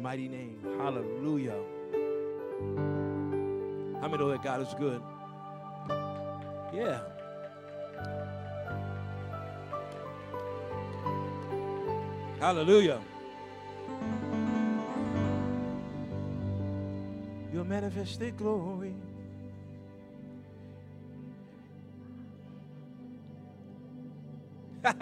mighty 0.00 0.28
name. 0.28 0.58
Hallelujah. 0.78 1.58
How 4.00 4.08
many 4.08 4.18
know 4.18 4.30
that 4.30 4.42
God 4.42 4.62
is 4.62 4.74
good? 4.78 5.02
Yeah. 6.74 7.00
Hallelujah. 12.40 13.00
Your 17.52 17.64
manifested 17.64 18.36
glory. 18.36 18.94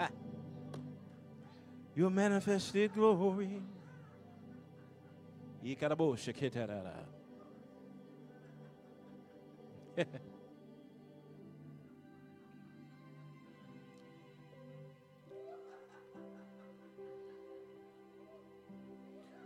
Your 1.95 2.09
manifested 2.09 2.93
glory. 2.93 3.61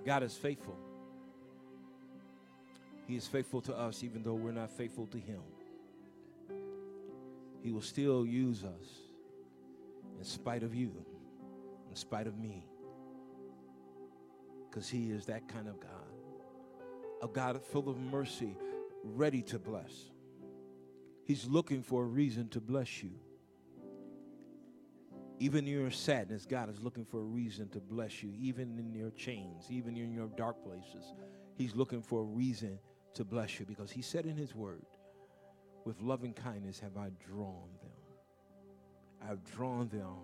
God 0.06 0.24
is 0.24 0.36
faithful. 0.36 0.76
He 3.08 3.16
is 3.16 3.26
faithful 3.26 3.62
to 3.62 3.74
us 3.74 4.04
even 4.04 4.22
though 4.22 4.34
we're 4.34 4.52
not 4.52 4.72
faithful 4.72 5.08
to 5.08 5.18
Him. 5.18 5.40
He 7.64 7.72
will 7.72 7.80
still 7.80 8.26
use 8.26 8.66
us 8.66 8.90
in 10.18 10.26
spite 10.26 10.64
of 10.64 10.76
you, 10.76 10.92
in 11.90 11.96
spite 11.96 12.28
of 12.28 12.38
me. 12.38 12.66
Because 14.70 14.90
He 14.90 15.12
is 15.12 15.26
that 15.28 15.48
kind 15.48 15.70
of 15.70 15.80
God. 15.80 16.09
A 17.22 17.28
God 17.28 17.62
full 17.62 17.90
of 17.90 18.00
mercy, 18.00 18.56
ready 19.04 19.42
to 19.44 19.60
bless. 19.60 20.10
He's 21.26 21.46
looking 21.46 21.84
for 21.84 22.04
a 22.04 22.08
reason 22.08 22.50
to 22.50 22.62
bless 22.62 23.04
you. 23.04 23.12
Even 25.40 25.68
in 25.68 25.74
your 25.74 25.92
sadness, 25.92 26.46
God 26.46 26.70
is 26.70 26.82
looking 26.82 27.06
for 27.06 27.20
a 27.20 27.24
reason 27.24 27.70
to 27.70 27.80
bless 27.80 28.24
you. 28.24 28.34
Even 28.38 28.78
in 28.78 28.94
your 28.94 29.12
chains, 29.12 29.66
even 29.70 29.96
in 29.96 30.12
your 30.12 30.28
dark 30.36 30.64
places, 30.64 31.14
He's 31.56 31.76
looking 31.76 32.02
for 32.02 32.22
a 32.22 32.26
reason 32.26 32.80
to 33.14 33.24
bless 33.24 33.60
you 33.60 33.66
because 33.66 33.92
He 33.92 34.02
said 34.02 34.26
in 34.26 34.36
His 34.36 34.56
word, 34.56 34.86
with 35.86 36.02
loving 36.02 36.34
kindness 36.34 36.80
have 36.80 36.98
I 36.98 37.10
drawn 37.26 37.70
them. 37.82 39.30
I've 39.30 39.44
drawn 39.44 39.88
them 39.90 40.18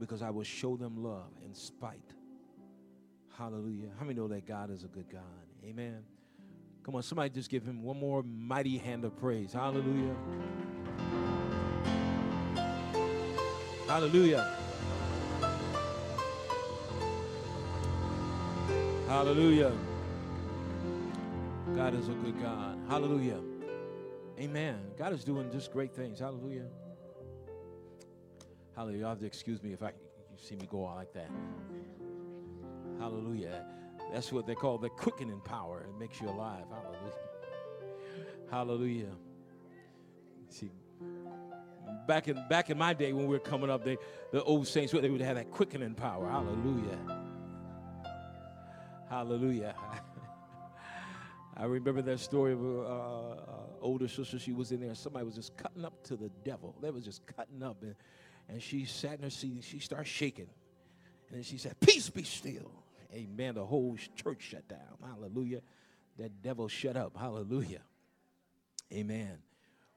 because 0.00 0.22
I 0.22 0.30
will 0.30 0.44
show 0.44 0.76
them 0.76 1.02
love 1.02 1.30
in 1.44 1.54
spite. 1.54 2.14
Hallelujah. 3.36 3.88
How 3.98 4.04
many 4.04 4.18
know 4.18 4.28
that 4.28 4.46
God 4.46 4.70
is 4.70 4.84
a 4.84 4.88
good 4.88 5.10
God? 5.10 5.22
Amen. 5.64 6.04
Come 6.84 6.96
on, 6.96 7.02
somebody 7.02 7.30
just 7.30 7.48
give 7.48 7.64
him 7.64 7.82
one 7.82 7.98
more 7.98 8.22
mighty 8.24 8.78
hand 8.78 9.04
of 9.04 9.16
praise. 9.16 9.52
Hallelujah. 9.52 10.16
Hallelujah. 13.86 14.58
Hallelujah. 19.06 19.72
God 21.76 21.94
is 21.94 22.08
a 22.08 22.12
good 22.12 22.40
God. 22.40 22.78
Hallelujah. 22.88 23.40
Amen. 24.40 24.80
God 24.98 25.12
is 25.12 25.22
doing 25.22 25.50
just 25.52 25.72
great 25.72 25.94
things. 25.94 26.18
Hallelujah. 26.18 26.66
Hallelujah. 28.74 28.98
You 28.98 29.04
have 29.04 29.20
to 29.20 29.26
excuse 29.26 29.62
me 29.62 29.72
if 29.72 29.82
I 29.82 29.88
you 29.88 30.38
see 30.38 30.56
me 30.56 30.66
go 30.68 30.84
on 30.84 30.96
like 30.96 31.12
that. 31.12 31.30
Hallelujah. 32.98 33.64
That's 34.12 34.30
what 34.30 34.46
they 34.46 34.54
call 34.54 34.78
the 34.78 34.90
quickening 34.90 35.40
power. 35.40 35.86
It 35.88 35.98
makes 35.98 36.20
you 36.20 36.28
alive. 36.28 36.64
Hallelujah. 36.70 37.12
Hallelujah. 38.50 39.16
See, 40.50 40.70
back 42.06 42.28
in 42.28 42.36
back 42.50 42.68
in 42.68 42.76
my 42.76 42.92
day 42.92 43.14
when 43.14 43.26
we 43.26 43.30
were 43.30 43.38
coming 43.38 43.70
up, 43.70 43.84
they 43.84 43.96
the 44.30 44.42
old 44.42 44.68
saints 44.68 44.92
they 44.92 45.08
would 45.08 45.22
have 45.22 45.36
that 45.36 45.50
quickening 45.50 45.94
power. 45.94 46.28
Hallelujah. 46.28 46.98
Hallelujah. 49.08 49.74
I 51.56 51.64
remember 51.64 52.02
that 52.02 52.18
story 52.18 52.52
of 52.52 52.64
uh, 52.64 52.88
uh, 52.88 53.36
older 53.80 54.08
sister. 54.08 54.38
She 54.38 54.52
was 54.52 54.72
in 54.72 54.80
there. 54.80 54.94
Somebody 54.94 55.24
was 55.24 55.34
just 55.34 55.56
cutting 55.56 55.84
up 55.84 56.02
to 56.04 56.16
the 56.16 56.30
devil. 56.44 56.74
They 56.82 56.90
was 56.90 57.04
just 57.04 57.26
cutting 57.26 57.62
up, 57.62 57.82
and 57.82 57.94
and 58.48 58.62
she 58.62 58.84
sat 58.84 59.14
in 59.14 59.22
her 59.22 59.30
seat. 59.30 59.52
and 59.52 59.64
She 59.64 59.78
started 59.78 60.06
shaking, 60.08 60.48
and 61.28 61.36
then 61.36 61.42
she 61.42 61.56
said, 61.56 61.80
"Peace, 61.80 62.10
be 62.10 62.24
still." 62.24 62.70
Amen. 63.14 63.54
The 63.54 63.64
whole 63.64 63.96
church 64.16 64.42
shut 64.42 64.66
down. 64.68 64.78
Hallelujah. 65.04 65.60
That 66.18 66.42
devil 66.42 66.68
shut 66.68 66.96
up. 66.96 67.16
Hallelujah. 67.16 67.82
Amen. 68.92 69.38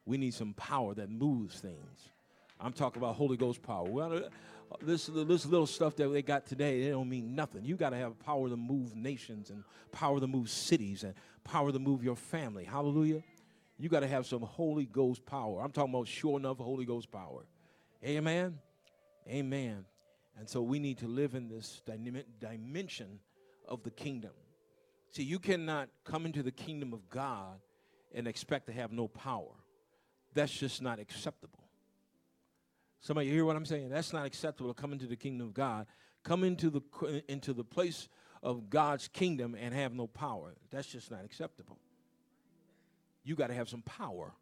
We 0.05 0.17
need 0.17 0.33
some 0.33 0.53
power 0.53 0.93
that 0.95 1.09
moves 1.09 1.59
things. 1.59 2.09
I'm 2.59 2.73
talking 2.73 3.01
about 3.01 3.15
Holy 3.15 3.37
Ghost 3.37 3.61
power. 3.61 3.89
Well, 3.89 4.13
uh, 4.13 4.19
this, 4.81 5.07
this 5.07 5.45
little 5.45 5.67
stuff 5.67 5.95
that 5.97 6.07
they 6.07 6.21
got 6.21 6.45
today, 6.45 6.83
they 6.83 6.89
don't 6.89 7.09
mean 7.09 7.35
nothing. 7.35 7.65
You 7.65 7.75
got 7.75 7.89
to 7.89 7.97
have 7.97 8.17
power 8.19 8.49
to 8.49 8.55
move 8.55 8.95
nations 8.95 9.49
and 9.49 9.63
power 9.91 10.19
to 10.19 10.27
move 10.27 10.49
cities 10.49 11.03
and 11.03 11.13
power 11.43 11.71
to 11.71 11.79
move 11.79 12.03
your 12.03 12.15
family. 12.15 12.63
Hallelujah. 12.63 13.21
You 13.77 13.89
got 13.89 14.01
to 14.01 14.07
have 14.07 14.25
some 14.25 14.41
Holy 14.41 14.85
Ghost 14.85 15.25
power. 15.25 15.61
I'm 15.61 15.71
talking 15.71 15.93
about 15.93 16.07
sure 16.07 16.39
enough 16.39 16.57
Holy 16.57 16.85
Ghost 16.85 17.11
power. 17.11 17.45
Amen. 18.03 18.57
Amen. 19.27 19.85
And 20.37 20.49
so 20.49 20.61
we 20.61 20.79
need 20.79 20.97
to 20.99 21.07
live 21.07 21.33
in 21.33 21.47
this 21.47 21.81
dimension 22.39 23.19
of 23.67 23.83
the 23.83 23.91
kingdom. 23.91 24.31
See, 25.11 25.23
you 25.23 25.39
cannot 25.39 25.89
come 26.03 26.25
into 26.25 26.43
the 26.43 26.51
kingdom 26.51 26.93
of 26.93 27.09
God 27.09 27.59
and 28.13 28.27
expect 28.27 28.67
to 28.67 28.73
have 28.73 28.91
no 28.91 29.07
power. 29.07 29.51
That's 30.33 30.51
just 30.51 30.81
not 30.81 30.99
acceptable. 30.99 31.59
Somebody 32.99 33.29
hear 33.29 33.45
what 33.45 33.55
I'm 33.55 33.65
saying? 33.65 33.89
That's 33.89 34.11
not 34.11 34.25
acceptable 34.25 34.73
to 34.73 34.81
come 34.81 34.91
into 34.91 35.05
the 35.05 35.15
kingdom 35.15 35.47
of 35.47 35.53
God. 35.53 35.85
Come 36.23 36.43
into 36.43 36.69
the 36.69 37.23
into 37.29 37.53
the 37.53 37.63
place 37.63 38.09
of 38.41 38.69
God's 38.69 39.07
kingdom 39.07 39.55
and 39.59 39.73
have 39.73 39.93
no 39.93 40.07
power. 40.07 40.55
That's 40.71 40.87
just 40.87 41.11
not 41.11 41.23
acceptable. 41.23 41.77
You 43.23 43.35
got 43.35 43.47
to 43.47 43.53
have 43.53 43.69
some 43.69 43.83
power. 43.83 44.33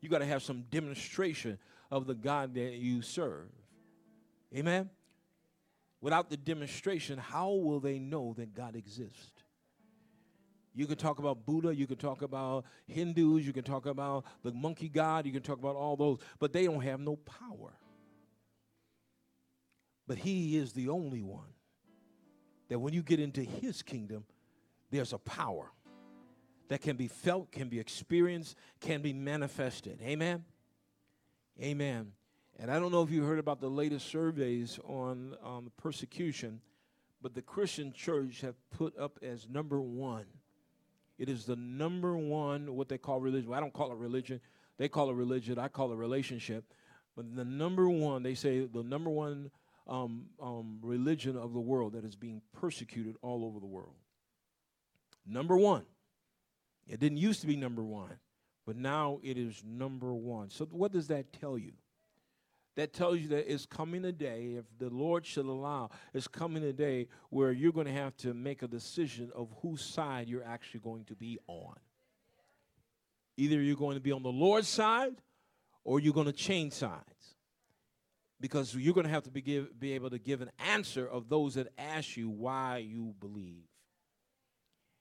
You 0.00 0.08
got 0.08 0.18
to 0.18 0.26
have 0.26 0.42
some 0.42 0.64
demonstration 0.70 1.58
of 1.90 2.06
the 2.06 2.14
God 2.14 2.54
that 2.54 2.72
you 2.74 3.02
serve. 3.02 3.48
Amen. 4.54 4.90
Without 6.00 6.30
the 6.30 6.36
demonstration, 6.36 7.18
how 7.18 7.52
will 7.52 7.80
they 7.80 7.98
know 7.98 8.34
that 8.36 8.54
God 8.54 8.76
exists? 8.76 9.32
You 10.74 10.86
can 10.86 10.96
talk 10.96 11.18
about 11.18 11.46
Buddha, 11.46 11.74
you 11.74 11.86
can 11.86 11.96
talk 11.96 12.22
about 12.22 12.64
Hindus, 12.86 13.46
you 13.46 13.52
can 13.52 13.62
talk 13.62 13.86
about 13.86 14.24
the 14.42 14.52
monkey 14.52 14.88
god, 14.88 15.24
you 15.24 15.32
can 15.32 15.42
talk 15.42 15.58
about 15.58 15.76
all 15.76 15.96
those, 15.96 16.18
but 16.40 16.52
they 16.52 16.64
don't 16.64 16.82
have 16.82 17.00
no 17.00 17.16
power. 17.16 17.72
But 20.06 20.18
He 20.18 20.56
is 20.56 20.72
the 20.72 20.88
only 20.88 21.22
one 21.22 21.54
that 22.68 22.78
when 22.78 22.92
you 22.92 23.02
get 23.02 23.20
into 23.20 23.42
His 23.42 23.82
kingdom, 23.82 24.24
there's 24.90 25.12
a 25.12 25.18
power 25.18 25.70
that 26.68 26.80
can 26.80 26.96
be 26.96 27.08
felt, 27.08 27.52
can 27.52 27.68
be 27.68 27.78
experienced, 27.78 28.56
can 28.80 29.00
be 29.00 29.12
manifested. 29.12 30.00
Amen? 30.02 30.44
Amen. 31.62 32.12
And 32.58 32.70
I 32.70 32.78
don't 32.78 32.92
know 32.92 33.02
if 33.02 33.10
you 33.10 33.24
heard 33.24 33.38
about 33.38 33.60
the 33.60 33.68
latest 33.68 34.06
surveys 34.06 34.78
on 34.84 35.36
um, 35.44 35.72
persecution, 35.76 36.60
but 37.20 37.34
the 37.34 37.42
Christian 37.42 37.92
church 37.92 38.40
have 38.42 38.54
put 38.70 38.96
up 38.98 39.18
as 39.22 39.48
number 39.48 39.80
one 39.80 40.26
it 41.18 41.28
is 41.28 41.44
the 41.44 41.56
number 41.56 42.16
one, 42.16 42.74
what 42.74 42.88
they 42.88 42.98
call 42.98 43.20
religion. 43.20 43.50
Well, 43.50 43.58
I 43.58 43.60
don't 43.60 43.72
call 43.72 43.92
it 43.92 43.98
religion. 43.98 44.40
They 44.78 44.88
call 44.88 45.10
it 45.10 45.14
religion. 45.14 45.58
I 45.58 45.68
call 45.68 45.92
it 45.92 45.96
relationship. 45.96 46.64
But 47.16 47.36
the 47.36 47.44
number 47.44 47.88
one, 47.88 48.22
they 48.22 48.34
say 48.34 48.66
the 48.66 48.82
number 48.82 49.10
one 49.10 49.50
um, 49.86 50.26
um, 50.42 50.78
religion 50.82 51.36
of 51.36 51.52
the 51.52 51.60
world 51.60 51.92
that 51.92 52.04
is 52.04 52.16
being 52.16 52.42
persecuted 52.52 53.14
all 53.22 53.44
over 53.44 53.60
the 53.60 53.66
world. 53.66 53.94
Number 55.26 55.56
one. 55.56 55.84
It 56.86 57.00
didn't 57.00 57.16
used 57.16 57.40
to 57.40 57.46
be 57.46 57.56
number 57.56 57.82
one, 57.82 58.18
but 58.66 58.76
now 58.76 59.18
it 59.22 59.38
is 59.38 59.62
number 59.64 60.12
one. 60.12 60.50
So, 60.50 60.66
what 60.66 60.92
does 60.92 61.08
that 61.08 61.32
tell 61.32 61.56
you? 61.56 61.72
That 62.76 62.92
tells 62.92 63.20
you 63.20 63.28
that 63.28 63.50
it's 63.52 63.66
coming 63.66 64.04
a 64.04 64.12
day, 64.12 64.56
if 64.58 64.64
the 64.78 64.90
Lord 64.90 65.24
should 65.24 65.46
allow, 65.46 65.90
it's 66.12 66.26
coming 66.26 66.64
a 66.64 66.72
day 66.72 67.08
where 67.30 67.52
you're 67.52 67.72
going 67.72 67.86
to 67.86 67.92
have 67.92 68.16
to 68.18 68.34
make 68.34 68.62
a 68.62 68.68
decision 68.68 69.30
of 69.34 69.48
whose 69.62 69.82
side 69.82 70.28
you're 70.28 70.44
actually 70.44 70.80
going 70.80 71.04
to 71.04 71.14
be 71.14 71.38
on. 71.46 71.74
Either 73.36 73.60
you're 73.60 73.76
going 73.76 73.94
to 73.94 74.00
be 74.00 74.12
on 74.12 74.22
the 74.22 74.32
Lord's 74.32 74.68
side 74.68 75.14
or 75.84 76.00
you're 76.00 76.12
going 76.12 76.26
to 76.26 76.32
change 76.32 76.72
sides. 76.72 77.02
Because 78.40 78.74
you're 78.74 78.94
going 78.94 79.06
to 79.06 79.12
have 79.12 79.22
to 79.22 79.30
be, 79.30 79.40
give, 79.40 79.78
be 79.78 79.92
able 79.92 80.10
to 80.10 80.18
give 80.18 80.42
an 80.42 80.50
answer 80.58 81.06
of 81.06 81.28
those 81.28 81.54
that 81.54 81.68
ask 81.78 82.16
you 82.16 82.28
why 82.28 82.78
you 82.78 83.14
believe. 83.20 83.64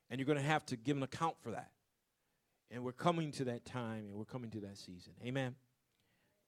And 0.10 0.20
you're 0.20 0.28
going 0.28 0.38
to 0.38 0.46
have 0.46 0.66
to 0.68 0.78
give 0.78 0.96
an 0.96 1.04
account 1.04 1.36
for 1.42 1.52
that. 1.52 1.72
And 2.70 2.84
we're 2.84 2.92
coming 2.92 3.32
to 3.34 3.46
that 3.46 3.66
time 3.66 4.06
and 4.06 4.14
we're 4.14 4.26
coming 4.26 4.52
to 4.52 4.62
that 4.62 4.78
season. 4.78 5.14
Amen. 5.26 5.56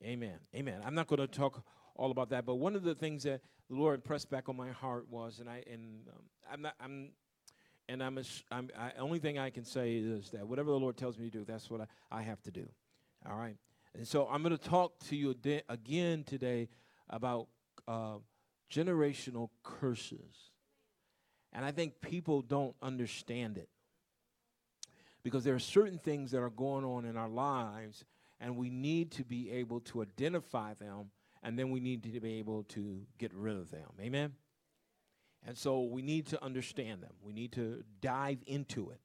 Amen. 0.04 0.40
Amen. 0.56 0.82
I'm 0.86 0.96
not 0.96 1.08
going 1.08 1.20
to 1.20 1.28
talk 1.28 1.64
all 1.96 2.12
about 2.12 2.30
that, 2.30 2.46
but 2.46 2.56
one 2.56 2.76
of 2.76 2.84
the 2.84 2.96
things 2.96 3.24
that 3.24 3.42
the 3.70 3.76
Lord 3.76 3.96
impressed 3.96 4.30
back 4.30 4.50
on 4.50 4.56
my 4.56 4.72
heart 4.72 5.08
was, 5.10 5.40
and 5.40 5.50
I 5.50 5.64
and 5.72 6.08
um, 6.10 6.24
I'm 6.52 6.62
not 6.62 6.76
I'm 6.80 7.10
and 7.88 8.04
I'm, 8.04 8.20
I'm 8.52 8.70
I, 8.78 8.92
only 9.00 9.20
thing 9.20 9.38
I 9.40 9.50
can 9.50 9.64
say 9.64 9.96
is 9.96 10.30
that 10.32 10.48
whatever 10.48 10.72
the 10.72 10.80
Lord 10.80 10.98
tells 10.98 11.18
me 11.18 11.30
to 11.30 11.40
do, 11.40 11.46
that's 11.46 11.70
what 11.70 11.82
I, 11.82 12.20
I 12.20 12.22
have 12.24 12.42
to 12.44 12.52
do. 12.52 12.68
All 13.30 13.38
right. 13.38 13.56
And 13.96 14.08
so 14.08 14.28
I'm 14.30 14.44
going 14.44 14.56
to 14.58 14.64
talk 14.64 15.00
to 15.08 15.16
you 15.16 15.36
again 15.70 16.24
today 16.26 16.68
about 17.10 17.48
uh, 17.88 18.18
generational 18.72 19.50
curses. 19.64 20.52
And 21.54 21.64
I 21.64 21.72
think 21.72 22.02
people 22.02 22.42
don't 22.42 22.76
understand 22.82 23.58
it 23.58 23.70
because 25.24 25.44
there 25.44 25.56
are 25.56 25.60
certain 25.60 25.98
things 25.98 26.32
that 26.32 26.40
are 26.40 26.50
going 26.50 26.84
on 26.84 27.06
in 27.06 27.16
our 27.16 27.30
lives, 27.30 28.04
and 28.46 28.56
we 28.58 28.70
need 28.70 29.10
to 29.10 29.24
be 29.24 29.50
able 29.50 29.80
to 29.80 30.04
identify 30.04 30.76
them, 30.76 31.10
and 31.42 31.58
then 31.58 31.72
we 31.72 31.80
need 31.80 32.04
to 32.04 32.20
be 32.20 32.36
able 32.36 32.62
to 32.66 33.02
get 33.18 33.34
rid 33.34 33.58
of 33.58 33.72
them. 33.72 33.90
Amen? 34.00 34.34
And 35.48 35.58
so 35.58 35.82
we 35.82 36.04
need 36.04 36.28
to 36.28 36.44
understand 36.44 37.02
them. 37.02 37.14
We 37.24 37.34
need 37.34 37.54
to 37.54 37.84
dive 38.02 38.38
into 38.46 38.92
it. 38.92 39.00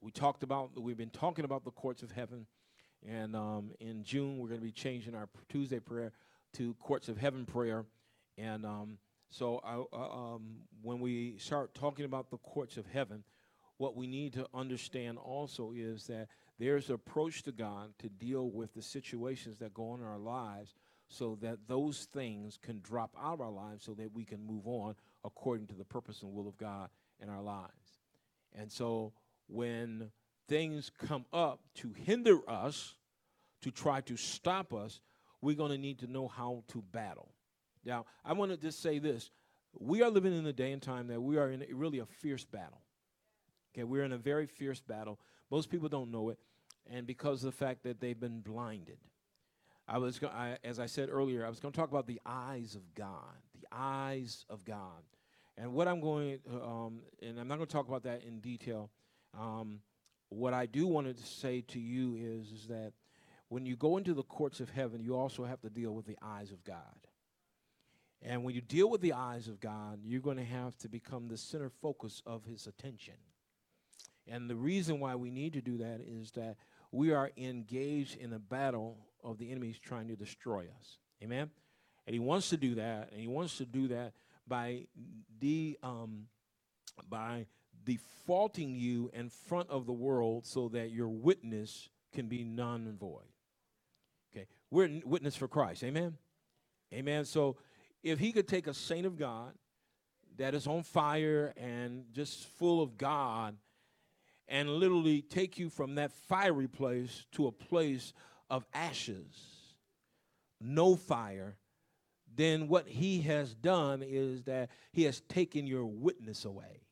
We 0.00 0.10
talked 0.10 0.42
about, 0.42 0.80
we've 0.80 0.96
been 0.96 1.10
talking 1.10 1.44
about 1.44 1.66
the 1.66 1.70
courts 1.72 2.02
of 2.02 2.10
heaven. 2.10 2.46
And 3.06 3.36
um, 3.36 3.72
in 3.80 4.02
June, 4.02 4.38
we're 4.38 4.48
going 4.48 4.60
to 4.60 4.66
be 4.66 4.72
changing 4.72 5.14
our 5.14 5.28
Tuesday 5.50 5.78
prayer 5.78 6.12
to 6.54 6.72
courts 6.80 7.10
of 7.10 7.18
heaven 7.18 7.44
prayer. 7.44 7.84
And 8.38 8.64
um, 8.64 8.96
so 9.28 9.60
I, 9.62 9.74
uh, 9.94 10.34
um, 10.34 10.56
when 10.80 11.00
we 11.00 11.36
start 11.36 11.74
talking 11.74 12.06
about 12.06 12.30
the 12.30 12.38
courts 12.38 12.78
of 12.78 12.86
heaven, 12.86 13.24
what 13.76 13.94
we 13.94 14.06
need 14.06 14.32
to 14.34 14.46
understand 14.54 15.18
also 15.18 15.72
is 15.76 16.06
that 16.06 16.28
there's 16.60 16.88
an 16.88 16.94
approach 16.94 17.42
to 17.44 17.52
God 17.52 17.94
to 18.00 18.08
deal 18.08 18.50
with 18.50 18.74
the 18.74 18.82
situations 18.82 19.58
that 19.58 19.72
go 19.72 19.90
on 19.90 20.00
in 20.00 20.06
our 20.06 20.18
lives 20.18 20.74
so 21.08 21.38
that 21.40 21.58
those 21.66 22.06
things 22.12 22.58
can 22.62 22.80
drop 22.80 23.16
out 23.20 23.34
of 23.34 23.40
our 23.40 23.50
lives 23.50 23.84
so 23.84 23.94
that 23.94 24.12
we 24.14 24.24
can 24.24 24.46
move 24.46 24.66
on 24.66 24.94
according 25.24 25.66
to 25.68 25.74
the 25.74 25.84
purpose 25.84 26.22
and 26.22 26.32
will 26.32 26.46
of 26.46 26.58
God 26.58 26.90
in 27.20 27.30
our 27.30 27.42
lives. 27.42 27.98
And 28.54 28.70
so 28.70 29.14
when 29.48 30.10
things 30.48 30.90
come 31.06 31.24
up 31.32 31.60
to 31.76 31.92
hinder 31.92 32.38
us, 32.48 32.94
to 33.62 33.70
try 33.70 34.02
to 34.02 34.16
stop 34.16 34.72
us, 34.72 35.00
we're 35.40 35.56
going 35.56 35.72
to 35.72 35.78
need 35.78 35.98
to 36.00 36.06
know 36.06 36.28
how 36.28 36.62
to 36.68 36.82
battle. 36.92 37.32
Now, 37.84 38.04
I 38.24 38.34
want 38.34 38.50
to 38.50 38.56
just 38.56 38.82
say 38.82 38.98
this. 38.98 39.30
We 39.78 40.02
are 40.02 40.10
living 40.10 40.36
in 40.36 40.46
a 40.46 40.52
day 40.52 40.72
and 40.72 40.82
time 40.82 41.06
that 41.08 41.22
we 41.22 41.38
are 41.38 41.50
in 41.50 41.64
really 41.72 42.00
a 42.00 42.06
fierce 42.06 42.44
battle. 42.44 42.80
Okay, 43.74 43.84
we're 43.84 44.04
in 44.04 44.12
a 44.12 44.18
very 44.18 44.46
fierce 44.46 44.80
battle. 44.80 45.18
Most 45.50 45.70
people 45.70 45.88
don't 45.88 46.10
know 46.10 46.30
it, 46.30 46.38
and 46.88 47.06
because 47.06 47.44
of 47.44 47.52
the 47.52 47.56
fact 47.56 47.82
that 47.84 48.00
they've 48.00 48.18
been 48.18 48.40
blinded. 48.40 48.98
I 49.88 49.98
was, 49.98 50.18
go- 50.20 50.28
I, 50.28 50.56
as 50.62 50.78
I 50.78 50.86
said 50.86 51.08
earlier, 51.10 51.44
I 51.44 51.48
was 51.48 51.58
going 51.58 51.72
to 51.72 51.78
talk 51.78 51.90
about 51.90 52.06
the 52.06 52.20
eyes 52.24 52.76
of 52.76 52.94
God, 52.94 53.38
the 53.60 53.66
eyes 53.72 54.44
of 54.48 54.64
God, 54.64 55.02
and 55.56 55.72
what 55.72 55.88
I'm 55.88 56.00
going, 56.00 56.38
um, 56.50 57.00
and 57.20 57.40
I'm 57.40 57.48
not 57.48 57.56
going 57.56 57.66
to 57.66 57.72
talk 57.72 57.88
about 57.88 58.04
that 58.04 58.22
in 58.22 58.38
detail. 58.38 58.90
Um, 59.38 59.80
what 60.28 60.54
I 60.54 60.66
do 60.66 60.86
want 60.86 61.14
to 61.14 61.22
say 61.22 61.62
to 61.68 61.80
you 61.80 62.16
is, 62.16 62.52
is 62.52 62.66
that 62.68 62.92
when 63.48 63.66
you 63.66 63.74
go 63.74 63.96
into 63.96 64.14
the 64.14 64.22
courts 64.22 64.60
of 64.60 64.70
heaven, 64.70 65.02
you 65.02 65.16
also 65.16 65.44
have 65.44 65.60
to 65.62 65.70
deal 65.70 65.92
with 65.92 66.06
the 66.06 66.16
eyes 66.22 66.52
of 66.52 66.62
God. 66.62 66.78
And 68.22 68.44
when 68.44 68.54
you 68.54 68.60
deal 68.60 68.88
with 68.88 69.00
the 69.00 69.14
eyes 69.14 69.48
of 69.48 69.60
God, 69.60 70.00
you're 70.04 70.20
going 70.20 70.36
to 70.36 70.44
have 70.44 70.76
to 70.78 70.88
become 70.88 71.26
the 71.26 71.36
center 71.36 71.70
focus 71.82 72.22
of 72.26 72.44
His 72.44 72.66
attention. 72.66 73.14
And 74.28 74.48
the 74.48 74.56
reason 74.56 75.00
why 75.00 75.16
we 75.16 75.30
need 75.30 75.54
to 75.54 75.60
do 75.60 75.78
that 75.78 76.00
is 76.06 76.30
that 76.32 76.56
we 76.92 77.12
are 77.12 77.30
engaged 77.36 78.16
in 78.16 78.32
a 78.32 78.38
battle 78.38 78.98
of 79.22 79.38
the 79.38 79.50
enemies 79.50 79.78
trying 79.78 80.08
to 80.08 80.16
destroy 80.16 80.66
us. 80.78 80.98
Amen? 81.22 81.50
And 82.06 82.14
he 82.14 82.20
wants 82.20 82.48
to 82.50 82.56
do 82.56 82.76
that, 82.76 83.10
and 83.12 83.20
he 83.20 83.28
wants 83.28 83.58
to 83.58 83.66
do 83.66 83.88
that 83.88 84.12
by 84.46 84.86
de, 85.38 85.76
um, 85.82 86.26
by 87.08 87.46
defaulting 87.84 88.74
you 88.74 89.10
in 89.12 89.28
front 89.28 89.70
of 89.70 89.86
the 89.86 89.92
world 89.92 90.46
so 90.46 90.68
that 90.70 90.90
your 90.90 91.08
witness 91.08 91.88
can 92.12 92.26
be 92.26 92.42
non 92.44 92.86
and 92.86 92.98
void. 92.98 93.28
Okay, 94.34 94.46
we're 94.70 95.00
witness 95.04 95.36
for 95.36 95.48
Christ. 95.48 95.84
Amen. 95.84 96.16
Amen. 96.92 97.24
So 97.24 97.56
if 98.02 98.18
he 98.18 98.32
could 98.32 98.48
take 98.48 98.66
a 98.66 98.74
saint 98.74 99.06
of 99.06 99.16
God 99.16 99.52
that 100.38 100.54
is 100.54 100.66
on 100.66 100.82
fire 100.82 101.52
and 101.56 102.04
just 102.12 102.46
full 102.58 102.82
of 102.82 102.96
God 102.96 103.56
and 104.50 104.68
literally 104.68 105.22
take 105.22 105.58
you 105.58 105.70
from 105.70 105.94
that 105.94 106.12
fiery 106.12 106.68
place 106.68 107.24
to 107.32 107.46
a 107.46 107.52
place 107.52 108.12
of 108.50 108.66
ashes, 108.74 109.32
no 110.60 110.96
fire, 110.96 111.56
then 112.34 112.68
what 112.68 112.88
he 112.88 113.22
has 113.22 113.54
done 113.54 114.02
is 114.02 114.42
that 114.42 114.70
he 114.92 115.04
has 115.04 115.20
taken 115.22 115.66
your 115.66 115.86
witness 115.86 116.44
away. 116.44 116.82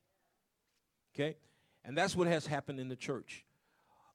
Okay? 1.14 1.36
And 1.84 1.98
that's 1.98 2.14
what 2.14 2.28
has 2.28 2.46
happened 2.46 2.78
in 2.78 2.88
the 2.88 2.96
church. 2.96 3.44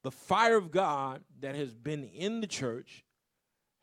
The 0.04 0.12
fire 0.12 0.58
of 0.58 0.72
God 0.72 1.22
that 1.42 1.56
has 1.56 1.74
been 1.74 2.06
in 2.06 2.40
the 2.40 2.48
church 2.48 3.04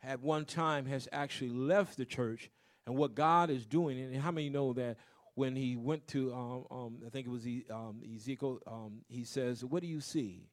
at 0.02 0.22
one 0.22 0.46
time 0.46 0.86
has 0.86 1.08
actually 1.12 1.50
left 1.50 1.96
the 1.96 2.06
church. 2.06 2.50
And 2.86 2.96
what 2.96 3.14
God 3.14 3.50
is 3.50 3.66
doing, 3.66 4.00
and 4.00 4.16
how 4.16 4.30
many 4.30 4.48
know 4.48 4.72
that 4.72 4.96
when 5.40 5.56
he 5.56 5.74
went 5.74 6.06
to, 6.08 6.34
um, 6.34 6.66
um, 6.70 6.98
I 7.06 7.08
think 7.08 7.26
it 7.26 7.30
was 7.30 7.46
um, 7.70 8.02
Ezekiel, 8.14 8.60
um, 8.66 9.00
he 9.08 9.24
says, 9.24 9.64
What 9.64 9.80
do 9.80 9.88
you 9.88 10.02
see? 10.02 10.50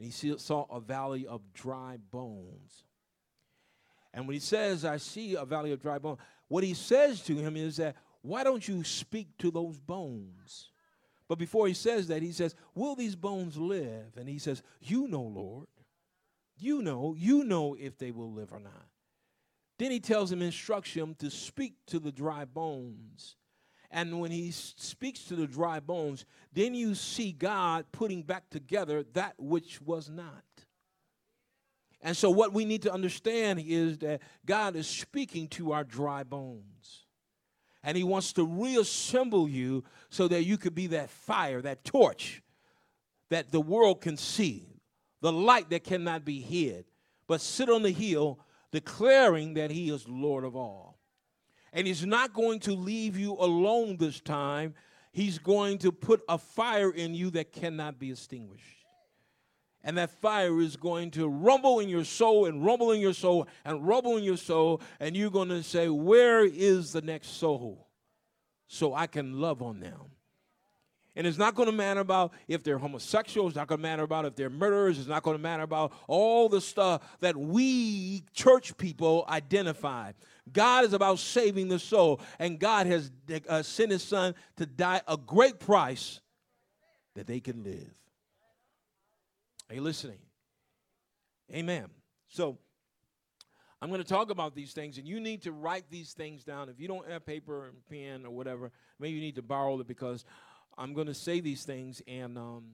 And 0.00 0.12
he 0.12 0.36
saw 0.36 0.66
a 0.68 0.80
valley 0.80 1.28
of 1.28 1.52
dry 1.54 1.96
bones. 2.10 2.82
And 4.12 4.26
when 4.26 4.34
he 4.34 4.40
says, 4.40 4.84
I 4.84 4.96
see 4.96 5.36
a 5.36 5.44
valley 5.44 5.70
of 5.70 5.80
dry 5.80 6.00
bones, 6.00 6.18
what 6.48 6.64
he 6.64 6.74
says 6.74 7.20
to 7.20 7.36
him 7.36 7.56
is 7.56 7.76
that, 7.76 7.94
Why 8.22 8.42
don't 8.42 8.66
you 8.66 8.82
speak 8.82 9.28
to 9.38 9.52
those 9.52 9.78
bones? 9.78 10.72
But 11.28 11.38
before 11.38 11.68
he 11.68 11.74
says 11.74 12.08
that, 12.08 12.20
he 12.20 12.32
says, 12.32 12.56
Will 12.74 12.96
these 12.96 13.14
bones 13.14 13.56
live? 13.56 14.16
And 14.16 14.28
he 14.28 14.40
says, 14.40 14.60
You 14.80 15.06
know, 15.06 15.22
Lord. 15.22 15.68
You 16.58 16.82
know, 16.82 17.14
you 17.16 17.44
know 17.44 17.76
if 17.78 17.96
they 17.96 18.10
will 18.10 18.32
live 18.32 18.52
or 18.52 18.58
not. 18.58 18.88
Then 19.78 19.92
he 19.92 20.00
tells 20.00 20.32
him, 20.32 20.42
instructs 20.42 20.94
him 20.94 21.14
to 21.20 21.30
speak 21.30 21.74
to 21.86 22.00
the 22.00 22.10
dry 22.10 22.44
bones. 22.44 23.36
And 23.96 24.20
when 24.20 24.30
he 24.30 24.50
speaks 24.50 25.24
to 25.24 25.36
the 25.36 25.46
dry 25.46 25.80
bones, 25.80 26.26
then 26.52 26.74
you 26.74 26.94
see 26.94 27.32
God 27.32 27.86
putting 27.92 28.20
back 28.20 28.50
together 28.50 29.06
that 29.14 29.32
which 29.38 29.80
was 29.80 30.10
not. 30.10 30.44
And 32.02 32.14
so, 32.14 32.30
what 32.30 32.52
we 32.52 32.66
need 32.66 32.82
to 32.82 32.92
understand 32.92 33.58
is 33.66 33.96
that 33.98 34.20
God 34.44 34.76
is 34.76 34.86
speaking 34.86 35.48
to 35.48 35.72
our 35.72 35.82
dry 35.82 36.24
bones. 36.24 37.06
And 37.82 37.96
he 37.96 38.04
wants 38.04 38.34
to 38.34 38.44
reassemble 38.44 39.48
you 39.48 39.82
so 40.10 40.28
that 40.28 40.44
you 40.44 40.58
could 40.58 40.74
be 40.74 40.88
that 40.88 41.08
fire, 41.08 41.62
that 41.62 41.82
torch 41.82 42.42
that 43.30 43.50
the 43.50 43.62
world 43.62 44.02
can 44.02 44.18
see, 44.18 44.68
the 45.22 45.32
light 45.32 45.70
that 45.70 45.84
cannot 45.84 46.22
be 46.22 46.42
hid, 46.42 46.84
but 47.26 47.40
sit 47.40 47.70
on 47.70 47.80
the 47.80 47.92
hill 47.92 48.40
declaring 48.72 49.54
that 49.54 49.70
he 49.70 49.88
is 49.88 50.06
Lord 50.06 50.44
of 50.44 50.54
all. 50.54 50.95
And 51.76 51.86
he's 51.86 52.06
not 52.06 52.32
going 52.32 52.60
to 52.60 52.72
leave 52.72 53.18
you 53.18 53.34
alone 53.34 53.98
this 53.98 54.18
time. 54.18 54.72
He's 55.12 55.38
going 55.38 55.76
to 55.78 55.92
put 55.92 56.22
a 56.26 56.38
fire 56.38 56.90
in 56.90 57.14
you 57.14 57.28
that 57.32 57.52
cannot 57.52 57.98
be 57.98 58.10
extinguished. 58.10 58.64
And 59.84 59.98
that 59.98 60.10
fire 60.22 60.58
is 60.58 60.76
going 60.76 61.10
to 61.12 61.28
rumble 61.28 61.80
in 61.80 61.90
your 61.90 62.04
soul 62.04 62.46
and 62.46 62.64
rumble 62.64 62.92
in 62.92 63.00
your 63.02 63.12
soul 63.12 63.46
and 63.62 63.86
rumble 63.86 64.16
in 64.16 64.24
your 64.24 64.38
soul. 64.38 64.80
And 65.00 65.14
you're 65.14 65.30
going 65.30 65.50
to 65.50 65.62
say, 65.62 65.90
Where 65.90 66.46
is 66.46 66.92
the 66.92 67.02
next 67.02 67.36
soul? 67.36 67.86
So 68.68 68.94
I 68.94 69.06
can 69.06 69.38
love 69.38 69.60
on 69.60 69.80
them. 69.80 70.00
And 71.14 71.26
it's 71.26 71.38
not 71.38 71.54
going 71.54 71.66
to 71.66 71.74
matter 71.74 72.00
about 72.00 72.32
if 72.48 72.62
they're 72.62 72.78
homosexuals. 72.78 73.50
It's 73.50 73.56
not 73.56 73.68
going 73.68 73.78
to 73.78 73.82
matter 73.82 74.02
about 74.02 74.26
if 74.26 74.34
they're 74.34 74.50
murderers. 74.50 74.98
It's 74.98 75.08
not 75.08 75.22
going 75.22 75.36
to 75.36 75.42
matter 75.42 75.62
about 75.62 75.92
all 76.08 76.48
the 76.48 76.60
stuff 76.60 77.02
that 77.20 77.36
we 77.36 78.22
church 78.34 78.76
people 78.76 79.24
identify. 79.28 80.12
God 80.52 80.84
is 80.84 80.92
about 80.92 81.18
saving 81.18 81.68
the 81.68 81.78
soul, 81.78 82.20
and 82.38 82.58
God 82.58 82.86
has 82.86 83.10
uh, 83.48 83.62
sent 83.62 83.90
His 83.90 84.02
Son 84.02 84.34
to 84.56 84.66
die 84.66 85.02
a 85.08 85.16
great 85.16 85.58
price 85.58 86.20
that 87.14 87.26
they 87.26 87.40
can 87.40 87.64
live. 87.64 87.94
Are 89.68 89.74
you 89.74 89.80
listening? 89.80 90.18
Amen. 91.52 91.86
So, 92.28 92.58
I'm 93.82 93.90
going 93.90 94.02
to 94.02 94.08
talk 94.08 94.30
about 94.30 94.54
these 94.54 94.72
things, 94.72 94.98
and 94.98 95.06
you 95.06 95.20
need 95.20 95.42
to 95.42 95.52
write 95.52 95.84
these 95.90 96.12
things 96.12 96.44
down. 96.44 96.68
If 96.68 96.80
you 96.80 96.88
don't 96.88 97.08
have 97.10 97.26
paper 97.26 97.66
and 97.66 97.86
pen 97.88 98.24
or 98.24 98.30
whatever, 98.30 98.70
maybe 98.98 99.14
you 99.14 99.20
need 99.20 99.36
to 99.36 99.42
borrow 99.42 99.78
it 99.80 99.86
because 99.86 100.24
I'm 100.78 100.94
going 100.94 101.08
to 101.08 101.14
say 101.14 101.40
these 101.40 101.64
things, 101.64 102.00
and 102.06 102.38
um, 102.38 102.64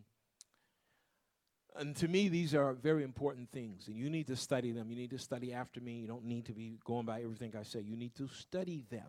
and 1.79 1.97
to 1.97 2.09
me, 2.09 2.29
these 2.29 2.55
are 2.55 2.75
very 2.75 3.03
important 3.03 3.51
things, 3.51 3.89
and 3.89 3.97
you 3.97 4.11
need 4.11 4.27
to 4.27 4.37
study 4.37 4.73
them. 4.73 4.91
You 4.91 4.97
need 4.97 5.11
to 5.11 5.19
study 5.19 5.53
after 5.53 5.81
me. 5.81 6.01
You 6.01 6.07
don't 6.07 6.25
need 6.25 6.47
to 6.47 6.53
be 6.53 6.79
going 6.85 7.07
by 7.07 7.23
everything 7.23 7.55
I 7.59 7.63
say. 7.63 7.81
You 7.81 7.97
need 7.97 8.15
to 8.17 8.29
study 8.29 8.85
them. 8.91 9.03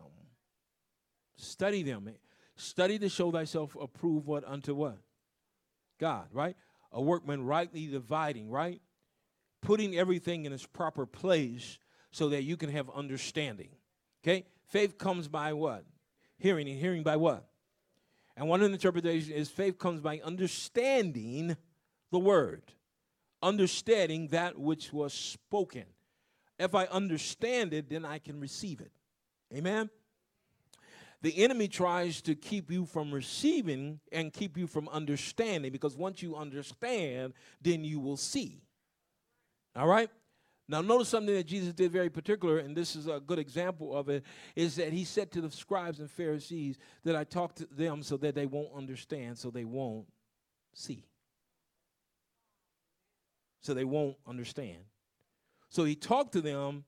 Study 1.36 1.82
them. 1.82 2.08
Eh, 2.08 2.16
study 2.56 2.98
to 2.98 3.08
show 3.08 3.30
thyself 3.30 3.76
approved 3.80 4.26
what 4.26 4.44
unto 4.46 4.74
what? 4.74 4.98
God, 5.98 6.26
right? 6.32 6.56
A 6.92 7.00
workman 7.02 7.44
rightly 7.44 7.86
dividing, 7.86 8.50
right? 8.50 8.80
Putting 9.60 9.96
everything 9.96 10.44
in 10.44 10.52
its 10.52 10.66
proper 10.66 11.06
place 11.06 11.78
so 12.10 12.28
that 12.28 12.42
you 12.42 12.56
can 12.56 12.70
have 12.70 12.88
understanding. 12.90 13.70
Okay? 14.22 14.46
Faith 14.68 14.98
comes 14.98 15.28
by 15.28 15.52
what? 15.52 15.84
Hearing, 16.38 16.68
and 16.68 16.78
hearing 16.78 17.02
by 17.02 17.16
what? 17.16 17.46
And 18.36 18.48
one 18.48 18.62
interpretation 18.62 19.32
is 19.32 19.48
faith 19.48 19.78
comes 19.78 20.00
by 20.00 20.20
understanding 20.24 21.56
the 22.14 22.20
word, 22.20 22.62
understanding 23.42 24.28
that 24.28 24.56
which 24.56 24.92
was 24.92 25.12
spoken. 25.12 25.82
If 26.60 26.72
I 26.72 26.84
understand 26.84 27.74
it, 27.74 27.90
then 27.90 28.04
I 28.04 28.20
can 28.20 28.38
receive 28.38 28.80
it. 28.80 28.92
Amen? 29.52 29.90
The 31.22 31.36
enemy 31.42 31.66
tries 31.66 32.22
to 32.22 32.36
keep 32.36 32.70
you 32.70 32.86
from 32.86 33.12
receiving 33.12 33.98
and 34.12 34.32
keep 34.32 34.56
you 34.56 34.68
from 34.68 34.88
understanding 34.90 35.72
because 35.72 35.96
once 35.96 36.22
you 36.22 36.36
understand, 36.36 37.32
then 37.60 37.82
you 37.82 37.98
will 37.98 38.16
see. 38.16 38.62
All 39.74 39.88
right? 39.88 40.08
Now, 40.68 40.82
notice 40.82 41.08
something 41.08 41.34
that 41.34 41.48
Jesus 41.48 41.72
did 41.72 41.90
very 41.90 42.10
particular, 42.10 42.58
and 42.58 42.76
this 42.76 42.94
is 42.94 43.08
a 43.08 43.18
good 43.18 43.40
example 43.40 43.96
of 43.96 44.08
it, 44.08 44.22
is 44.54 44.76
that 44.76 44.92
he 44.92 45.02
said 45.02 45.32
to 45.32 45.40
the 45.40 45.50
scribes 45.50 45.98
and 45.98 46.08
Pharisees 46.08 46.78
that 47.02 47.16
I 47.16 47.24
talk 47.24 47.56
to 47.56 47.66
them 47.72 48.04
so 48.04 48.16
that 48.18 48.36
they 48.36 48.46
won't 48.46 48.72
understand, 48.72 49.36
so 49.36 49.50
they 49.50 49.64
won't 49.64 50.06
see. 50.74 51.08
So 53.64 53.72
they 53.72 53.84
won't 53.84 54.16
understand. 54.26 54.78
So 55.70 55.84
he 55.84 55.96
talked 55.96 56.34
to 56.34 56.42
them 56.42 56.84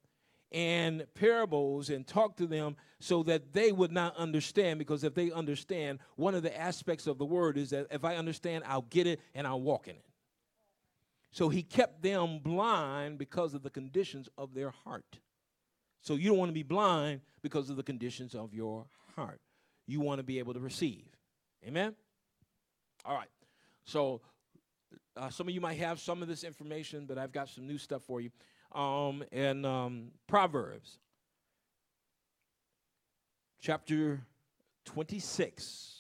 in 0.53 1.05
parables 1.15 1.89
and 1.89 2.07
talked 2.07 2.37
to 2.39 2.47
them 2.47 2.77
so 3.01 3.23
that 3.23 3.55
they 3.55 3.73
would 3.73 3.91
not 3.91 4.15
understand, 4.17 4.79
because 4.79 5.03
if 5.03 5.15
they 5.15 5.33
understand, 5.33 6.01
one 6.17 6.35
of 6.35 6.43
the 6.43 6.57
aspects 6.57 7.07
of 7.07 7.17
the 7.17 7.25
word 7.25 7.57
is 7.57 7.71
that 7.71 7.87
if 7.91 8.05
I 8.05 8.17
understand, 8.17 8.65
I'll 8.67 8.83
get 8.83 9.07
it 9.07 9.21
and 9.35 9.47
I'll 9.47 9.61
walk 9.61 9.89
in 9.89 9.97
it. 9.97 10.05
So 11.31 11.49
he 11.49 11.63
kept 11.63 12.03
them 12.03 12.41
blind 12.41 13.19
because 13.19 13.55
of 13.55 13.63
the 13.63 13.71
conditions 13.71 14.29
of 14.37 14.53
their 14.55 14.71
heart. 14.85 15.19
So 16.03 16.15
you 16.15 16.29
don't 16.29 16.39
want 16.39 16.51
to 16.51 16.55
be 16.55 16.63
blind 16.63 17.23
because 17.43 17.71
of 17.71 17.77
the 17.77 17.83
conditions 17.83 18.35
of 18.35 18.53
your 18.53 18.87
heart. 19.15 19.41
You 19.87 20.01
want 20.01 20.19
to 20.19 20.25
be 20.25 20.39
able 20.39 20.53
to 20.53 20.61
receive. 20.61 21.07
Amen? 21.67 21.95
All 23.05 23.15
right. 23.15 23.31
So 23.85 24.21
uh, 25.17 25.31
some 25.31 25.49
of 25.49 25.55
you 25.55 25.61
might 25.61 25.79
have 25.79 26.01
some 26.01 26.23
of 26.23 26.29
this 26.29 26.45
information, 26.45 27.07
but 27.07 27.19
I've 27.19 27.33
got 27.33 27.49
some 27.49 27.67
new 27.67 27.79
stuff 27.79 28.03
for 28.03 28.21
you. 28.21 28.31
Um, 28.73 29.25
and 29.33 29.65
um, 29.65 30.09
Proverbs, 30.27 30.99
chapter 33.61 34.21
26, 34.85 35.95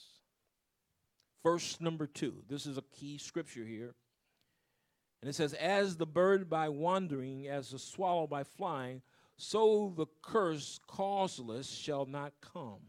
verse 1.42 1.80
number 1.80 2.06
2. 2.06 2.34
This 2.48 2.66
is 2.66 2.76
a 2.76 2.82
key 2.92 3.18
scripture 3.18 3.64
here. 3.64 3.94
And 5.22 5.30
it 5.30 5.34
says, 5.34 5.54
As 5.54 5.96
the 5.96 6.06
bird 6.06 6.50
by 6.50 6.68
wandering, 6.68 7.48
as 7.48 7.70
the 7.70 7.78
swallow 7.78 8.26
by 8.26 8.44
flying, 8.44 9.02
so 9.36 9.92
the 9.96 10.06
curse 10.22 10.80
causeless 10.86 11.68
shall 11.70 12.06
not 12.06 12.32
come. 12.40 12.80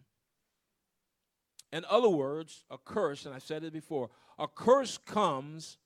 In 1.72 1.84
other 1.89 2.10
words, 2.10 2.63
a 2.70 2.77
curse, 2.77 3.25
and 3.25 3.36
I've 3.36 3.44
said 3.44 3.63
it 3.63 3.74
before, 3.74 4.10
a 4.39 4.48
curse 4.48 4.98
comes 4.98 5.77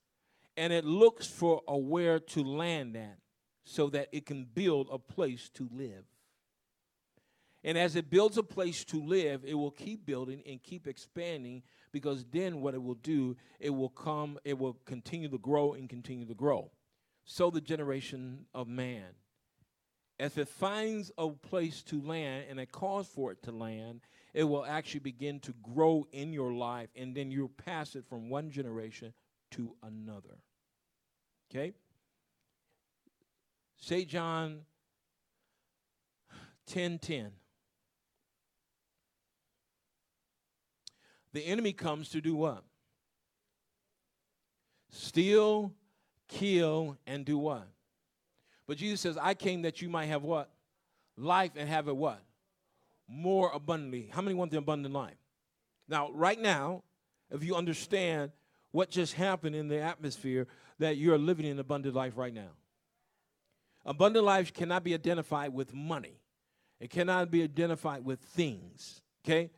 and 0.61 0.71
it 0.71 0.85
looks 0.85 1.25
for 1.25 1.63
a 1.67 1.75
where 1.75 2.19
to 2.19 2.43
land 2.43 2.95
at 2.95 3.17
so 3.63 3.89
that 3.89 4.09
it 4.11 4.27
can 4.27 4.43
build 4.45 4.87
a 4.91 4.99
place 4.99 5.49
to 5.55 5.67
live. 5.73 6.05
And 7.63 7.79
as 7.79 7.95
it 7.95 8.11
builds 8.11 8.37
a 8.37 8.43
place 8.43 8.85
to 8.85 9.03
live, 9.03 9.43
it 9.43 9.55
will 9.55 9.71
keep 9.71 10.05
building 10.05 10.43
and 10.45 10.61
keep 10.61 10.85
expanding 10.85 11.63
because 11.91 12.25
then 12.25 12.61
what 12.61 12.75
it 12.75 12.83
will 12.83 12.93
do, 12.93 13.35
it 13.59 13.71
will 13.71 13.89
come, 13.89 14.37
it 14.43 14.55
will 14.59 14.77
continue 14.85 15.29
to 15.29 15.39
grow 15.39 15.73
and 15.73 15.89
continue 15.89 16.27
to 16.27 16.35
grow. 16.35 16.69
So 17.25 17.49
the 17.49 17.59
generation 17.59 18.45
of 18.53 18.67
man. 18.67 19.15
If 20.19 20.37
it 20.37 20.47
finds 20.47 21.11
a 21.17 21.29
place 21.29 21.81
to 21.85 22.03
land 22.03 22.45
and 22.51 22.59
a 22.59 22.67
cause 22.67 23.07
for 23.07 23.31
it 23.31 23.41
to 23.45 23.51
land, 23.51 24.01
it 24.35 24.43
will 24.43 24.63
actually 24.63 24.99
begin 24.99 25.39
to 25.39 25.55
grow 25.73 26.05
in 26.11 26.33
your 26.33 26.53
life, 26.53 26.89
and 26.95 27.15
then 27.15 27.31
you'll 27.31 27.49
pass 27.49 27.95
it 27.95 28.05
from 28.07 28.29
one 28.29 28.51
generation 28.51 29.15
to 29.51 29.75
another. 29.81 30.37
Okay? 31.51 31.73
St. 33.77 34.07
John 34.07 34.61
10 36.67 36.99
10. 36.99 37.31
The 41.33 41.45
enemy 41.45 41.73
comes 41.73 42.09
to 42.09 42.21
do 42.21 42.35
what? 42.35 42.63
Steal, 44.89 45.73
kill, 46.27 46.97
and 47.07 47.25
do 47.25 47.37
what? 47.37 47.67
But 48.67 48.77
Jesus 48.77 49.01
says, 49.01 49.17
I 49.17 49.33
came 49.33 49.63
that 49.63 49.81
you 49.81 49.89
might 49.89 50.05
have 50.05 50.23
what? 50.23 50.49
Life 51.17 51.51
and 51.55 51.67
have 51.67 51.87
it 51.87 51.95
what? 51.95 52.21
More 53.07 53.51
abundantly. 53.53 54.09
How 54.11 54.21
many 54.21 54.35
want 54.35 54.51
the 54.51 54.57
abundant 54.57 54.93
life? 54.93 55.15
Now, 55.87 56.11
right 56.11 56.39
now, 56.39 56.83
if 57.29 57.43
you 57.43 57.55
understand 57.55 58.31
what 58.71 58.89
just 58.89 59.13
happened 59.13 59.55
in 59.55 59.67
the 59.67 59.81
atmosphere, 59.81 60.47
that 60.81 60.97
you're 60.97 61.17
living 61.17 61.47
an 61.47 61.59
abundant 61.59 61.95
life 61.95 62.13
right 62.15 62.33
now. 62.33 62.51
Abundant 63.85 64.25
life 64.25 64.53
cannot 64.53 64.83
be 64.83 64.93
identified 64.93 65.53
with 65.53 65.73
money. 65.73 66.19
It 66.79 66.89
cannot 66.89 67.31
be 67.31 67.43
identified 67.43 68.05
with 68.05 68.19
things. 68.19 69.01
Okay? 69.25 69.49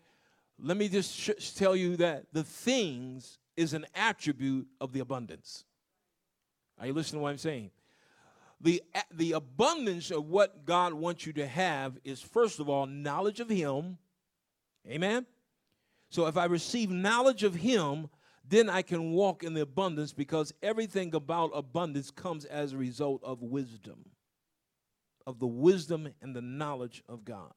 let 0.62 0.78
me 0.78 0.88
just 0.88 1.16
sh- 1.16 1.52
tell 1.56 1.76
you 1.76 1.98
that 1.98 2.26
the 2.32 2.44
things 2.44 3.40
is 3.56 3.74
an 3.74 3.86
attribute 3.96 4.68
of 4.80 4.94
the 4.94 5.00
abundance. 5.00 5.66
Are 6.80 6.88
you 6.88 6.94
listening 6.94 7.20
to 7.20 7.24
what 7.24 7.30
I'm 7.30 7.38
saying? 7.38 7.72
The, 8.62 8.82
the 9.12 9.34
abundance 9.34 10.10
of 10.10 10.26
what 10.30 10.66
God 10.66 10.94
wants 10.94 11.26
you 11.26 11.34
to 11.34 11.46
have 11.46 11.98
is, 12.04 12.22
first 12.22 12.60
of 12.60 12.70
all, 12.70 12.86
knowledge 12.86 13.40
of 13.40 13.50
Him. 13.50 13.98
Amen? 14.88 15.26
So 16.10 16.28
if 16.28 16.38
I 16.38 16.46
receive 16.46 16.90
knowledge 16.90 17.44
of 17.44 17.56
Him, 17.56 18.10
then 18.48 18.70
I 18.70 18.82
can 18.82 19.12
walk 19.12 19.44
in 19.44 19.54
the 19.54 19.62
abundance 19.62 20.14
because 20.14 20.54
everything 20.62 21.16
about 21.16 21.52
abundance 21.54 22.12
comes 22.12 22.46
as 22.46 22.74
a 22.74 22.78
result 22.78 23.24
of 23.24 23.42
wisdom, 23.42 24.10
of 25.26 25.40
the 25.40 25.48
wisdom 25.48 26.10
and 26.22 26.36
the 26.36 26.42
knowledge 26.42 27.04
of 27.08 27.24
God. 27.24 27.54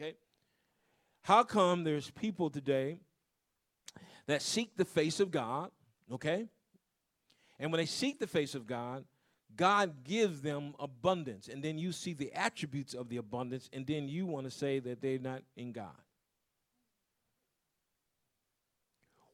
Okay? 0.00 0.16
How 1.22 1.44
come 1.44 1.84
there's 1.84 2.10
people 2.10 2.50
today 2.50 3.00
that 4.26 4.42
seek 4.42 4.76
the 4.76 4.84
face 4.84 5.18
of 5.18 5.30
God, 5.30 5.70
okay? 6.10 6.46
And 7.58 7.72
when 7.72 7.78
they 7.78 7.86
seek 7.86 8.18
the 8.18 8.26
face 8.26 8.54
of 8.54 8.66
God, 8.66 9.04
God 9.54 10.04
gives 10.04 10.40
them 10.40 10.74
abundance. 10.78 11.48
And 11.48 11.62
then 11.62 11.78
you 11.78 11.92
see 11.92 12.12
the 12.12 12.32
attributes 12.32 12.94
of 12.94 13.08
the 13.08 13.18
abundance, 13.18 13.68
and 13.72 13.86
then 13.86 14.08
you 14.08 14.26
want 14.26 14.44
to 14.44 14.50
say 14.50 14.78
that 14.80 15.00
they're 15.00 15.18
not 15.18 15.42
in 15.56 15.72
God. 15.72 15.96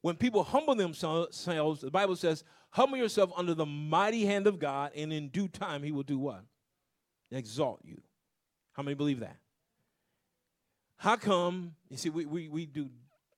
When 0.08 0.16
people 0.16 0.42
humble 0.42 0.74
themselves, 0.74 1.44
the 1.44 1.90
Bible 1.90 2.16
says, 2.16 2.42
humble 2.70 2.96
yourself 2.96 3.30
under 3.36 3.52
the 3.52 3.66
mighty 3.66 4.24
hand 4.24 4.46
of 4.46 4.58
God, 4.58 4.92
and 4.96 5.12
in 5.12 5.28
due 5.28 5.48
time 5.48 5.82
he 5.82 5.92
will 5.92 6.02
do 6.02 6.18
what? 6.18 6.44
Exalt 7.30 7.80
you. 7.84 8.00
How 8.72 8.82
many 8.82 8.94
believe 8.94 9.20
that? 9.20 9.36
How 10.96 11.16
come, 11.16 11.74
you 11.90 11.98
see, 11.98 12.08
we, 12.08 12.24
we, 12.24 12.48
we 12.48 12.64
do 12.64 12.88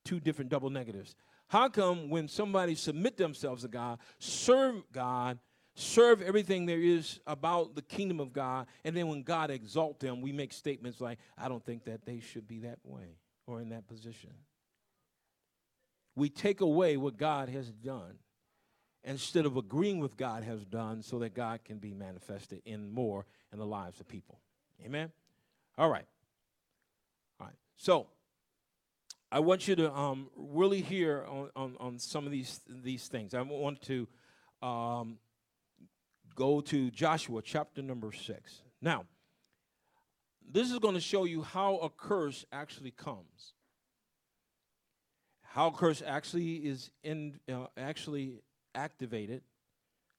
two 0.05 0.21
different 0.21 0.49
double 0.49 0.71
negatives. 0.71 1.17
How 1.49 1.69
come 1.69 2.09
when 2.09 2.29
somebody 2.29 2.77
submit 2.77 3.17
themselves 3.17 3.62
to 3.62 3.69
God, 3.69 3.99
serve 4.21 4.85
God, 4.93 5.41
serve 5.75 6.23
everything 6.23 6.67
there 6.67 6.79
is 6.79 7.19
about 7.27 7.75
the 7.75 7.83
kingdom 7.83 8.21
of 8.21 8.33
God, 8.33 8.69
and 8.85 8.97
then 8.97 9.09
when 9.09 9.25
God 9.25 9.50
exalt 9.50 9.99
them, 9.99 10.21
we 10.21 10.31
make 10.31 10.53
statements 10.53 11.00
like, 11.00 11.19
I 11.37 11.49
don't 11.49 11.67
think 11.67 11.87
that 11.87 12.07
they 12.07 12.21
should 12.21 12.47
be 12.47 12.61
that 12.61 12.79
way 12.85 13.17
or 13.49 13.61
in 13.61 13.71
that 13.71 13.89
position. 13.89 14.31
We 16.21 16.29
take 16.29 16.61
away 16.61 16.99
what 16.99 17.17
God 17.17 17.49
has 17.49 17.71
done 17.71 18.19
instead 19.05 19.47
of 19.47 19.57
agreeing 19.57 20.00
with 20.00 20.19
God 20.19 20.45
has 20.45 20.67
done 20.67 21.03
so 21.03 21.21
that 21.21 21.33
God 21.33 21.65
can 21.65 21.79
be 21.79 21.95
manifested 21.95 22.61
in 22.67 22.91
more 22.91 23.25
in 23.55 23.59
the 23.59 23.65
lives 23.65 24.00
of 24.00 24.07
people. 24.07 24.39
Amen? 24.85 25.12
All 25.79 25.89
right. 25.89 26.05
All 27.41 27.47
right. 27.47 27.57
So, 27.79 28.09
I 29.33 29.41
want 29.41 29.67
you 29.67 29.75
to 29.77 29.91
um, 29.95 30.29
really 30.37 30.83
hear 30.83 31.25
on, 31.27 31.49
on, 31.57 31.77
on, 31.81 31.99
some 31.99 32.27
of 32.27 32.33
these, 32.33 32.61
these 32.69 33.09
things. 33.09 33.33
I 33.33 33.41
want 33.41 33.81
to 33.85 34.07
um, 34.61 35.17
go 36.35 36.61
to 36.61 36.91
Joshua 36.91 37.41
chapter 37.41 37.81
number 37.81 38.12
six. 38.12 38.61
Now, 38.83 39.07
this 40.47 40.71
is 40.71 40.81
going 40.81 40.97
to 40.97 41.00
show 41.00 41.25
you 41.25 41.41
how 41.41 41.79
a 41.79 41.89
curse 41.89 42.45
actually 42.53 42.91
comes. 42.91 43.55
How 45.50 45.73
curse 45.73 46.00
actually 46.07 46.59
is 46.59 46.92
in, 47.02 47.40
uh, 47.52 47.66
actually 47.76 48.40
activated, 48.73 49.42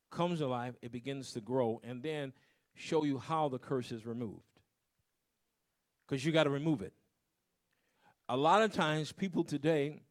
comes 0.09 0.41
alive, 0.41 0.75
it 0.81 0.91
begins 0.91 1.31
to 1.31 1.39
grow, 1.39 1.79
and 1.85 2.03
then 2.03 2.33
show 2.73 3.05
you 3.05 3.17
how 3.17 3.47
the 3.47 3.57
curse 3.57 3.93
is 3.93 4.05
removed. 4.05 4.43
Because 6.05 6.25
you 6.25 6.33
got 6.33 6.43
to 6.43 6.49
remove 6.49 6.81
it. 6.81 6.91
A 8.27 8.35
lot 8.35 8.61
of 8.61 8.73
times 8.73 9.13
people 9.13 9.45
today 9.45 10.01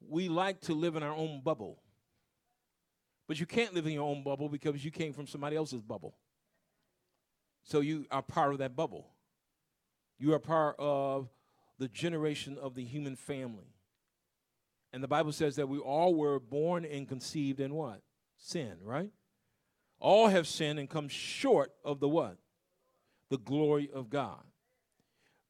we 0.00 0.28
like 0.28 0.60
to 0.60 0.74
live 0.74 0.94
in 0.94 1.02
our 1.02 1.12
own 1.12 1.40
bubble. 1.42 1.82
But 3.26 3.40
you 3.40 3.46
can't 3.46 3.74
live 3.74 3.84
in 3.84 3.94
your 3.94 4.08
own 4.08 4.22
bubble 4.22 4.48
because 4.48 4.84
you 4.84 4.92
came 4.92 5.12
from 5.12 5.26
somebody 5.26 5.56
else's 5.56 5.82
bubble. 5.82 6.14
So 7.64 7.80
you 7.80 8.06
are 8.12 8.22
part 8.22 8.52
of 8.52 8.58
that 8.58 8.76
bubble. 8.76 9.08
You 10.20 10.34
are 10.34 10.38
part 10.38 10.76
of 10.78 11.30
the 11.80 11.88
generation 11.88 12.56
of 12.62 12.76
the 12.76 12.84
human 12.84 13.16
family 13.16 13.74
And 14.92 15.02
the 15.02 15.08
Bible 15.08 15.32
says 15.32 15.56
that 15.56 15.68
we 15.68 15.78
all 15.78 16.14
were 16.14 16.40
born 16.40 16.84
and 16.84 17.08
conceived 17.08 17.60
in 17.60 17.74
what? 17.74 18.00
Sin, 18.38 18.74
right? 18.82 19.10
All 20.00 20.28
have 20.28 20.46
sinned 20.46 20.78
and 20.78 20.88
come 20.88 21.08
short 21.08 21.72
of 21.84 22.00
the 22.00 22.08
what? 22.08 22.38
The 23.30 23.38
glory 23.38 23.90
of 23.92 24.08
God. 24.08 24.42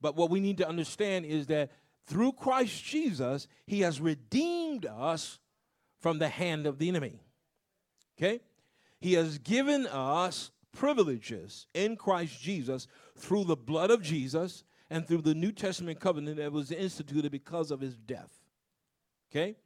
But 0.00 0.16
what 0.16 0.30
we 0.30 0.40
need 0.40 0.58
to 0.58 0.68
understand 0.68 1.26
is 1.26 1.46
that 1.48 1.70
through 2.06 2.32
Christ 2.32 2.84
Jesus, 2.84 3.46
He 3.66 3.80
has 3.80 4.00
redeemed 4.00 4.86
us 4.86 5.38
from 6.00 6.18
the 6.18 6.28
hand 6.28 6.66
of 6.66 6.78
the 6.78 6.88
enemy. 6.88 7.20
Okay? 8.16 8.40
He 9.00 9.14
has 9.14 9.38
given 9.38 9.86
us 9.86 10.50
privileges 10.72 11.66
in 11.74 11.96
Christ 11.96 12.40
Jesus 12.40 12.86
through 13.16 13.44
the 13.44 13.56
blood 13.56 13.90
of 13.90 14.02
Jesus 14.02 14.64
and 14.90 15.06
through 15.06 15.22
the 15.22 15.34
New 15.34 15.52
Testament 15.52 16.00
covenant 16.00 16.38
that 16.38 16.52
was 16.52 16.70
instituted 16.70 17.30
because 17.30 17.70
of 17.70 17.80
his 17.80 17.96
death. 17.96 18.37
Okay? 19.30 19.56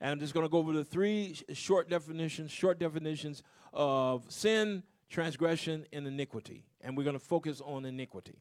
And 0.00 0.10
I'm 0.10 0.20
just 0.20 0.34
going 0.34 0.44
to 0.44 0.50
go 0.50 0.58
over 0.58 0.72
the 0.72 0.84
three 0.84 1.36
short 1.52 1.88
definitions, 1.88 2.50
short 2.50 2.78
definitions 2.78 3.42
of 3.72 4.24
sin, 4.28 4.82
transgression, 5.08 5.86
and 5.92 6.06
iniquity. 6.06 6.64
And 6.80 6.96
we're 6.96 7.04
going 7.04 7.18
to 7.18 7.24
focus 7.24 7.60
on 7.64 7.84
iniquity. 7.84 8.40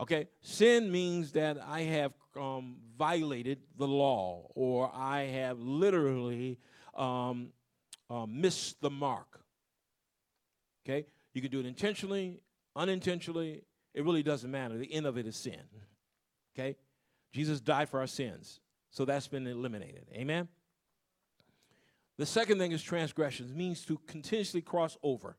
Okay? 0.00 0.28
Sin 0.40 0.90
means 0.90 1.32
that 1.32 1.58
I 1.64 1.82
have 1.82 2.12
um, 2.36 2.76
violated 2.96 3.58
the 3.76 3.86
law 3.86 4.50
or 4.54 4.90
I 4.94 5.22
have 5.22 5.60
literally 5.60 6.58
um, 6.96 7.50
uh, 8.10 8.26
missed 8.26 8.80
the 8.80 8.90
mark. 8.90 9.40
Okay? 10.84 11.06
You 11.34 11.42
can 11.42 11.50
do 11.50 11.60
it 11.60 11.66
intentionally, 11.66 12.40
unintentionally. 12.74 13.62
It 13.94 14.04
really 14.04 14.22
doesn't 14.22 14.50
matter. 14.50 14.76
The 14.76 14.92
end 14.92 15.06
of 15.06 15.18
it 15.18 15.26
is 15.26 15.36
sin. 15.36 15.60
Okay? 16.56 16.76
Jesus 17.32 17.60
died 17.60 17.88
for 17.88 18.00
our 18.00 18.06
sins. 18.06 18.60
So 18.90 19.04
that's 19.04 19.28
been 19.28 19.46
eliminated. 19.46 20.06
Amen? 20.12 20.48
The 22.16 22.26
second 22.26 22.58
thing 22.58 22.72
is 22.72 22.82
transgressions, 22.82 23.54
means 23.54 23.84
to 23.86 23.98
continuously 24.06 24.60
cross 24.60 24.96
over. 25.02 25.36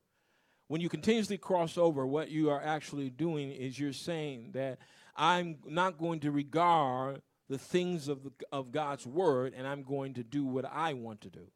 When 0.68 0.80
you 0.80 0.88
continuously 0.88 1.36
cross 1.36 1.76
over, 1.76 2.06
what 2.06 2.30
you 2.30 2.48
are 2.50 2.62
actually 2.62 3.10
doing 3.10 3.50
is 3.50 3.78
you're 3.78 3.92
saying 3.92 4.52
that 4.52 4.78
I'm 5.16 5.58
not 5.66 5.98
going 5.98 6.20
to 6.20 6.30
regard 6.30 7.22
the 7.48 7.58
things 7.58 8.08
of, 8.08 8.22
the, 8.22 8.30
of 8.52 8.70
God's 8.70 9.04
word 9.04 9.52
and 9.56 9.66
I'm 9.66 9.82
going 9.82 10.14
to 10.14 10.22
do 10.22 10.44
what 10.44 10.64
I 10.64 10.94
want 10.94 11.20
to 11.22 11.28
do. 11.28 11.48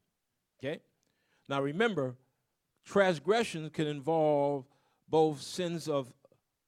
Okay? 0.59 0.81
Now 1.47 1.61
remember, 1.61 2.17
transgressions 2.85 3.71
can 3.73 3.87
involve 3.87 4.65
both 5.07 5.41
sins 5.41 5.87
of 5.87 6.11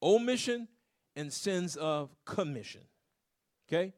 omission 0.01 0.69
and 1.15 1.31
sins 1.33 1.75
of 1.75 2.15
commission. 2.25 2.81
Okay? 3.67 3.93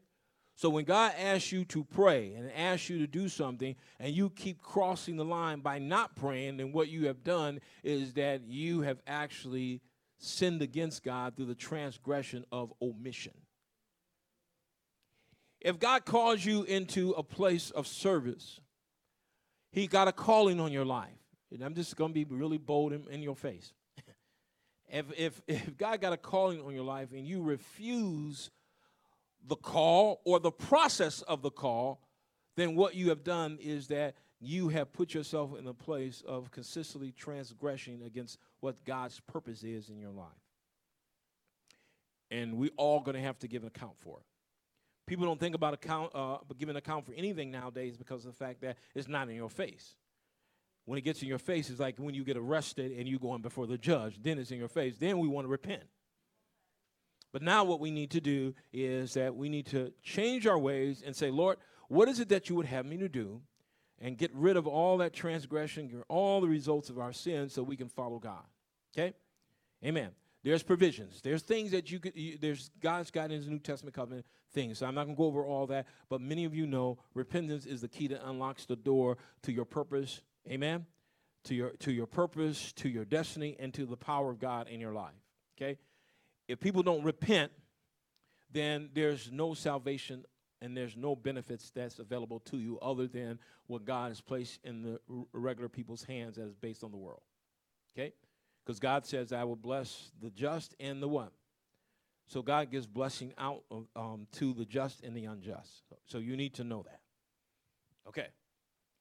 So 0.60 0.68
when 0.68 0.84
God 0.84 1.14
asks 1.18 1.52
you 1.52 1.64
to 1.64 1.84
pray 1.84 2.34
and 2.34 2.52
asks 2.52 2.90
you 2.90 2.98
to 2.98 3.06
do 3.06 3.30
something 3.30 3.76
and 3.98 4.14
you 4.14 4.28
keep 4.28 4.60
crossing 4.60 5.16
the 5.16 5.24
line 5.24 5.60
by 5.60 5.78
not 5.78 6.16
praying, 6.16 6.58
then 6.58 6.70
what 6.70 6.90
you 6.90 7.06
have 7.06 7.24
done 7.24 7.60
is 7.82 8.12
that 8.12 8.42
you 8.42 8.82
have 8.82 9.00
actually 9.06 9.80
sinned 10.18 10.60
against 10.60 11.02
God 11.02 11.34
through 11.34 11.46
the 11.46 11.54
transgression 11.54 12.44
of 12.52 12.74
omission. 12.82 13.32
If 15.62 15.78
God 15.78 16.04
calls 16.04 16.44
you 16.44 16.64
into 16.64 17.12
a 17.12 17.22
place 17.22 17.70
of 17.70 17.86
service, 17.86 18.60
He 19.72 19.86
got 19.86 20.08
a 20.08 20.12
calling 20.12 20.60
on 20.60 20.72
your 20.72 20.84
life. 20.84 21.08
And 21.50 21.62
I'm 21.62 21.74
just 21.74 21.96
going 21.96 22.10
to 22.10 22.14
be 22.14 22.24
really 22.24 22.58
bold 22.58 22.92
in, 22.92 23.06
in 23.10 23.22
your 23.22 23.34
face. 23.34 23.72
if, 24.90 25.06
if, 25.16 25.40
if 25.48 25.78
God 25.78 26.02
got 26.02 26.12
a 26.12 26.18
calling 26.18 26.60
on 26.60 26.74
your 26.74 26.84
life 26.84 27.12
and 27.12 27.26
you 27.26 27.40
refuse 27.40 28.50
the 29.46 29.56
call 29.56 30.20
or 30.24 30.38
the 30.38 30.50
process 30.50 31.22
of 31.22 31.42
the 31.42 31.50
call, 31.50 32.02
then 32.56 32.74
what 32.74 32.94
you 32.94 33.08
have 33.08 33.24
done 33.24 33.58
is 33.60 33.88
that 33.88 34.14
you 34.40 34.68
have 34.68 34.92
put 34.92 35.12
yourself 35.14 35.58
in 35.58 35.66
a 35.66 35.74
place 35.74 36.22
of 36.26 36.50
consistently 36.50 37.12
transgressing 37.12 38.02
against 38.02 38.38
what 38.60 38.84
God's 38.84 39.20
purpose 39.20 39.62
is 39.62 39.90
in 39.90 39.98
your 39.98 40.10
life. 40.10 40.28
And 42.30 42.56
we 42.56 42.70
all 42.76 43.00
going 43.00 43.16
to 43.16 43.22
have 43.22 43.38
to 43.40 43.48
give 43.48 43.62
an 43.62 43.68
account 43.68 43.98
for 43.98 44.18
it. 44.18 44.24
People 45.06 45.26
don't 45.26 45.40
think 45.40 45.54
about 45.54 45.74
account, 45.74 46.12
uh, 46.14 46.38
giving 46.56 46.76
account 46.76 47.04
for 47.04 47.12
anything 47.14 47.50
nowadays 47.50 47.96
because 47.96 48.24
of 48.24 48.32
the 48.32 48.44
fact 48.44 48.60
that 48.60 48.76
it's 48.94 49.08
not 49.08 49.28
in 49.28 49.34
your 49.34 49.50
face. 49.50 49.96
When 50.84 50.98
it 50.98 51.02
gets 51.02 51.20
in 51.22 51.28
your 51.28 51.38
face, 51.38 51.68
it's 51.68 51.80
like 51.80 51.96
when 51.98 52.14
you 52.14 52.24
get 52.24 52.36
arrested 52.36 52.92
and 52.92 53.08
you 53.08 53.18
go 53.18 53.34
in 53.34 53.42
before 53.42 53.66
the 53.66 53.76
judge. 53.76 54.22
Then 54.22 54.38
it's 54.38 54.50
in 54.50 54.58
your 54.58 54.68
face. 54.68 54.96
Then 54.98 55.18
we 55.18 55.28
want 55.28 55.44
to 55.46 55.48
repent. 55.48 55.82
But 57.32 57.42
now 57.42 57.64
what 57.64 57.80
we 57.80 57.90
need 57.90 58.10
to 58.12 58.20
do 58.20 58.54
is 58.72 59.14
that 59.14 59.34
we 59.34 59.48
need 59.48 59.66
to 59.66 59.92
change 60.02 60.46
our 60.46 60.58
ways 60.58 61.02
and 61.04 61.14
say, 61.14 61.30
Lord, 61.30 61.58
what 61.88 62.08
is 62.08 62.20
it 62.20 62.28
that 62.30 62.48
you 62.48 62.56
would 62.56 62.66
have 62.66 62.86
me 62.86 62.96
to 62.98 63.08
do? 63.08 63.40
And 64.00 64.16
get 64.16 64.34
rid 64.34 64.56
of 64.56 64.66
all 64.66 64.98
that 64.98 65.12
transgression, 65.12 66.02
all 66.08 66.40
the 66.40 66.48
results 66.48 66.88
of 66.88 66.98
our 66.98 67.12
sins 67.12 67.52
so 67.52 67.62
we 67.62 67.76
can 67.76 67.88
follow 67.88 68.18
God. 68.18 68.44
Okay? 68.94 69.14
Amen. 69.84 70.10
There's 70.42 70.62
provisions. 70.62 71.20
There's 71.22 71.42
things 71.42 71.70
that 71.72 71.90
you 71.90 72.00
could, 72.00 72.16
you, 72.16 72.38
there's 72.40 72.70
God's 72.80 73.10
got 73.10 73.30
in 73.30 73.38
his 73.38 73.48
New 73.48 73.58
Testament 73.58 73.94
covenant 73.94 74.24
things. 74.52 74.78
So 74.78 74.86
I'm 74.86 74.94
not 74.94 75.04
going 75.04 75.16
to 75.16 75.18
go 75.18 75.26
over 75.26 75.44
all 75.44 75.66
that, 75.66 75.86
but 76.08 76.20
many 76.20 76.44
of 76.44 76.54
you 76.54 76.66
know 76.66 76.98
repentance 77.14 77.66
is 77.66 77.82
the 77.82 77.88
key 77.88 78.06
that 78.08 78.26
unlocks 78.26 78.64
the 78.64 78.76
door 78.76 79.18
to 79.42 79.52
your 79.52 79.66
purpose. 79.66 80.22
Amen. 80.48 80.86
To 81.44 81.54
your 81.54 81.70
to 81.70 81.92
your 81.92 82.06
purpose, 82.06 82.72
to 82.74 82.88
your 82.88 83.04
destiny, 83.04 83.56
and 83.58 83.72
to 83.74 83.86
the 83.86 83.96
power 83.96 84.30
of 84.30 84.38
God 84.38 84.68
in 84.68 84.80
your 84.80 84.92
life. 84.92 85.14
Okay? 85.56 85.78
If 86.50 86.58
people 86.58 86.82
don't 86.82 87.04
repent, 87.04 87.52
then 88.52 88.90
there's 88.92 89.30
no 89.30 89.54
salvation 89.54 90.24
and 90.60 90.76
there's 90.76 90.96
no 90.96 91.14
benefits 91.14 91.70
that's 91.70 91.98
available 91.98 92.40
to 92.40 92.58
you 92.58 92.78
other 92.80 93.06
than 93.06 93.38
what 93.66 93.84
God 93.84 94.08
has 94.08 94.20
placed 94.20 94.58
in 94.64 94.82
the 94.82 95.00
regular 95.32 95.68
people's 95.68 96.02
hands 96.02 96.36
that 96.36 96.46
is 96.46 96.54
based 96.54 96.82
on 96.82 96.90
the 96.90 96.96
world. 96.96 97.22
Okay? 97.94 98.12
Because 98.64 98.80
God 98.80 99.06
says, 99.06 99.32
I 99.32 99.44
will 99.44 99.56
bless 99.56 100.10
the 100.20 100.30
just 100.30 100.74
and 100.80 101.00
the 101.00 101.08
what? 101.08 101.32
So 102.26 102.42
God 102.42 102.70
gives 102.70 102.86
blessing 102.86 103.32
out 103.38 103.62
um, 103.96 104.26
to 104.32 104.52
the 104.52 104.64
just 104.64 105.02
and 105.02 105.16
the 105.16 105.24
unjust. 105.24 105.88
So, 105.88 105.96
so 106.04 106.18
you 106.18 106.36
need 106.36 106.54
to 106.54 106.64
know 106.64 106.82
that. 106.82 107.00
Okay. 108.08 108.28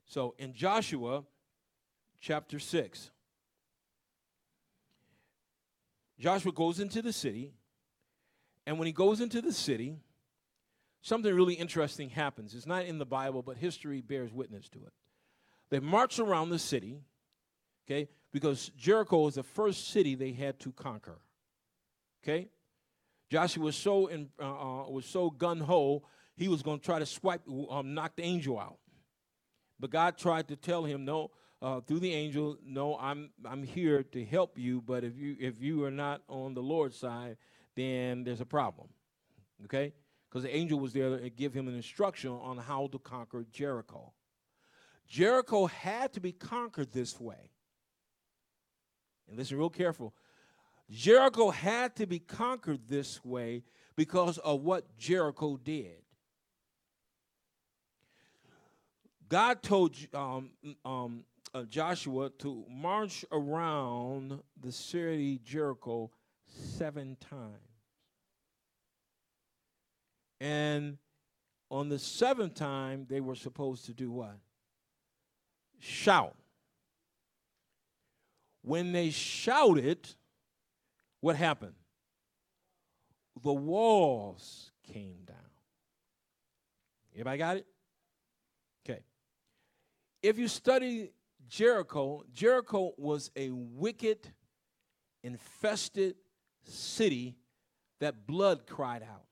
So 0.06 0.36
in 0.38 0.54
Joshua 0.54 1.24
chapter 2.20 2.60
6, 2.60 3.12
Joshua 6.20 6.52
goes 6.52 6.80
into 6.80 7.02
the 7.02 7.14
city, 7.14 7.54
and 8.66 8.78
when 8.78 8.86
he 8.86 8.92
goes 8.92 9.22
into 9.22 9.42
the 9.42 9.54
city, 9.54 9.98
something 11.02 11.34
really 11.34 11.54
interesting 11.54 12.10
happens. 12.10 12.54
It's 12.54 12.66
not 12.66 12.86
in 12.86 12.98
the 12.98 13.06
Bible, 13.06 13.42
but 13.42 13.58
history 13.58 14.02
bears 14.02 14.34
witness 14.34 14.68
to 14.70 14.80
it. 14.80 14.94
They 15.70 15.80
march 15.80 16.20
around 16.20 16.50
the 16.50 16.60
city, 16.60 17.00
okay, 17.88 18.10
because 18.34 18.70
Jericho 18.78 19.20
was 19.20 19.36
the 19.36 19.44
first 19.44 19.90
city 19.90 20.16
they 20.16 20.32
had 20.34 20.60
to 20.62 20.72
conquer. 20.72 21.20
Okay? 22.24 22.50
Joshua 23.30 23.64
was 23.64 23.76
so 23.76 24.08
in, 24.08 24.30
uh, 24.42 24.84
uh, 24.84 24.90
was 24.90 25.06
so 25.06 25.30
gun 25.30 25.60
ho, 25.60 26.04
he 26.36 26.48
was 26.48 26.62
going 26.62 26.80
to 26.80 26.86
try 26.86 27.00
to 27.00 27.06
swipe, 27.06 27.42
um, 27.70 27.94
knock 27.94 28.16
the 28.16 28.24
angel 28.24 28.60
out. 28.60 28.78
But 29.80 29.92
God 29.92 30.18
tried 30.18 30.48
to 30.50 30.56
tell 30.56 30.84
him, 30.84 31.06
no, 31.06 31.32
uh, 31.62 31.82
through 31.82 32.00
the 32.00 32.14
angel, 32.14 32.58
no, 32.66 32.98
I'm 32.98 33.32
I'm 33.46 33.64
here 33.64 34.04
to 34.04 34.26
help 34.26 34.58
you, 34.58 34.82
but 34.82 35.04
if 35.04 35.18
you 35.18 35.36
if 35.40 35.62
you 35.62 35.84
are 35.84 35.92
not 35.92 36.22
on 36.30 36.54
the 36.54 36.62
Lord's 36.62 36.98
side, 36.98 37.38
then 37.76 38.24
there's 38.24 38.42
a 38.42 38.46
problem. 38.46 38.88
Okay? 39.66 39.94
Because 40.30 40.44
the 40.44 40.56
angel 40.56 40.80
was 40.80 40.94
there 40.94 41.18
to 41.18 41.30
give 41.30 41.54
him 41.54 41.68
an 41.68 41.76
instruction 41.76 42.32
on 42.32 42.58
how 42.58 42.88
to 42.88 43.00
conquer 43.00 43.46
Jericho. 43.52 44.14
Jericho 45.08 45.66
had 45.66 46.14
to 46.14 46.20
be 46.20 46.32
conquered 46.32 46.92
this 46.94 47.20
way. 47.20 47.52
And 49.28 49.38
listen 49.38 49.58
real 49.58 49.70
careful. 49.70 50.14
Jericho 50.90 51.50
had 51.50 51.96
to 51.98 52.08
be 52.08 52.20
conquered 52.20 52.88
this 52.88 53.24
way 53.26 53.64
because 53.96 54.38
of 54.40 54.62
what 54.62 54.98
Jericho 54.98 55.58
did. 55.58 56.04
God 59.28 59.62
told 59.62 59.96
um, 60.14 60.52
um, 60.84 61.24
uh, 61.54 61.64
Joshua 61.64 62.30
to 62.40 62.66
march 62.70 63.26
around 63.32 64.40
the 64.62 64.72
city 64.72 65.40
Jericho 65.44 66.12
seven 66.78 67.18
times. 67.30 67.56
And 70.42 70.98
on 71.70 71.90
the 71.90 72.00
seventh 72.00 72.56
time, 72.56 73.06
they 73.10 73.20
were 73.20 73.36
supposed 73.36 73.86
to 73.86 73.94
do 73.94 74.12
what? 74.12 74.38
Shout. 75.80 76.36
When 78.62 78.92
they 78.92 79.10
shouted, 79.10 80.08
what 81.22 81.36
happened? 81.36 81.76
The 83.44 83.54
walls 83.54 84.72
came 84.92 85.20
down. 85.26 85.38
Everybody 87.14 87.38
got 87.38 87.58
it? 87.58 87.68
Okay. 88.86 89.02
If 90.22 90.38
you 90.38 90.48
study 90.48 91.12
Jericho, 91.48 92.24
Jericho 92.34 92.94
was 92.98 93.32
a 93.36 93.50
wicked, 93.52 94.32
infested 95.24 96.16
city 96.64 97.38
that 98.00 98.28
blood 98.28 98.68
cried 98.68 99.04
out. 99.04 99.26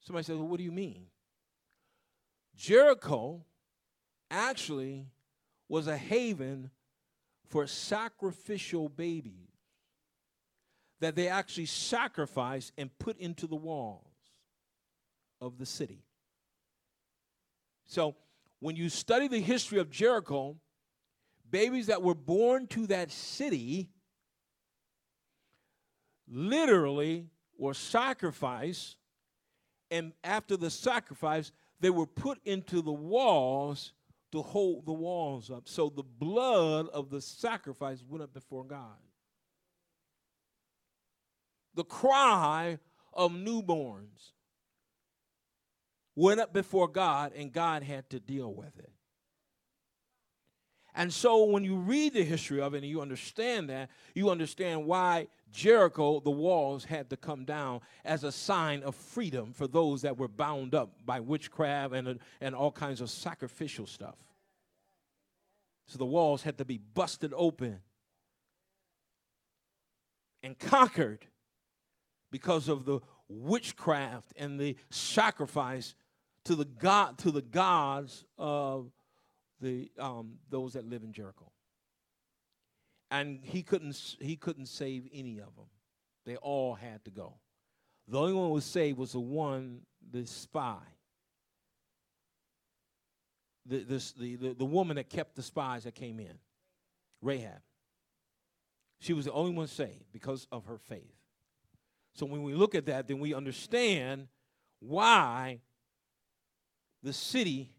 Somebody 0.00 0.24
says, 0.24 0.36
well, 0.36 0.48
What 0.48 0.58
do 0.58 0.64
you 0.64 0.72
mean? 0.72 1.06
Jericho 2.56 3.44
actually 4.30 5.06
was 5.68 5.86
a 5.86 5.96
haven 5.96 6.70
for 7.48 7.66
sacrificial 7.66 8.88
babies 8.88 9.52
that 11.00 11.16
they 11.16 11.28
actually 11.28 11.66
sacrificed 11.66 12.72
and 12.78 12.96
put 12.98 13.18
into 13.18 13.46
the 13.46 13.56
walls 13.56 14.06
of 15.40 15.58
the 15.58 15.66
city. 15.66 16.04
So, 17.84 18.14
when 18.62 18.76
you 18.76 18.88
study 18.88 19.26
the 19.26 19.40
history 19.40 19.80
of 19.80 19.90
Jericho, 19.90 20.56
babies 21.50 21.88
that 21.88 22.00
were 22.00 22.14
born 22.14 22.68
to 22.68 22.86
that 22.86 23.10
city 23.10 23.90
literally 26.28 27.26
were 27.58 27.74
sacrificed, 27.74 28.98
and 29.90 30.12
after 30.22 30.56
the 30.56 30.70
sacrifice, 30.70 31.50
they 31.80 31.90
were 31.90 32.06
put 32.06 32.38
into 32.44 32.82
the 32.82 32.92
walls 32.92 33.94
to 34.30 34.40
hold 34.42 34.86
the 34.86 34.92
walls 34.92 35.50
up. 35.50 35.66
So 35.66 35.88
the 35.88 36.04
blood 36.04 36.86
of 36.90 37.10
the 37.10 37.20
sacrifice 37.20 38.04
went 38.08 38.22
up 38.22 38.32
before 38.32 38.62
God. 38.62 38.96
The 41.74 41.84
cry 41.84 42.78
of 43.12 43.32
newborns 43.32 44.31
went 46.14 46.40
up 46.40 46.52
before 46.52 46.88
God, 46.88 47.32
and 47.34 47.52
God 47.52 47.82
had 47.82 48.08
to 48.10 48.20
deal 48.20 48.52
with 48.52 48.78
it. 48.78 48.92
And 50.94 51.12
so 51.12 51.44
when 51.44 51.64
you 51.64 51.76
read 51.76 52.12
the 52.12 52.24
history 52.24 52.60
of 52.60 52.74
it 52.74 52.78
and 52.78 52.86
you 52.86 53.00
understand 53.00 53.70
that, 53.70 53.88
you 54.14 54.28
understand 54.28 54.84
why 54.84 55.28
Jericho, 55.50 56.20
the 56.20 56.30
walls 56.30 56.84
had 56.84 57.08
to 57.10 57.16
come 57.16 57.44
down 57.44 57.80
as 58.04 58.24
a 58.24 58.32
sign 58.32 58.82
of 58.82 58.94
freedom 58.94 59.52
for 59.52 59.66
those 59.66 60.02
that 60.02 60.18
were 60.18 60.28
bound 60.28 60.74
up 60.74 60.92
by 61.04 61.20
witchcraft 61.20 61.94
and, 61.94 62.18
and 62.40 62.54
all 62.54 62.72
kinds 62.72 63.00
of 63.00 63.08
sacrificial 63.08 63.86
stuff. 63.86 64.16
So 65.86 65.98
the 65.98 66.06
walls 66.06 66.42
had 66.42 66.58
to 66.58 66.64
be 66.64 66.78
busted 66.78 67.32
open 67.34 67.80
and 70.42 70.58
conquered 70.58 71.26
because 72.30 72.68
of 72.68 72.84
the 72.84 73.00
witchcraft 73.28 74.32
and 74.36 74.58
the 74.58 74.76
sacrifice 74.90 75.94
to 76.44 76.54
the 76.54 76.64
god 76.64 77.18
to 77.18 77.30
the 77.30 77.42
gods 77.42 78.24
of 78.38 78.90
the 79.60 79.90
um, 79.98 80.38
those 80.50 80.72
that 80.74 80.84
live 80.84 81.02
in 81.02 81.12
Jericho. 81.12 81.50
And 83.10 83.40
he 83.42 83.62
couldn't 83.62 84.16
he 84.20 84.36
couldn't 84.36 84.66
save 84.66 85.08
any 85.12 85.38
of 85.38 85.54
them. 85.56 85.66
They 86.24 86.36
all 86.36 86.74
had 86.74 87.04
to 87.04 87.10
go. 87.10 87.34
The 88.08 88.18
only 88.18 88.32
one 88.32 88.48
who 88.48 88.54
was 88.54 88.64
saved 88.64 88.98
was 88.98 89.12
the 89.12 89.20
one, 89.20 89.80
the 90.10 90.26
spy. 90.26 90.78
The, 93.64 93.78
this, 93.78 94.12
the, 94.12 94.34
the, 94.36 94.54
the 94.54 94.64
woman 94.64 94.96
that 94.96 95.08
kept 95.08 95.36
the 95.36 95.42
spies 95.42 95.84
that 95.84 95.94
came 95.94 96.18
in, 96.18 96.38
Rahab. 97.20 97.60
She 98.98 99.12
was 99.12 99.24
the 99.24 99.32
only 99.32 99.52
one 99.52 99.68
saved 99.68 100.04
because 100.12 100.48
of 100.50 100.64
her 100.66 100.78
faith. 100.78 101.14
So 102.14 102.26
when 102.26 102.42
we 102.42 102.54
look 102.54 102.74
at 102.74 102.86
that, 102.86 103.06
then 103.06 103.20
we 103.20 103.34
understand 103.34 104.26
why 104.80 105.60
the 107.02 107.12
city 107.12 107.70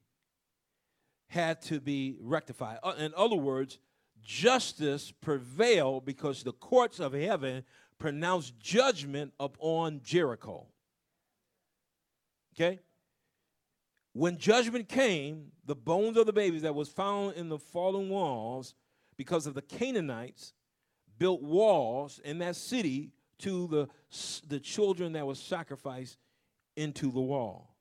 had 1.28 1.62
to 1.64 1.80
be 1.80 2.16
rectified. 2.22 2.78
Uh, 2.84 2.94
in 2.98 3.14
other 3.16 3.36
words, 3.36 3.80
justice 4.22 5.12
prevailed 5.12 6.06
because 6.06 6.44
the 6.44 6.54
courts 6.54 7.00
of 7.00 7.14
heaven 7.14 7.64
pronounced 7.98 8.60
judgment 8.60 9.34
upon 9.40 10.02
Jericho. 10.04 10.68
Okay? 12.56 12.80
When 14.14 14.38
judgment 14.38 14.88
came, 14.88 15.52
the 15.66 15.76
bones 15.76 16.18
of 16.18 16.26
the 16.26 16.34
babies 16.34 16.62
that 16.62 16.76
was 16.76 16.90
found 16.90 17.36
in 17.36 17.50
the 17.50 17.58
fallen 17.58 18.10
walls 18.10 18.76
because 19.18 19.48
of 19.48 19.56
the 19.56 19.62
Canaanites 19.62 20.54
built 21.18 21.42
walls 21.42 22.20
in 22.24 22.40
that 22.40 22.56
city 22.56 23.12
to 23.40 23.68
the, 23.68 23.88
the 24.48 24.60
children 24.60 25.14
that 25.14 25.26
was 25.26 25.40
sacrificed 25.40 26.18
into 26.76 27.12
the 27.12 27.22
wall. 27.22 27.76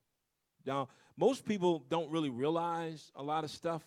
Now, 0.64 0.88
most 1.16 1.44
people 1.44 1.84
don't 1.88 2.10
really 2.10 2.30
realize 2.30 3.10
a 3.14 3.22
lot 3.22 3.44
of 3.44 3.50
stuff 3.50 3.82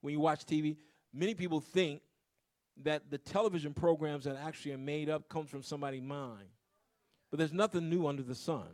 when 0.00 0.12
you 0.12 0.20
watch 0.20 0.44
TV. 0.44 0.76
Many 1.12 1.34
people 1.34 1.60
think 1.60 2.02
that 2.82 3.10
the 3.10 3.18
television 3.18 3.72
programs 3.72 4.24
that 4.24 4.36
actually 4.36 4.72
are 4.72 4.78
made 4.78 5.08
up 5.08 5.28
comes 5.28 5.48
from 5.48 5.62
somebody's 5.62 6.02
mind. 6.02 6.48
But 7.30 7.38
there's 7.38 7.52
nothing 7.52 7.88
new 7.88 8.06
under 8.06 8.22
the 8.22 8.34
sun. 8.34 8.66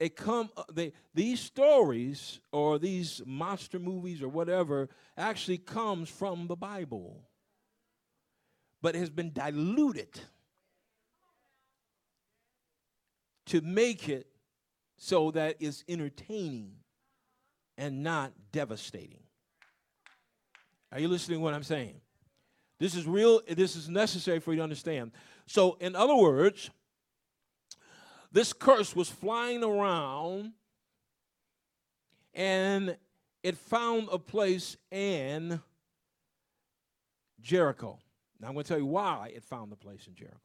It 0.00 0.16
come 0.16 0.50
uh, 0.56 0.64
they, 0.72 0.92
these 1.14 1.38
stories 1.38 2.40
or 2.50 2.78
these 2.78 3.22
monster 3.24 3.78
movies 3.78 4.22
or 4.22 4.28
whatever 4.28 4.88
actually 5.16 5.58
comes 5.58 6.08
from 6.08 6.48
the 6.48 6.56
Bible. 6.56 7.22
But 8.82 8.96
it 8.96 8.98
has 8.98 9.10
been 9.10 9.32
diluted 9.32 10.20
to 13.46 13.60
make 13.60 14.08
it 14.08 14.26
so 14.96 15.30
that 15.32 15.56
it's 15.60 15.84
entertaining 15.88 16.72
and 17.76 18.02
not 18.02 18.32
devastating. 18.52 19.22
Are 20.92 21.00
you 21.00 21.08
listening 21.08 21.38
to 21.38 21.42
what 21.42 21.54
I'm 21.54 21.64
saying? 21.64 22.00
This 22.78 22.94
is 22.94 23.06
real, 23.06 23.40
this 23.48 23.76
is 23.76 23.88
necessary 23.88 24.40
for 24.40 24.52
you 24.52 24.58
to 24.58 24.62
understand. 24.62 25.12
So, 25.46 25.76
in 25.80 25.96
other 25.96 26.14
words, 26.14 26.70
this 28.32 28.52
curse 28.52 28.94
was 28.96 29.08
flying 29.08 29.62
around 29.62 30.52
and 32.32 32.96
it 33.42 33.56
found 33.56 34.08
a 34.10 34.18
place 34.18 34.76
in 34.90 35.60
Jericho. 37.40 37.98
Now, 38.40 38.48
I'm 38.48 38.54
going 38.54 38.64
to 38.64 38.68
tell 38.68 38.78
you 38.78 38.86
why 38.86 39.32
it 39.34 39.44
found 39.44 39.72
a 39.72 39.76
place 39.76 40.06
in 40.06 40.14
Jericho. 40.14 40.38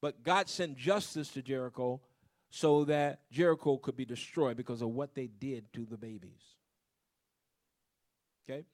But 0.00 0.22
God 0.22 0.48
sent 0.48 0.76
justice 0.76 1.28
to 1.30 1.42
Jericho 1.42 2.00
so 2.50 2.84
that 2.84 3.20
Jericho 3.30 3.76
could 3.76 3.96
be 3.96 4.04
destroyed 4.04 4.56
because 4.56 4.82
of 4.82 4.90
what 4.90 5.14
they 5.14 5.28
did 5.28 5.72
to 5.72 5.86
the 5.86 5.96
babies. 5.96 6.42
Okay? 8.48 8.64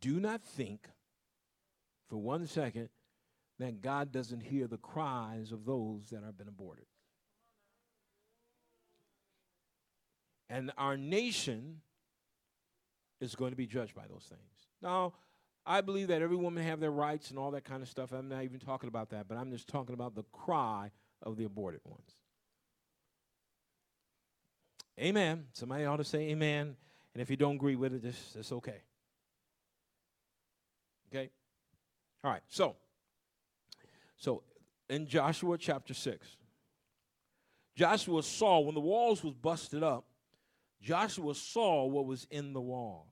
Do 0.00 0.20
not 0.20 0.42
think 0.44 0.86
for 2.08 2.18
one 2.18 2.46
second 2.46 2.90
that 3.58 3.80
God 3.80 4.12
doesn't 4.12 4.40
hear 4.40 4.66
the 4.66 4.76
cries 4.76 5.52
of 5.52 5.64
those 5.64 6.10
that 6.10 6.22
have 6.22 6.36
been 6.36 6.48
aborted. 6.48 6.84
And 10.50 10.70
our 10.76 10.98
nation 10.98 11.80
is 13.20 13.34
going 13.34 13.52
to 13.52 13.56
be 13.56 13.66
judged 13.66 13.94
by 13.94 14.02
those 14.06 14.26
things. 14.28 14.66
Now, 14.82 15.14
I 15.64 15.80
believe 15.80 16.08
that 16.08 16.20
every 16.20 16.36
woman 16.36 16.62
have 16.64 16.80
their 16.80 16.90
rights 16.90 17.30
and 17.30 17.38
all 17.38 17.52
that 17.52 17.64
kind 17.64 17.82
of 17.82 17.88
stuff. 17.88 18.12
I'm 18.12 18.28
not 18.28 18.42
even 18.42 18.58
talking 18.58 18.88
about 18.88 19.10
that, 19.10 19.28
but 19.28 19.38
I'm 19.38 19.50
just 19.50 19.68
talking 19.68 19.94
about 19.94 20.14
the 20.14 20.24
cry 20.32 20.90
of 21.22 21.36
the 21.36 21.44
aborted 21.44 21.80
ones. 21.84 22.16
Amen. 25.00 25.46
Somebody 25.52 25.84
ought 25.84 25.96
to 25.96 26.04
say 26.04 26.30
amen. 26.30 26.76
And 27.14 27.22
if 27.22 27.30
you 27.30 27.36
don't 27.36 27.56
agree 27.56 27.76
with 27.76 27.94
it, 27.94 28.04
it's, 28.04 28.36
it's 28.38 28.52
okay. 28.52 28.82
Okay? 31.12 31.30
All 32.24 32.30
right. 32.30 32.42
So, 32.48 32.76
so 34.16 34.42
in 34.88 35.06
Joshua 35.06 35.58
chapter 35.58 35.94
6, 35.94 36.36
Joshua 37.74 38.22
saw 38.22 38.60
when 38.60 38.74
the 38.74 38.80
walls 38.80 39.24
was 39.24 39.34
busted 39.34 39.82
up, 39.82 40.04
Joshua 40.80 41.34
saw 41.34 41.86
what 41.86 42.06
was 42.06 42.26
in 42.30 42.52
the 42.52 42.60
walls. 42.60 43.06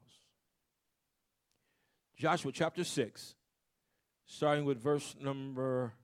Joshua 2.17 2.53
chapter 2.53 2.85
6, 2.85 3.35
starting 4.27 4.65
with 4.65 4.83
verse 4.83 5.17
number 5.21 5.95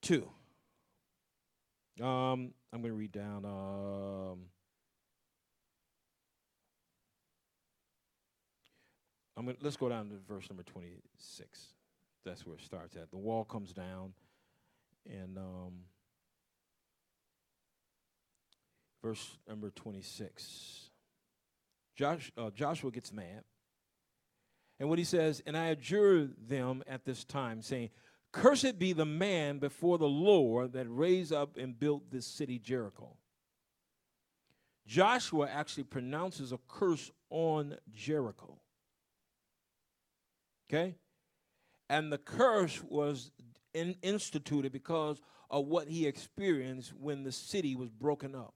2. 0.00 0.26
Um, 2.00 2.52
I'm 2.72 2.82
going 2.82 2.92
to 2.92 2.98
read 2.98 3.12
down. 3.12 3.44
Um, 3.44 4.38
I'm 9.36 9.46
gonna, 9.46 9.58
let's 9.60 9.76
go 9.76 9.88
down 9.88 10.08
to 10.08 10.16
verse 10.28 10.48
number 10.50 10.62
26. 10.62 11.66
That's 12.24 12.46
where 12.46 12.56
it 12.56 12.62
starts 12.62 12.96
at. 12.96 13.10
The 13.10 13.18
wall 13.18 13.44
comes 13.44 13.72
down, 13.72 14.12
and 15.06 15.36
um, 15.38 15.72
verse 19.02 19.36
number 19.48 19.70
26. 19.70 20.90
Josh, 21.96 22.32
uh, 22.36 22.50
Joshua 22.50 22.90
gets 22.90 23.12
mad. 23.12 23.44
And 24.78 24.88
what 24.90 24.98
he 24.98 25.04
says, 25.04 25.42
and 25.46 25.56
I 25.56 25.66
adjure 25.66 26.28
them 26.48 26.82
at 26.86 27.04
this 27.04 27.24
time, 27.24 27.62
saying, 27.62 27.90
Cursed 28.32 28.78
be 28.78 28.92
the 28.92 29.06
man 29.06 29.58
before 29.58 29.98
the 29.98 30.08
Lord 30.08 30.72
that 30.74 30.86
raised 30.88 31.32
up 31.32 31.56
and 31.56 31.78
built 31.78 32.10
this 32.10 32.26
city 32.26 32.58
Jericho. 32.58 33.16
Joshua 34.86 35.48
actually 35.48 35.84
pronounces 35.84 36.52
a 36.52 36.58
curse 36.68 37.10
on 37.30 37.76
Jericho. 37.94 38.58
Okay? 40.68 40.96
And 41.88 42.12
the 42.12 42.18
curse 42.18 42.82
was 42.82 43.30
in, 43.74 43.96
instituted 44.02 44.72
because 44.72 45.20
of 45.50 45.66
what 45.66 45.88
he 45.88 46.06
experienced 46.06 46.92
when 46.94 47.22
the 47.22 47.32
city 47.32 47.74
was 47.74 47.88
broken 47.90 48.34
up. 48.34 48.54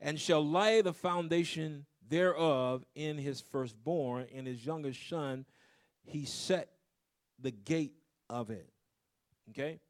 and 0.00 0.18
shall 0.18 0.46
lay 0.46 0.80
the 0.80 0.92
foundation 0.92 1.86
thereof 2.08 2.84
in 2.94 3.18
his 3.18 3.40
firstborn, 3.40 4.26
and 4.34 4.46
his 4.46 4.64
youngest 4.64 5.08
son 5.08 5.44
he 6.02 6.24
set 6.24 6.70
the 7.40 7.50
gate 7.50 7.94
of 8.28 8.50
it. 8.50 8.68
Okay? 9.50 9.80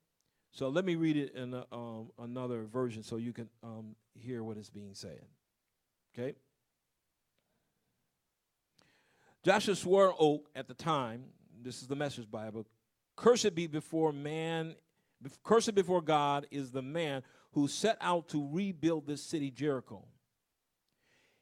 So 0.52 0.68
let 0.68 0.84
me 0.84 0.96
read 0.96 1.16
it 1.16 1.34
in 1.34 1.54
a, 1.54 1.64
um, 1.72 2.10
another 2.18 2.64
version 2.64 3.02
so 3.02 3.16
you 3.16 3.32
can 3.32 3.48
um, 3.62 3.94
hear 4.14 4.42
what 4.42 4.56
is 4.56 4.68
being 4.68 4.94
said. 4.94 5.20
Okay? 6.12 6.34
Joshua 9.44 9.74
swore 9.74 10.14
oak 10.18 10.48
at 10.54 10.68
the 10.68 10.74
time, 10.74 11.24
this 11.62 11.80
is 11.80 11.88
the 11.88 11.96
message 11.96 12.30
Bible, 12.30 12.66
cursed 13.16 13.54
be 13.54 13.66
before 13.66 14.12
man, 14.12 14.74
cursed 15.44 15.74
before 15.74 16.02
God 16.02 16.46
is 16.50 16.72
the 16.72 16.82
man 16.82 17.22
who 17.52 17.68
set 17.68 17.96
out 18.00 18.28
to 18.28 18.48
rebuild 18.50 19.06
this 19.06 19.22
city 19.22 19.50
Jericho. 19.50 20.04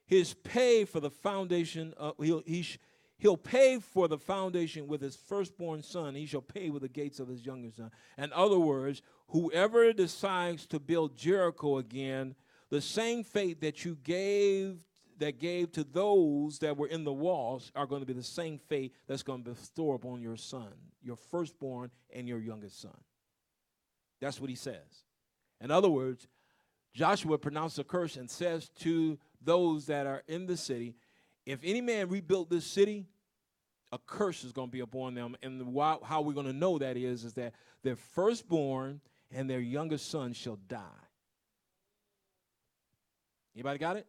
His 0.07 0.33
pay 0.33 0.85
for 0.85 1.01
the 1.01 1.11
foundation, 1.11 1.93
he'll, 2.21 2.43
he 2.47 2.63
sh- 2.63 2.79
he'll 3.19 3.37
pay 3.37 3.79
for 3.79 4.09
the 4.09 4.19
foundation 4.19 4.87
with 4.87 5.01
his 5.01 5.17
firstborn 5.17 5.83
son. 5.83 6.15
He 6.15 6.27
shall 6.27 6.41
pay 6.41 6.71
with 6.71 6.83
the 6.83 6.89
gates 6.89 7.21
of 7.21 7.29
his 7.29 7.45
youngest 7.45 7.77
son. 7.77 7.91
In 8.17 8.33
other 8.33 8.59
words, 8.59 9.03
whoever 9.29 9.93
decides 9.93 10.67
to 10.67 10.79
build 10.79 11.17
Jericho 11.17 11.79
again, 11.79 12.35
the 12.71 12.81
same 12.81 13.25
fate 13.25 13.61
that 13.61 13.85
you 13.85 13.97
gave 14.03 14.85
that 15.19 15.41
gave 15.41 15.73
to 15.73 15.83
those 15.83 16.61
that 16.61 16.77
were 16.77 16.87
in 16.87 17.03
the 17.03 17.13
walls 17.13 17.73
are 17.75 17.87
going 17.87 18.01
to 18.01 18.07
be 18.07 18.13
the 18.13 18.23
same 18.23 18.57
fate 18.57 18.95
that's 19.09 19.25
going 19.25 19.43
to 19.43 19.51
bestow 19.51 19.93
upon 19.93 20.23
your 20.23 20.37
son, 20.37 20.69
your 21.03 21.17
firstborn 21.17 21.91
and 22.15 22.29
your 22.29 22.39
youngest 22.39 22.81
son. 22.81 22.97
That's 24.21 24.41
what 24.41 24.51
he 24.51 24.57
says. 24.57 25.05
In 25.61 25.73
other 25.73 25.89
words, 25.89 26.29
Joshua 26.95 27.39
pronounced 27.39 27.79
a 27.79 27.85
curse 27.85 28.17
and 28.17 28.31
says 28.31 28.69
to 28.81 29.19
those 29.43 29.87
that 29.87 30.07
are 30.07 30.23
in 30.29 30.47
the 30.47 30.57
city, 30.57 30.95
if 31.49 31.61
any 31.63 31.81
man 31.81 32.11
rebuilt 32.11 32.51
this 32.51 32.67
city, 32.67 33.07
a 33.91 33.97
curse 33.97 34.45
is 34.45 34.53
going 34.53 34.69
to 34.69 34.73
be 34.73 34.81
upon 34.81 35.15
them. 35.15 35.35
And 35.43 35.59
the, 35.59 35.99
how 36.05 36.21
we're 36.21 36.35
going 36.35 36.45
to 36.45 36.53
know 36.53 36.79
that 36.79 36.99
is, 36.99 37.25
is 37.25 37.33
that 37.35 37.55
their 37.83 37.97
firstborn 37.97 39.01
and 39.31 39.49
their 39.49 39.61
youngest 39.61 40.11
son 40.11 40.35
shall 40.35 40.59
die. 40.69 40.83
Anybody 43.55 43.79
got 43.79 43.97
it? 43.97 44.07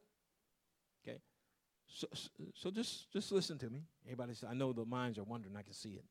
Okay. 1.02 1.20
So, 1.88 2.08
so 2.54 2.72
just, 2.72 3.10
just 3.14 3.32
listen 3.32 3.58
to 3.60 3.70
me. 3.70 3.84
Anybody? 4.06 4.34
I 4.48 4.54
know 4.54 4.74
the 4.74 4.84
minds 4.84 5.18
are 5.18 5.24
wondering. 5.24 5.56
I 5.56 5.62
can 5.62 5.74
see 5.74 5.92
it. 5.92 6.04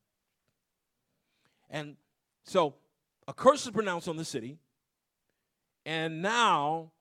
And 1.69 1.97
so 2.43 2.75
a 3.29 3.35
curse 3.35 3.67
is 3.67 3.71
pronounced 3.71 4.09
on 4.09 4.17
the 4.17 4.25
city. 4.25 4.57
And 5.85 6.23
now 6.23 6.93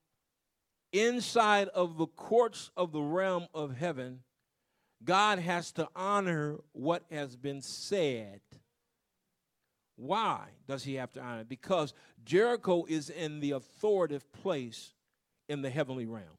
inside 0.91 1.67
of 1.69 1.97
the 1.97 2.07
courts 2.07 2.71
of 2.77 2.91
the 2.91 3.01
realm 3.01 3.47
of 3.53 3.75
heaven, 3.75 4.21
God 5.03 5.39
has 5.39 5.71
to 5.73 5.87
honor 5.95 6.57
what 6.71 7.03
has 7.11 7.35
been 7.35 7.61
said. 7.61 8.41
Why 9.95 10.41
does 10.67 10.83
he 10.83 10.95
have 10.95 11.11
to 11.13 11.21
honor 11.21 11.41
it? 11.41 11.49
Because 11.49 11.93
Jericho 12.23 12.85
is 12.87 13.09
in 13.09 13.39
the 13.39 13.51
authoritative 13.51 14.31
place 14.31 14.93
in 15.49 15.61
the 15.61 15.69
heavenly 15.69 16.05
realm. 16.05 16.37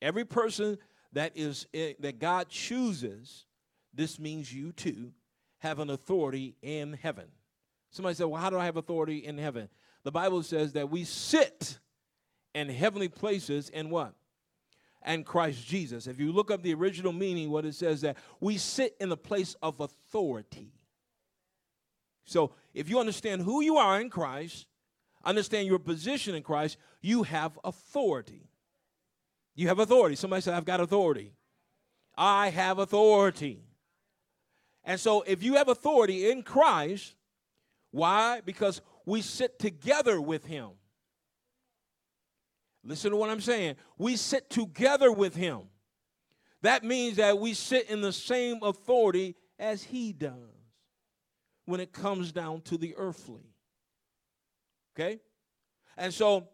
Every 0.00 0.24
person 0.24 0.78
that 1.12 1.32
is 1.34 1.66
eh, 1.74 1.94
that 2.00 2.18
God 2.18 2.48
chooses, 2.48 3.46
this 3.92 4.18
means 4.18 4.52
you 4.52 4.72
too, 4.72 5.12
have 5.58 5.80
an 5.80 5.90
authority 5.90 6.54
in 6.62 6.92
heaven. 6.92 7.26
Somebody 7.90 8.14
said, 8.14 8.26
Well, 8.26 8.40
how 8.40 8.50
do 8.50 8.58
I 8.58 8.66
have 8.66 8.76
authority 8.76 9.18
in 9.18 9.38
heaven? 9.38 9.68
The 10.04 10.12
Bible 10.12 10.42
says 10.42 10.72
that 10.74 10.90
we 10.90 11.04
sit 11.04 11.78
and 12.54 12.70
heavenly 12.70 13.08
places 13.08 13.68
in 13.68 13.90
what? 13.90 14.14
And 15.02 15.24
Christ 15.24 15.66
Jesus. 15.66 16.06
If 16.06 16.18
you 16.18 16.32
look 16.32 16.50
up 16.50 16.62
the 16.62 16.74
original 16.74 17.12
meaning, 17.12 17.50
what 17.50 17.64
it 17.64 17.74
says 17.74 18.00
that 18.00 18.16
we 18.40 18.58
sit 18.58 18.96
in 19.00 19.08
the 19.08 19.16
place 19.16 19.54
of 19.62 19.80
authority. 19.80 20.72
So 22.24 22.52
if 22.74 22.90
you 22.90 22.98
understand 22.98 23.42
who 23.42 23.62
you 23.62 23.76
are 23.76 24.00
in 24.00 24.10
Christ, 24.10 24.66
understand 25.24 25.66
your 25.66 25.78
position 25.78 26.34
in 26.34 26.42
Christ, 26.42 26.76
you 27.00 27.22
have 27.22 27.58
authority. 27.64 28.48
You 29.54 29.68
have 29.68 29.78
authority. 29.78 30.14
Somebody 30.14 30.42
said, 30.42 30.54
I've 30.54 30.64
got 30.64 30.80
authority. 30.80 31.32
I 32.16 32.50
have 32.50 32.78
authority. 32.78 33.62
And 34.84 34.98
so 34.98 35.22
if 35.22 35.42
you 35.42 35.54
have 35.54 35.68
authority 35.68 36.30
in 36.30 36.42
Christ, 36.42 37.14
why? 37.90 38.40
Because 38.44 38.80
we 39.06 39.22
sit 39.22 39.58
together 39.58 40.20
with 40.20 40.44
him. 40.44 40.70
Listen 42.88 43.10
to 43.10 43.18
what 43.18 43.28
I'm 43.28 43.42
saying. 43.42 43.76
We 43.98 44.16
sit 44.16 44.48
together 44.48 45.12
with 45.12 45.36
him. 45.36 45.60
That 46.62 46.84
means 46.84 47.18
that 47.18 47.38
we 47.38 47.52
sit 47.52 47.90
in 47.90 48.00
the 48.00 48.14
same 48.14 48.62
authority 48.62 49.36
as 49.58 49.82
he 49.82 50.14
does 50.14 50.32
when 51.66 51.80
it 51.80 51.92
comes 51.92 52.32
down 52.32 52.62
to 52.62 52.78
the 52.78 52.94
earthly. 52.96 53.52
Okay? 54.96 55.20
And 55.98 56.14
so 56.14 56.48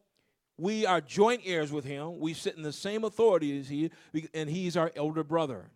we 0.59 0.85
are 0.85 1.01
joint 1.01 1.42
heirs 1.44 1.70
with 1.70 1.85
him. 1.85 2.18
We 2.18 2.35
sit 2.35 2.57
in 2.57 2.62
the 2.62 2.73
same 2.73 3.05
authority 3.05 3.61
as 3.61 3.68
he, 3.68 3.92
and 4.35 4.51
he's 4.51 4.77
our 4.77 4.90
elder 4.97 5.23
brother. 5.23 5.70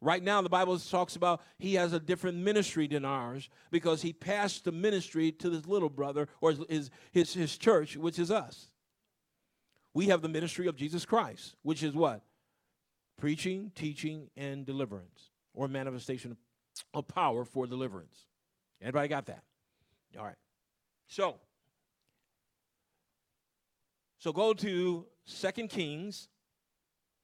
Right 0.00 0.22
now, 0.22 0.40
the 0.42 0.48
Bible 0.48 0.78
talks 0.78 1.16
about 1.16 1.42
he 1.58 1.74
has 1.74 1.92
a 1.92 2.00
different 2.00 2.38
ministry 2.38 2.86
than 2.86 3.04
ours 3.04 3.50
because 3.72 4.00
he 4.00 4.12
passed 4.12 4.64
the 4.64 4.72
ministry 4.72 5.32
to 5.32 5.50
his 5.50 5.66
little 5.66 5.90
brother 5.90 6.28
or 6.40 6.52
his, 6.52 6.90
his, 7.10 7.34
his 7.34 7.58
church, 7.58 7.96
which 7.96 8.18
is 8.20 8.30
us 8.30 8.70
we 9.94 10.06
have 10.06 10.22
the 10.22 10.28
ministry 10.28 10.66
of 10.66 10.76
Jesus 10.76 11.04
Christ, 11.04 11.56
which 11.62 11.82
is 11.82 11.94
what? 11.94 12.22
Preaching, 13.18 13.72
teaching, 13.74 14.30
and 14.36 14.64
deliverance, 14.64 15.30
or 15.54 15.68
manifestation 15.68 16.36
of 16.94 17.08
power 17.08 17.44
for 17.44 17.66
deliverance. 17.66 18.26
Everybody 18.80 19.08
got 19.08 19.26
that? 19.26 19.42
All 20.18 20.24
right. 20.24 20.36
So, 21.08 21.36
so 24.18 24.32
go 24.32 24.54
to 24.54 25.06
Second 25.24 25.68
Kings 25.68 26.28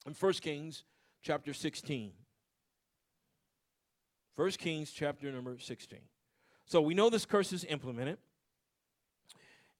and 0.04 0.16
First 0.16 0.42
Kings 0.42 0.84
chapter 1.22 1.54
16. 1.54 2.12
First 4.34 4.58
Kings 4.58 4.90
chapter 4.90 5.32
number 5.32 5.56
16. 5.58 5.98
So 6.66 6.82
we 6.82 6.94
know 6.94 7.08
this 7.08 7.24
curse 7.24 7.52
is 7.52 7.64
implemented. 7.64 8.18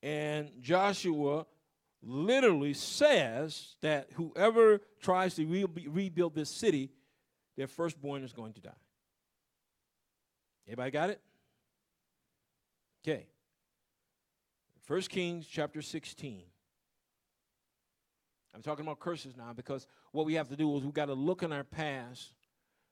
And 0.02 0.50
Joshua 0.60 1.46
literally 2.02 2.74
says 2.74 3.76
that 3.82 4.08
whoever 4.14 4.80
tries 5.00 5.34
to 5.34 5.46
re- 5.46 5.88
rebuild 5.88 6.34
this 6.34 6.50
city, 6.50 6.90
their 7.56 7.66
firstborn 7.66 8.22
is 8.22 8.32
going 8.32 8.52
to 8.54 8.60
die. 8.60 8.70
Everybody 10.66 10.90
got 10.90 11.10
it? 11.10 11.20
Okay. 13.06 13.26
First 14.82 15.10
Kings 15.10 15.46
chapter 15.46 15.82
16. 15.82 16.42
I'm 18.54 18.62
talking 18.62 18.84
about 18.84 19.00
curses 19.00 19.36
now 19.36 19.52
because 19.52 19.86
what 20.12 20.26
we 20.26 20.34
have 20.34 20.48
to 20.48 20.56
do 20.56 20.76
is 20.76 20.82
we've 20.82 20.94
got 20.94 21.06
to 21.06 21.14
look 21.14 21.42
in 21.42 21.52
our 21.52 21.64
past 21.64 22.32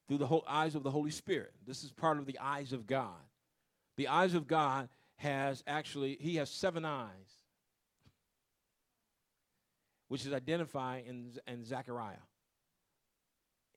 through 0.07 0.19
the 0.19 0.27
whole 0.27 0.45
eyes 0.47 0.75
of 0.75 0.83
the 0.83 0.91
Holy 0.91 1.11
Spirit. 1.11 1.53
This 1.67 1.83
is 1.83 1.91
part 1.91 2.19
of 2.19 2.27
the 2.27 2.39
eyes 2.39 2.73
of 2.73 2.87
God. 2.87 3.15
The 3.97 4.09
eyes 4.09 4.35
of 4.35 4.47
God 4.47 4.89
has 5.17 5.63
actually, 5.67 6.19
he 6.21 6.37
has 6.37 6.51
seven 6.51 6.85
eyes 6.85 7.44
which 10.09 10.27
is 10.27 10.33
identified 10.33 11.05
in, 11.07 11.33
in 11.47 11.65
Zechariah. 11.65 12.17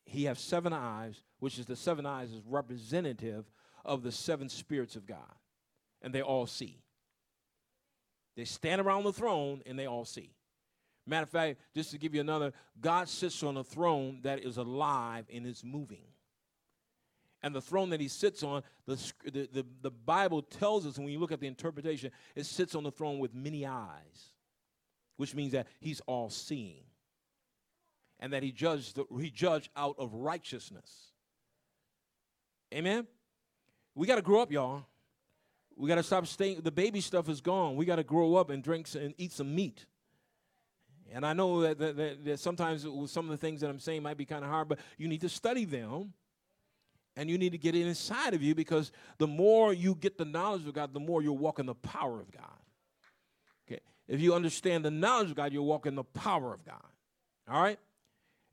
He 0.06 0.26
has 0.26 0.40
seven 0.40 0.74
eyes, 0.74 1.22
which 1.40 1.60
is 1.60 1.66
the 1.66 1.76
seven 1.76 2.06
eyes 2.06 2.32
is 2.32 2.42
representative 2.48 3.46
of 3.84 4.04
the 4.04 4.12
seven 4.12 4.50
spirits 4.50 4.96
of 4.96 5.06
God. 5.06 5.36
And 6.02 6.14
they 6.14 6.22
all 6.22 6.46
see. 6.46 6.82
They 8.36 8.46
stand 8.46 8.80
around 8.82 9.04
the 9.04 9.14
throne 9.14 9.62
and 9.66 9.78
they 9.78 9.88
all 9.88 10.06
see. 10.06 10.32
Matter 11.06 11.24
of 11.24 11.30
fact, 11.30 11.60
just 11.74 11.92
to 11.92 11.98
give 11.98 12.14
you 12.14 12.22
another, 12.22 12.54
God 12.80 13.08
sits 13.08 13.42
on 13.42 13.58
a 13.58 13.64
throne 13.64 14.20
that 14.24 14.44
is 14.44 14.58
alive 14.58 15.26
and 15.34 15.46
is 15.46 15.64
moving. 15.64 16.06
And 17.42 17.56
the 17.56 17.62
throne 17.62 17.90
that 17.92 18.02
he 18.02 18.08
sits 18.08 18.44
on, 18.44 18.64
the, 18.86 18.96
the, 19.24 19.50
the, 19.52 19.66
the 19.82 19.92
Bible 19.92 20.42
tells 20.42 20.86
us, 20.86 20.98
when 20.98 21.08
you 21.08 21.20
look 21.20 21.32
at 21.32 21.40
the 21.40 21.48
interpretation, 21.48 22.12
it 22.36 22.46
sits 22.46 22.76
on 22.76 22.84
the 22.84 22.92
throne 22.92 23.20
with 23.20 23.34
many 23.34 23.66
eyes 23.66 24.34
which 25.18 25.36
means 25.36 25.52
that 25.52 25.68
he's 25.80 26.00
all 26.02 26.30
seeing 26.30 26.84
and 28.20 28.34
that 28.34 28.44
he 28.44 28.52
judged, 28.52 28.96
the, 28.96 29.06
he 29.20 29.30
judged 29.30 29.70
out 29.76 29.96
of 30.00 30.14
righteousness. 30.14 31.12
Amen? 32.74 33.06
We 33.96 34.08
got 34.08 34.16
to 34.16 34.22
grow 34.22 34.42
up, 34.42 34.52
y'all. 34.52 34.86
We 35.76 35.88
got 35.88 35.96
to 35.96 36.04
stop 36.04 36.26
staying. 36.26 36.62
The 36.62 36.72
baby 36.72 37.02
stuff 37.02 37.30
is 37.30 37.42
gone. 37.42 37.76
We 37.76 37.86
got 37.86 37.98
to 37.98 38.04
grow 38.04 38.36
up 38.36 38.50
and 38.50 38.64
drink 38.64 38.88
and 38.96 39.14
eat 39.18 39.32
some 39.32 39.54
meat. 39.54 39.86
And 41.14 41.26
I 41.26 41.34
know 41.34 41.62
that, 41.62 41.78
that, 41.80 41.98
that, 41.98 42.26
that 42.26 42.40
sometimes 42.40 42.82
some 42.82 43.26
of 43.26 43.30
the 43.30 43.38
things 43.38 43.62
that 43.62 43.70
I'm 43.70 43.80
saying 43.80 44.04
might 44.04 44.18
be 44.18 44.26
kind 44.26 44.44
of 44.44 44.50
hard, 44.50 44.68
but 44.68 44.80
you 44.98 45.08
need 45.08 45.22
to 45.22 45.30
study 45.30 45.66
them 45.66 46.14
and 47.16 47.30
you 47.30 47.38
need 47.38 47.52
to 47.52 47.58
get 47.58 47.76
it 47.76 47.88
inside 47.88 48.34
of 48.34 48.42
you 48.42 48.54
because 48.54 48.92
the 49.18 49.28
more 49.28 49.74
you 49.74 49.96
get 49.96 50.18
the 50.18 50.26
knowledge 50.26 50.68
of 50.68 50.74
God, 50.74 50.94
the 50.94 51.00
more 51.00 51.22
you'll 51.22 51.38
walk 51.38 51.60
in 51.60 51.66
the 51.66 51.76
power 51.76 52.20
of 52.20 52.32
God. 52.32 52.44
If 54.08 54.22
you 54.22 54.34
understand 54.34 54.86
the 54.86 54.92
knowledge 54.92 55.32
of 55.32 55.36
God, 55.36 55.54
you'll 55.54 55.66
walk 55.66 55.86
in 55.86 55.96
the 55.96 56.04
power 56.04 56.54
of 56.54 56.64
God. 56.66 56.84
All 57.50 57.62
right? 57.62 57.80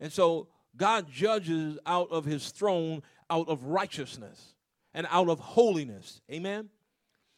And 0.01 0.13
so 0.13 0.49
God 0.77 1.09
judges 1.11 1.79
out 1.87 2.11
of 2.11 2.25
his 2.25 2.51
throne 2.51 3.03
out 3.31 3.49
of 3.49 3.65
righteousness 3.65 4.55
and 4.93 5.07
out 5.11 5.29
of 5.29 5.41
holiness. 5.41 6.21
Amen? 6.31 6.69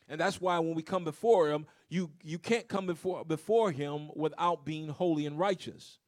And 0.08 0.20
that's 0.20 0.40
why 0.40 0.58
when 0.58 0.74
we 0.74 0.82
come 0.82 1.04
before 1.04 1.50
him, 1.50 1.66
you, 1.88 2.10
you 2.22 2.38
can't 2.38 2.68
come 2.68 2.86
before, 2.86 3.24
before 3.24 3.70
him 3.70 4.10
without 4.14 4.64
being 4.64 4.88
holy 4.88 5.26
and 5.26 5.38
righteous. 5.38 5.98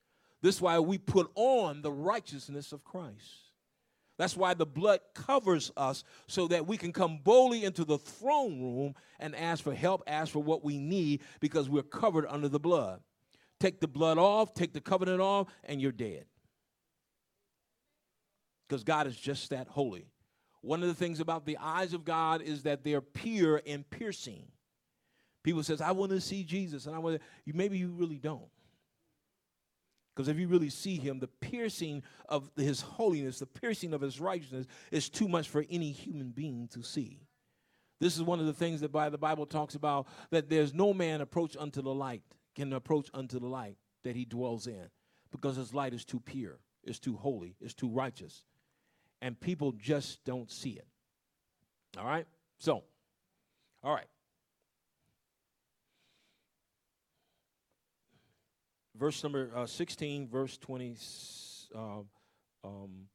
This 0.40 0.57
is 0.57 0.62
why 0.62 0.79
we 0.79 0.99
put 0.99 1.31
on 1.35 1.83
the 1.83 1.92
righteousness 1.92 2.73
of 2.73 2.85
Christ. 2.85 3.47
That's 4.18 4.37
why 4.37 4.52
the 4.52 4.66
blood 4.66 5.00
covers 5.14 5.70
us 5.76 6.02
so 6.26 6.48
that 6.48 6.66
we 6.66 6.76
can 6.76 6.92
come 6.92 7.20
boldly 7.22 7.64
into 7.64 7.85
the 7.85 7.98
throne 7.98 8.61
room 8.61 8.94
and 9.20 9.35
ask 9.35 9.62
for 9.62 9.72
help, 9.72 10.02
ask 10.07 10.33
for 10.33 10.42
what 10.42 10.64
we 10.64 10.76
need 10.76 11.22
because 11.40 11.70
we're 11.70 11.85
covered 11.85 12.26
under 12.28 12.48
the 12.48 12.59
blood. 12.59 13.00
Take 13.61 13.81
the 13.81 13.88
blood 13.88 14.18
off, 14.18 14.54
take 14.54 14.72
the 14.72 14.81
covenant 14.81 15.20
off, 15.20 15.46
and 15.64 15.81
you're 15.81 15.92
dead. 15.92 16.26
Because 18.68 18.85
God 18.85 19.07
is 19.07 19.16
just 19.16 19.50
that 19.50 19.68
holy. 19.68 20.11
One 20.61 20.83
of 20.83 20.88
the 20.88 20.94
things 20.94 21.20
about 21.20 21.46
the 21.46 21.57
eyes 21.59 21.94
of 21.94 22.04
God 22.04 22.42
is 22.42 22.64
that 22.64 22.83
they're 22.83 23.00
pure 23.00 23.62
and 23.66 23.88
piercing. 23.88 24.48
People 25.44 25.62
says, 25.62 25.81
"I 25.81 25.92
want 25.92 26.11
to 26.11 26.20
see 26.20 26.42
Jesus," 26.42 26.87
and 26.87 26.94
I 26.94 26.98
want 26.98 27.20
to. 27.20 27.52
Maybe 27.57 27.78
you 27.78 27.90
really 27.90 28.18
don't. 28.18 28.50
Because 30.18 30.26
if 30.26 30.37
you 30.37 30.48
really 30.48 30.68
see 30.68 30.96
him, 30.96 31.20
the 31.20 31.28
piercing 31.28 32.02
of 32.28 32.50
his 32.57 32.81
holiness, 32.81 33.38
the 33.38 33.46
piercing 33.46 33.94
of 33.94 34.00
his 34.00 34.18
righteousness 34.18 34.66
is 34.90 35.09
too 35.09 35.28
much 35.28 35.48
for 35.48 35.64
any 35.70 35.92
human 35.92 36.31
being 36.31 36.66
to 36.72 36.83
see. 36.83 37.20
This 38.00 38.16
is 38.16 38.24
one 38.24 38.40
of 38.40 38.46
the 38.46 38.52
things 38.52 38.81
that 38.81 38.90
by 38.90 39.11
the 39.11 39.16
Bible 39.16 39.46
talks 39.46 39.76
about 39.76 40.09
that 40.31 40.50
there's 40.50 40.74
no 40.74 40.92
man 40.92 41.20
approach 41.20 41.57
unto 41.57 41.83
the 41.83 41.94
light, 41.94 42.22
can 42.57 42.72
approach 42.72 43.09
unto 43.14 43.38
the 43.38 43.46
light 43.46 43.76
that 44.02 44.16
he 44.16 44.24
dwells 44.24 44.66
in, 44.66 44.90
because 45.31 45.54
his 45.54 45.72
light 45.72 45.94
is 45.94 46.04
too 46.04 46.18
pure, 46.18 46.59
it's 46.83 46.98
too 46.98 47.14
holy, 47.14 47.54
it's 47.61 47.74
too 47.74 47.88
righteous. 47.88 48.42
And 49.22 49.38
people 49.38 49.70
just 49.70 50.24
don't 50.24 50.50
see 50.50 50.70
it. 50.70 50.87
All 51.96 52.07
right? 52.07 52.26
So, 52.59 52.83
all 53.85 53.94
right. 53.94 54.09
Verse 58.98 59.22
number 59.22 59.50
uh, 59.54 59.66
16, 59.66 60.28
verse 60.28 60.58
20, 60.58 60.96
uh, 61.74 61.78
um, 62.64 63.06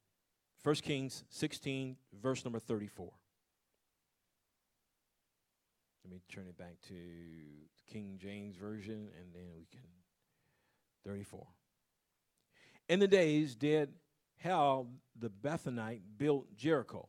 1 0.63 0.75
Kings 0.75 1.23
16, 1.29 1.97
verse 2.21 2.45
number 2.45 2.59
34. 2.59 3.11
Let 6.05 6.11
me 6.11 6.21
turn 6.29 6.47
it 6.47 6.57
back 6.57 6.75
to 6.87 6.95
King 7.91 8.17
James 8.21 8.55
Version, 8.55 9.09
and 9.19 9.33
then 9.33 9.47
we 9.55 9.65
can. 9.71 9.81
34. 11.05 11.45
In 12.89 12.99
the 12.99 13.07
days 13.07 13.55
did 13.55 13.89
Hiel 14.43 14.87
the 15.17 15.29
Bethlehemite 15.29 16.01
built 16.17 16.55
Jericho. 16.55 17.07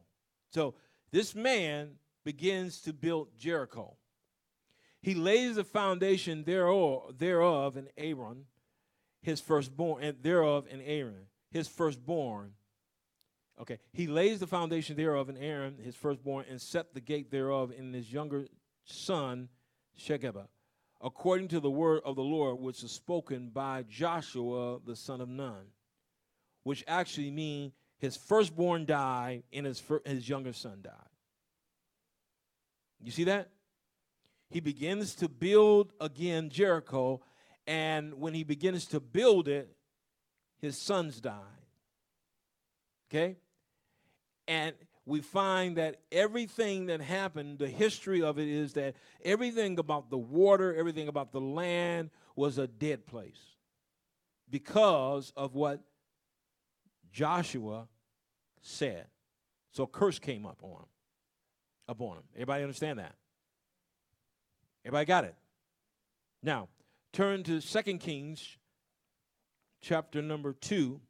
So 0.51 0.75
this 1.11 1.35
man 1.35 1.93
begins 2.25 2.81
to 2.83 2.93
build 2.93 3.29
Jericho. 3.37 3.97
He 5.03 5.15
lays 5.15 5.57
the 5.57 5.65
foundation 5.65 6.45
thereof, 6.45 7.19
thereof 7.19 7.77
in 7.77 7.89
Abram, 7.99 8.47
his 9.25 9.41
firstborn, 9.41 10.03
and 10.03 10.23
thereof 10.23 10.67
in 10.71 10.83
Aaron, 10.83 11.27
his 11.51 11.67
firstborn. 11.67 12.53
Okay, 13.59 13.79
he 13.93 14.07
lays 14.07 14.39
the 14.39 14.47
foundation 14.47 14.97
thereof 14.97 15.31
in 15.31 15.37
Aaron, 15.39 15.79
his 15.83 15.97
firstborn, 15.97 16.45
and 16.51 16.61
set 16.61 16.93
the 16.93 17.01
gate 17.01 17.31
thereof 17.31 17.73
in 17.77 17.93
his 17.93 18.13
younger 18.13 18.47
son, 18.85 19.49
Shekebah, 19.99 20.49
according 21.01 21.49
to 21.49 21.61
the 21.61 21.71
word 21.71 22.03
of 22.05 22.17
the 22.17 22.23
Lord, 22.23 22.61
which 22.61 22.83
is 22.83 22.93
spoken 22.93 23.49
by 23.49 23.85
Joshua 23.89 24.79
the 24.85 24.95
son 24.95 25.23
of 25.23 25.29
Nun, 25.29 25.69
which 26.65 26.85
actually 26.87 27.31
means 27.31 27.73
his 27.99 28.17
firstborn 28.17 28.85
died 28.85 29.45
and 29.53 29.65
his, 29.65 29.81
fir- 29.81 30.03
his 30.05 30.29
younger 30.29 30.53
son 30.53 30.81
died. 30.83 30.93
You 33.01 33.11
see 33.11 33.25
that? 33.25 33.49
He 34.51 34.61
begins 34.61 35.15
to 35.17 35.29
build 35.29 35.93
again 35.99 36.51
Jericho 36.51 37.23
and 37.67 38.15
when 38.15 38.35
he 38.35 38.45
begins 38.45 38.87
to 38.87 39.01
build 39.01 39.49
it, 39.49 39.75
his 40.61 40.79
sons 40.79 41.21
died. 41.21 41.41
Okay? 43.11 43.37
And 44.47 44.75
we 45.07 45.21
find 45.21 45.77
that 45.77 46.01
everything 46.11 46.87
that 46.87 47.01
happened, 47.01 47.59
the 47.59 47.69
history 47.69 48.23
of 48.23 48.39
it 48.39 48.49
is 48.49 48.75
that 48.75 48.95
everything 49.25 49.79
about 49.79 50.11
the 50.11 50.19
water, 50.19 50.75
everything 50.75 51.09
about 51.09 51.33
the 51.33 51.41
land 51.41 52.11
was 52.37 52.59
a 52.59 52.67
dead 52.67 53.07
place 53.07 53.41
because 54.51 55.33
of 55.37 55.55
what 55.55 55.81
Joshua 57.13 57.89
said. 58.61 59.07
So 59.73 59.85
a 59.85 59.87
curse 59.87 60.19
came 60.19 60.47
up 60.47 60.59
on 60.63 60.71
him. 60.71 60.89
Upon 61.87 62.17
him. 62.17 62.23
Everybody 62.35 62.63
understand 62.63 62.99
that? 62.99 63.15
Everybody 64.85 65.05
got 65.05 65.25
it? 65.25 65.35
Now, 66.43 66.69
turn 67.15 67.43
to 67.45 67.61
Second 67.61 68.01
Kings 68.01 68.57
chapter 69.81 70.21
number 70.21 70.53
2. 70.53 71.01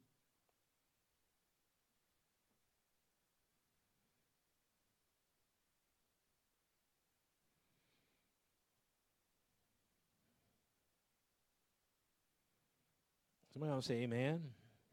Somebody 13.51 13.71
else 13.71 13.87
say 13.87 13.95
amen. 13.95 14.43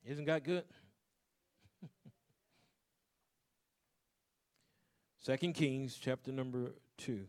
Isn't 0.06 0.24
God 0.24 0.42
good? 0.44 0.64
Second 5.20 5.52
Kings 5.52 5.98
chapter 6.00 6.32
number 6.32 6.72
2 6.96 7.26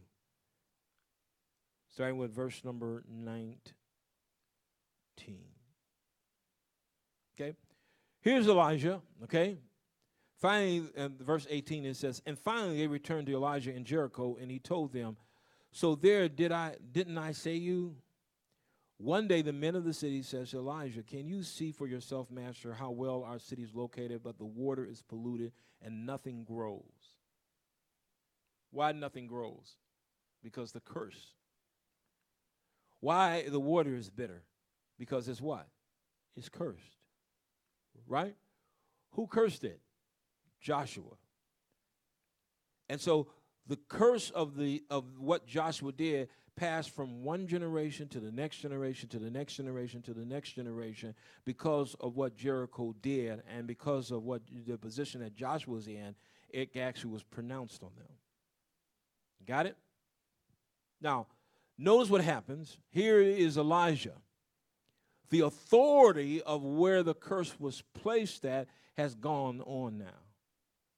starting 1.94 2.18
with 2.18 2.34
verse 2.34 2.64
number 2.64 3.04
19. 3.08 3.56
Okay? 7.36 7.56
Here's 8.22 8.48
Elijah, 8.48 9.02
okay? 9.24 9.58
Finally, 10.40 10.90
in 10.96 11.16
verse 11.20 11.46
18, 11.50 11.86
it 11.86 11.96
says, 11.96 12.22
And 12.26 12.38
finally 12.38 12.78
they 12.78 12.88
returned 12.88 13.28
to 13.28 13.34
Elijah 13.34 13.74
in 13.74 13.86
Jericho, 13.86 14.38
and 14.42 14.50
he 14.50 14.60
told 14.60 14.92
them, 14.92 15.18
So 15.72 15.96
there 15.96 16.28
did 16.28 16.52
I 16.52 16.76
didn't 16.92 17.18
I 17.18 17.32
say 17.32 17.56
you? 17.56 17.96
One 18.98 19.28
day 19.28 19.42
the 19.42 19.54
men 19.54 19.76
of 19.76 19.84
the 19.84 19.94
city 19.94 20.22
says 20.24 20.52
to 20.52 20.58
Elijah, 20.58 21.04
Can 21.04 21.28
you 21.28 21.44
see 21.44 21.72
for 21.72 21.88
yourself, 21.88 22.32
master, 22.32 22.74
how 22.74 22.92
well 22.92 23.24
our 23.24 23.40
city 23.40 23.62
is 23.62 23.74
located, 23.74 24.22
but 24.24 24.38
the 24.38 24.46
water 24.46 24.86
is 24.86 25.02
polluted 25.02 25.52
and 25.82 26.06
nothing 26.06 26.44
grows? 26.44 26.82
Why 28.72 28.94
nothing 28.94 29.28
grows? 29.28 29.76
Because 30.42 30.72
the 30.72 30.80
curse 30.80 31.36
why 33.04 33.44
the 33.50 33.60
water 33.60 33.94
is 33.98 34.10
bitter? 34.10 34.44
Because 34.98 35.28
it's 35.28 35.42
what? 35.42 35.68
It's 36.38 36.48
cursed. 36.48 36.96
Right? 38.08 38.34
Who 39.12 39.28
cursed 39.28 39.66
it? 39.66 39.82
Joshua. 40.62 41.18
And 42.88 43.02
so 43.02 43.28
the 43.68 43.76
curse 43.90 44.30
of 44.30 44.56
the 44.56 44.84
of 44.90 45.04
what 45.20 45.46
Joshua 45.46 45.92
did 45.92 46.30
passed 46.56 46.92
from 46.92 47.26
one 47.26 47.46
generation 47.46 48.08
to 48.08 48.22
the 48.22 48.32
next 48.32 48.60
generation 48.60 49.10
to 49.10 49.20
the 49.20 49.30
next 49.30 49.56
generation 49.56 50.02
to 50.04 50.14
the 50.14 50.26
next 50.26 50.54
generation 50.54 51.14
because 51.44 51.98
of 52.00 52.16
what 52.16 52.38
Jericho 52.38 52.96
did 53.02 53.44
and 53.54 53.68
because 53.68 54.12
of 54.12 54.24
what 54.24 54.44
the 54.66 54.78
position 54.78 55.20
that 55.20 55.36
Joshua 55.36 55.74
was 55.74 55.88
in, 55.88 56.16
it 56.50 56.70
actually 56.78 57.12
was 57.12 57.24
pronounced 57.24 57.84
on 57.84 57.92
them. 57.98 58.16
Got 59.46 59.66
it? 59.66 59.76
Now, 61.02 61.28
Notice 61.84 62.10
what 62.10 62.22
happens. 62.22 62.78
Here 62.92 63.20
is 63.20 63.58
Elijah. 63.58 64.16
The 65.32 65.42
authority 65.42 66.42
of 66.42 66.64
where 66.64 67.04
the 67.04 67.14
curse 67.14 67.60
was 67.60 67.84
placed 67.94 68.46
at 68.46 68.70
has 68.96 69.16
gone 69.16 69.60
on 69.66 69.98
now. 69.98 70.22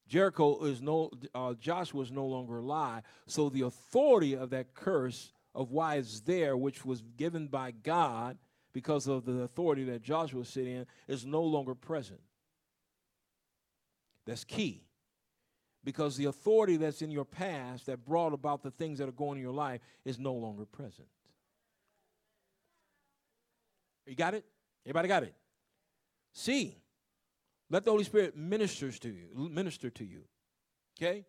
Jericho 0.08 0.64
is 0.64 0.84
no, 0.84 1.10
uh, 1.34 1.56
Joshua 1.56 2.04
is 2.04 2.12
no 2.12 2.28
longer 2.28 2.60
alive. 2.60 3.02
So 3.26 3.50
the 3.50 3.62
authority 3.62 4.36
of 4.36 4.52
that 4.52 4.76
curse 4.76 5.34
of 5.56 5.72
why 5.72 5.96
it's 5.96 6.20
there, 6.20 6.56
which 6.56 6.86
was 6.86 7.02
given 7.18 7.48
by 7.48 7.72
God 7.72 8.38
because 8.72 9.08
of 9.08 9.26
the 9.26 9.42
authority 9.42 9.86
that 9.86 10.04
Joshua 10.04 10.46
sit 10.46 10.68
in, 10.68 10.86
is 11.08 11.26
no 11.26 11.42
longer 11.42 11.74
present. 11.74 12.22
That's 14.28 14.44
key 14.44 14.85
because 15.86 16.18
the 16.18 16.26
authority 16.26 16.78
that's 16.78 17.02
in 17.02 17.12
your 17.12 17.24
past 17.24 17.86
that 17.86 18.04
brought 18.04 18.34
about 18.34 18.64
the 18.64 18.72
things 18.72 19.00
that 19.00 19.08
are 19.08 19.14
going 19.14 19.38
in 19.38 19.44
your 19.44 19.54
life 19.54 19.80
is 20.04 20.20
no 20.20 20.34
longer 20.34 20.66
present. 20.66 21.08
You 24.08 24.16
got 24.16 24.34
it? 24.34 24.44
Everybody 24.86 25.08
got 25.08 25.24
it? 25.24 25.36
See, 26.34 26.76
let 27.70 27.86
the 27.86 27.92
Holy 27.92 28.04
Spirit 28.04 28.36
ministers 28.36 29.00
to 29.00 29.10
you, 29.10 29.50
minister 29.50 29.90
to 29.92 30.04
you. 30.04 30.24
Okay? 30.98 31.26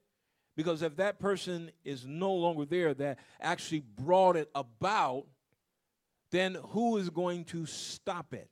Because 0.57 0.83
if 0.83 0.97
that 0.97 1.19
person 1.19 1.71
is 1.85 2.07
no 2.07 2.33
longer 2.33 2.65
there 2.65 2.95
that 2.95 3.19
actually 3.41 3.81
brought 3.81 4.37
it 4.37 4.51
about, 4.55 5.27
then 6.31 6.57
who 6.71 6.97
is 6.97 7.11
going 7.11 7.45
to 7.45 7.67
stop 7.67 8.33
it? 8.33 8.51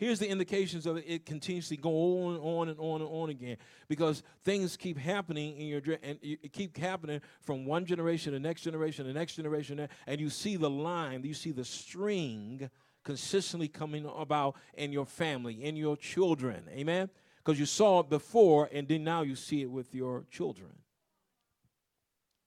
Here's 0.00 0.18
the 0.18 0.28
indications 0.28 0.86
of 0.86 0.96
it. 0.96 1.26
Continuously 1.26 1.76
go 1.76 1.90
on 2.24 2.36
and 2.36 2.42
on 2.42 2.68
and 2.70 2.80
on 2.80 3.02
and 3.02 3.10
on 3.10 3.28
again 3.28 3.58
because 3.86 4.22
things 4.44 4.74
keep 4.78 4.96
happening 4.96 5.58
in 5.58 5.66
your 5.66 5.82
and 6.02 6.18
it 6.22 6.54
keep 6.54 6.78
happening 6.78 7.20
from 7.42 7.66
one 7.66 7.84
generation 7.84 8.32
to 8.32 8.38
next 8.38 8.62
generation, 8.62 9.06
the 9.06 9.12
next 9.12 9.34
generation, 9.34 9.86
and 10.06 10.18
you 10.18 10.30
see 10.30 10.56
the 10.56 10.70
line, 10.70 11.22
you 11.22 11.34
see 11.34 11.52
the 11.52 11.66
string 11.66 12.70
consistently 13.04 13.68
coming 13.68 14.10
about 14.16 14.56
in 14.72 14.90
your 14.90 15.04
family, 15.04 15.62
in 15.62 15.76
your 15.76 15.98
children. 15.98 16.64
Amen? 16.70 17.10
Because 17.44 17.60
you 17.60 17.66
saw 17.66 18.00
it 18.00 18.08
before 18.08 18.70
and 18.72 18.88
then 18.88 19.04
now 19.04 19.20
you 19.20 19.36
see 19.36 19.60
it 19.60 19.70
with 19.70 19.94
your 19.94 20.24
children. 20.30 20.70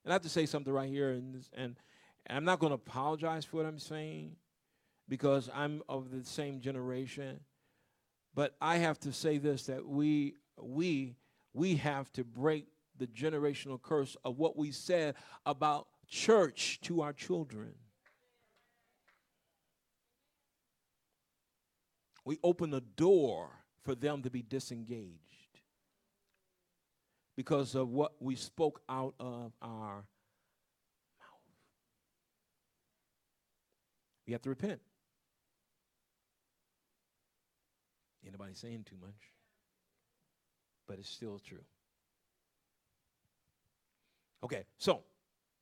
And 0.04 0.12
I 0.12 0.14
have 0.16 0.22
to 0.22 0.28
say 0.28 0.44
something 0.44 0.72
right 0.72 0.88
here, 0.88 1.10
and, 1.10 1.36
and, 1.56 1.76
and 2.26 2.36
I'm 2.36 2.44
not 2.44 2.58
going 2.58 2.70
to 2.72 2.74
apologize 2.74 3.44
for 3.44 3.58
what 3.58 3.66
I'm 3.66 3.78
saying 3.78 4.34
because 5.08 5.50
I'm 5.54 5.82
of 5.88 6.10
the 6.10 6.24
same 6.24 6.60
generation. 6.60 7.40
But 8.34 8.54
I 8.60 8.78
have 8.78 8.98
to 9.00 9.12
say 9.12 9.38
this 9.38 9.66
that 9.66 9.86
we 9.86 10.34
we 10.60 11.16
we 11.52 11.76
have 11.76 12.12
to 12.12 12.24
break 12.24 12.66
the 12.98 13.06
generational 13.06 13.80
curse 13.80 14.16
of 14.24 14.38
what 14.38 14.56
we 14.56 14.70
said 14.70 15.14
about 15.46 15.86
church 16.08 16.80
to 16.82 17.02
our 17.02 17.12
children. 17.12 17.74
We 22.24 22.38
open 22.42 22.70
the 22.70 22.80
door 22.80 23.50
for 23.84 23.94
them 23.94 24.22
to 24.22 24.30
be 24.30 24.42
disengaged 24.42 25.18
because 27.36 27.74
of 27.74 27.90
what 27.90 28.12
we 28.20 28.34
spoke 28.36 28.80
out 28.88 29.14
of 29.20 29.52
our 29.60 30.06
mouth. 31.18 31.44
We 34.26 34.32
have 34.32 34.42
to 34.42 34.48
repent. 34.48 34.80
Anybody 38.26 38.54
saying 38.54 38.84
too 38.88 38.96
much? 39.00 39.14
But 40.86 40.98
it's 40.98 41.08
still 41.08 41.38
true. 41.38 41.64
Okay, 44.42 44.64
so 44.76 45.00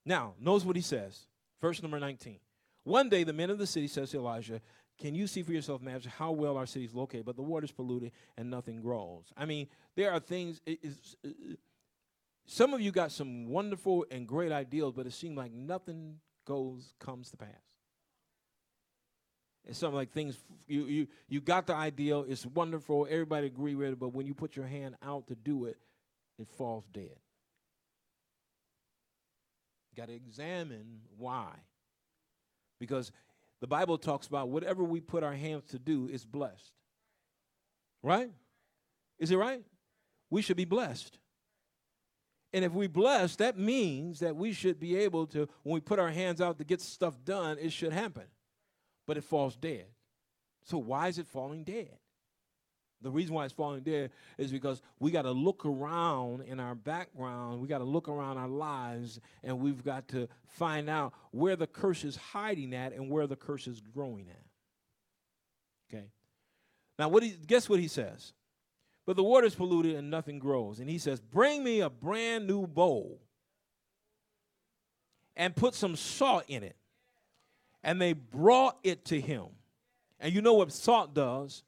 now 0.04 0.34
knows 0.40 0.64
what 0.64 0.76
he 0.76 0.82
says. 0.82 1.26
Verse 1.60 1.80
number 1.80 2.00
19. 2.00 2.38
One 2.84 3.08
day 3.08 3.22
the 3.22 3.32
men 3.32 3.50
of 3.50 3.58
the 3.58 3.66
city 3.66 3.86
says 3.86 4.10
to 4.10 4.18
Elijah, 4.18 4.60
Can 4.98 5.14
you 5.14 5.28
see 5.28 5.42
for 5.42 5.52
yourself, 5.52 5.80
master, 5.80 6.08
how 6.08 6.32
well 6.32 6.56
our 6.56 6.66
city 6.66 6.84
is 6.84 6.94
located, 6.94 7.24
but 7.24 7.36
the 7.36 7.42
water 7.42 7.64
is 7.64 7.70
polluted 7.70 8.10
and 8.36 8.50
nothing 8.50 8.80
grows? 8.80 9.32
I 9.36 9.44
mean, 9.44 9.68
there 9.94 10.12
are 10.12 10.18
things. 10.18 10.60
It, 10.66 10.80
uh, 11.24 11.28
some 12.44 12.74
of 12.74 12.80
you 12.80 12.90
got 12.90 13.12
some 13.12 13.46
wonderful 13.46 14.04
and 14.10 14.26
great 14.26 14.50
ideals, 14.50 14.94
but 14.94 15.06
it 15.06 15.12
seems 15.12 15.36
like 15.36 15.52
nothing 15.52 16.18
goes 16.44 16.94
comes 16.98 17.30
to 17.30 17.36
pass. 17.36 17.48
It's 19.66 19.78
something 19.78 19.96
like 19.96 20.10
things 20.10 20.38
you 20.66 20.84
you 20.86 21.06
you 21.28 21.40
got 21.40 21.66
the 21.66 21.74
ideal, 21.74 22.24
it's 22.28 22.44
wonderful, 22.44 23.06
everybody 23.08 23.46
agree 23.46 23.74
with 23.74 23.92
it, 23.92 23.98
but 23.98 24.08
when 24.08 24.26
you 24.26 24.34
put 24.34 24.56
your 24.56 24.66
hand 24.66 24.96
out 25.02 25.28
to 25.28 25.34
do 25.34 25.66
it, 25.66 25.76
it 26.38 26.48
falls 26.48 26.84
dead. 26.92 27.16
Got 29.96 30.08
to 30.08 30.14
examine 30.14 31.02
why. 31.16 31.50
Because 32.80 33.12
the 33.60 33.66
Bible 33.66 33.98
talks 33.98 34.26
about 34.26 34.48
whatever 34.48 34.82
we 34.82 35.00
put 35.00 35.22
our 35.22 35.34
hands 35.34 35.64
to 35.70 35.78
do 35.78 36.08
is 36.08 36.24
blessed. 36.24 36.72
Right? 38.02 38.30
Is 39.18 39.30
it 39.30 39.36
right? 39.36 39.62
We 40.30 40.42
should 40.42 40.56
be 40.56 40.64
blessed. 40.64 41.18
And 42.52 42.64
if 42.64 42.72
we 42.72 42.86
bless, 42.86 43.36
that 43.36 43.58
means 43.58 44.20
that 44.20 44.34
we 44.34 44.52
should 44.52 44.80
be 44.80 44.96
able 44.96 45.26
to, 45.28 45.48
when 45.62 45.74
we 45.74 45.80
put 45.80 45.98
our 45.98 46.10
hands 46.10 46.40
out 46.40 46.58
to 46.58 46.64
get 46.64 46.80
stuff 46.80 47.14
done, 47.24 47.58
it 47.60 47.72
should 47.72 47.92
happen 47.92 48.24
but 49.06 49.16
it 49.16 49.24
falls 49.24 49.56
dead. 49.56 49.86
So 50.64 50.78
why 50.78 51.08
is 51.08 51.18
it 51.18 51.26
falling 51.26 51.64
dead? 51.64 51.98
The 53.02 53.10
reason 53.10 53.34
why 53.34 53.44
it's 53.44 53.52
falling 53.52 53.82
dead 53.82 54.10
is 54.38 54.52
because 54.52 54.80
we 55.00 55.10
got 55.10 55.22
to 55.22 55.32
look 55.32 55.66
around 55.66 56.42
in 56.42 56.60
our 56.60 56.76
background, 56.76 57.60
we 57.60 57.66
got 57.66 57.78
to 57.78 57.84
look 57.84 58.08
around 58.08 58.38
our 58.38 58.48
lives, 58.48 59.20
and 59.42 59.58
we've 59.58 59.84
got 59.84 60.06
to 60.08 60.28
find 60.46 60.88
out 60.88 61.12
where 61.32 61.56
the 61.56 61.66
curse 61.66 62.04
is 62.04 62.14
hiding 62.14 62.72
at 62.74 62.92
and 62.92 63.10
where 63.10 63.26
the 63.26 63.34
curse 63.34 63.66
is 63.66 63.80
growing 63.80 64.28
at. 64.30 65.92
Okay. 65.92 66.06
Now, 66.96 67.08
what 67.08 67.24
he, 67.24 67.30
guess 67.30 67.68
what 67.68 67.80
he 67.80 67.88
says? 67.88 68.32
But 69.04 69.16
the 69.16 69.24
water 69.24 69.48
is 69.48 69.54
polluted 69.56 69.96
and 69.96 70.08
nothing 70.08 70.38
grows. 70.38 70.78
And 70.78 70.88
he 70.88 70.98
says, 70.98 71.20
Bring 71.20 71.64
me 71.64 71.80
a 71.80 71.90
brand 71.90 72.46
new 72.46 72.68
bowl 72.68 73.20
and 75.36 75.56
put 75.56 75.74
some 75.74 75.96
salt 75.96 76.44
in 76.46 76.62
it 76.62 76.76
and 77.82 78.00
they 78.00 78.12
brought 78.12 78.78
it 78.82 79.04
to 79.06 79.20
him. 79.20 79.46
And 80.20 80.32
you 80.32 80.40
know 80.40 80.54
what 80.54 80.72
salt 80.72 81.14
does? 81.14 81.62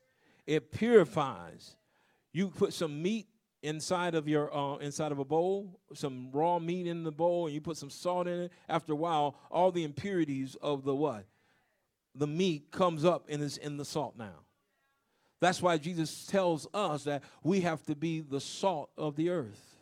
It 0.46 0.72
purifies. 0.72 1.76
You 2.32 2.48
put 2.48 2.72
some 2.72 3.02
meat 3.02 3.26
inside 3.62 4.14
of 4.14 4.28
your 4.28 4.54
uh, 4.54 4.76
inside 4.76 5.10
of 5.10 5.18
a 5.18 5.24
bowl, 5.24 5.80
some 5.94 6.28
raw 6.32 6.58
meat 6.58 6.86
in 6.86 7.02
the 7.02 7.10
bowl, 7.10 7.46
and 7.46 7.54
you 7.54 7.60
put 7.60 7.76
some 7.76 7.90
salt 7.90 8.28
in 8.28 8.42
it. 8.42 8.52
After 8.68 8.92
a 8.92 8.96
while, 8.96 9.36
all 9.50 9.72
the 9.72 9.84
impurities 9.84 10.56
of 10.60 10.84
the 10.84 10.94
what? 10.94 11.24
The 12.14 12.26
meat 12.26 12.70
comes 12.70 13.04
up 13.04 13.26
and 13.28 13.42
is 13.42 13.56
in 13.56 13.76
the 13.76 13.84
salt 13.84 14.14
now. 14.16 14.44
That's 15.40 15.60
why 15.60 15.78
Jesus 15.78 16.26
tells 16.26 16.66
us 16.72 17.04
that 17.04 17.22
we 17.42 17.62
have 17.62 17.82
to 17.84 17.96
be 17.96 18.20
the 18.20 18.40
salt 18.40 18.90
of 18.96 19.16
the 19.16 19.30
earth. 19.30 19.76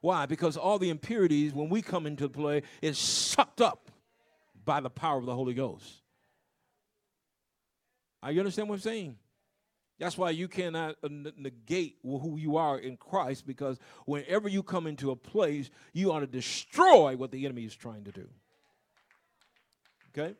Why? 0.00 0.26
Because 0.26 0.56
all 0.56 0.78
the 0.78 0.90
impurities, 0.90 1.52
when 1.52 1.68
we 1.68 1.82
come 1.82 2.06
into 2.06 2.28
play, 2.28 2.62
is 2.80 2.98
sucked 2.98 3.60
up 3.60 3.90
by 4.64 4.80
the 4.80 4.90
power 4.90 5.18
of 5.18 5.26
the 5.26 5.34
Holy 5.34 5.54
Ghost. 5.54 6.02
Are 8.22 8.32
you 8.32 8.40
understand 8.40 8.68
what 8.68 8.76
I'm 8.76 8.80
saying? 8.80 9.16
That's 9.98 10.16
why 10.16 10.30
you 10.30 10.48
cannot 10.48 10.96
uh, 11.04 11.08
negate 11.36 11.98
who 12.02 12.38
you 12.38 12.56
are 12.56 12.78
in 12.78 12.96
Christ 12.96 13.46
because 13.46 13.78
whenever 14.06 14.48
you 14.48 14.62
come 14.62 14.86
into 14.86 15.10
a 15.10 15.16
place, 15.16 15.70
you 15.92 16.10
ought 16.10 16.20
to 16.20 16.26
destroy 16.26 17.16
what 17.16 17.30
the 17.30 17.44
enemy 17.44 17.64
is 17.64 17.76
trying 17.76 18.04
to 18.04 18.10
do. 18.10 18.26
Okay? 20.08 20.34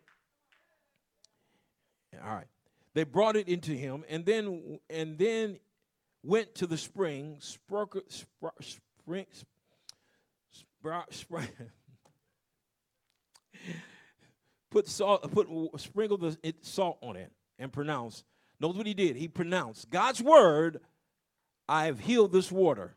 All 2.25 2.35
right. 2.35 2.47
They 2.95 3.05
brought 3.05 3.37
it 3.37 3.49
into 3.49 3.73
him 3.73 4.05
and 4.09 4.25
then 4.25 4.81
and 4.89 5.17
then 5.17 5.59
went 6.23 6.55
to 6.57 6.67
the 6.67 6.77
spring, 6.77 7.37
spring, 7.41 7.89
spring, 8.61 9.27
spring, 11.11 11.49
put 14.71 14.89
salt, 14.89 15.31
put 15.33 15.49
sprinkle 15.81 16.17
the 16.19 16.37
it, 16.43 16.65
salt 16.65 16.99
on 17.03 17.17
it, 17.17 17.31
and 17.59 17.73
pronounce. 17.73 18.25
Knows 18.59 18.77
what 18.77 18.87
he 18.87 18.95
did. 18.95 19.17
He 19.17 19.29
pronounced 19.29 19.91
God's 19.91 20.23
word. 20.23 20.81
I 21.69 21.87
have 21.87 22.01
healed 22.01 22.33
this 22.33 22.53
water. 22.53 22.95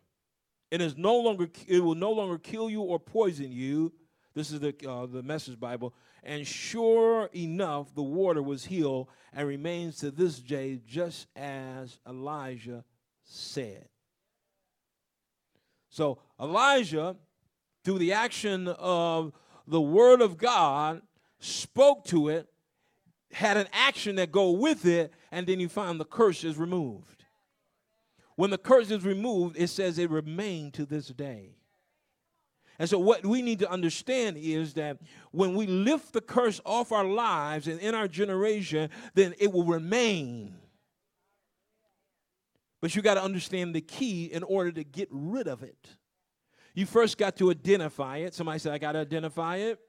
It 0.71 0.82
is 0.82 0.97
no 0.97 1.17
longer. 1.17 1.47
It 1.67 1.80
will 1.80 1.95
no 1.95 2.11
longer 2.11 2.38
kill 2.38 2.69
you 2.69 2.82
or 2.82 2.99
poison 2.99 3.51
you. 3.51 3.93
This 4.34 4.51
is 4.51 4.59
the 4.59 4.76
uh, 4.88 5.05
the 5.05 5.24
Message 5.24 5.59
Bible. 5.59 5.93
And 6.24 6.47
sure 6.47 7.30
enough, 7.36 7.93
the 7.93 8.03
water 8.03 8.41
was 8.41 8.65
healed 8.65 9.09
and 9.34 9.47
remains 9.47 9.97
to 9.97 10.09
this 10.09 10.39
day, 10.39 10.80
just 10.86 11.28
as 11.36 11.99
Elijah 12.07 12.86
said. 13.24 13.88
So 15.89 16.19
Elijah, 16.39 17.15
through 17.84 17.99
the 17.99 18.13
action 18.13 18.67
of 18.67 19.34
the 19.67 19.82
word 19.82 20.21
of 20.21 20.38
God, 20.38 21.01
spoke 21.44 22.06
to 22.06 22.30
it, 22.30 22.48
had 23.32 23.58
an 23.58 23.68
action 23.74 24.16
that 24.16 24.32
go 24.32 24.52
with 24.52 24.86
it, 24.86 25.12
and 25.32 25.46
then 25.48 25.60
you 25.60 25.70
find 25.70 26.00
the 26.00 26.06
curse 26.06 26.44
is 26.44 26.58
removed. 26.58 27.26
When 28.36 28.50
the 28.50 28.58
curse 28.58 28.89
is 28.91 29.06
removed, 29.06 29.58
it 29.58 29.68
says 29.68 30.00
it 30.00 30.10
remained 30.10 30.74
to 30.76 30.86
this 30.86 31.08
day. 31.08 31.56
And 32.80 32.89
so, 32.89 32.98
what 32.98 33.26
we 33.26 33.41
need 33.41 33.60
to 33.60 33.70
understand 33.70 34.38
is 34.38 34.74
that 34.74 34.98
when 35.32 35.54
we 35.54 35.68
lift 35.68 36.14
the 36.14 36.22
curse 36.22 36.60
off 36.66 36.91
our 36.91 37.06
lives 37.06 37.68
and 37.68 37.80
in 37.80 37.94
our 37.94 38.08
generation, 38.08 38.89
then 39.14 39.36
it 39.38 39.52
will 39.52 39.66
remain. 39.66 40.56
But 42.82 42.96
you 42.96 43.02
got 43.02 43.14
to 43.14 43.24
understand 43.24 43.76
the 43.76 43.82
key 43.82 44.26
in 44.26 44.44
order 44.44 44.72
to 44.72 44.84
get 44.84 45.08
rid 45.12 45.48
of 45.48 45.62
it. 45.62 45.88
You 46.74 46.88
first 46.88 47.18
got 47.18 47.38
to 47.38 47.52
identify 47.52 48.18
it. 48.18 48.34
Somebody 48.34 48.60
said, 48.60 48.74
I 48.74 48.80
got 48.80 48.94
to 48.94 49.00
identify 49.00 49.58
it. 49.58 49.80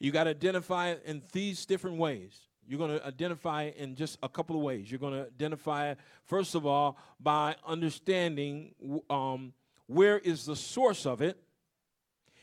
You 0.00 0.10
got 0.10 0.24
to 0.24 0.30
identify 0.30 0.88
it 0.88 1.02
in 1.04 1.22
these 1.32 1.66
different 1.66 1.98
ways. 1.98 2.40
You're 2.66 2.78
going 2.78 2.98
to 2.98 3.06
identify 3.06 3.64
in 3.76 3.94
just 3.94 4.18
a 4.22 4.28
couple 4.28 4.56
of 4.56 4.62
ways. 4.62 4.90
You're 4.90 5.00
going 5.00 5.12
to 5.12 5.26
identify 5.26 5.90
it, 5.90 5.98
first 6.24 6.54
of 6.54 6.66
all, 6.66 6.96
by 7.20 7.56
understanding 7.66 8.74
um, 9.10 9.52
where 9.86 10.18
is 10.18 10.46
the 10.46 10.56
source 10.56 11.04
of 11.04 11.20
it. 11.20 11.38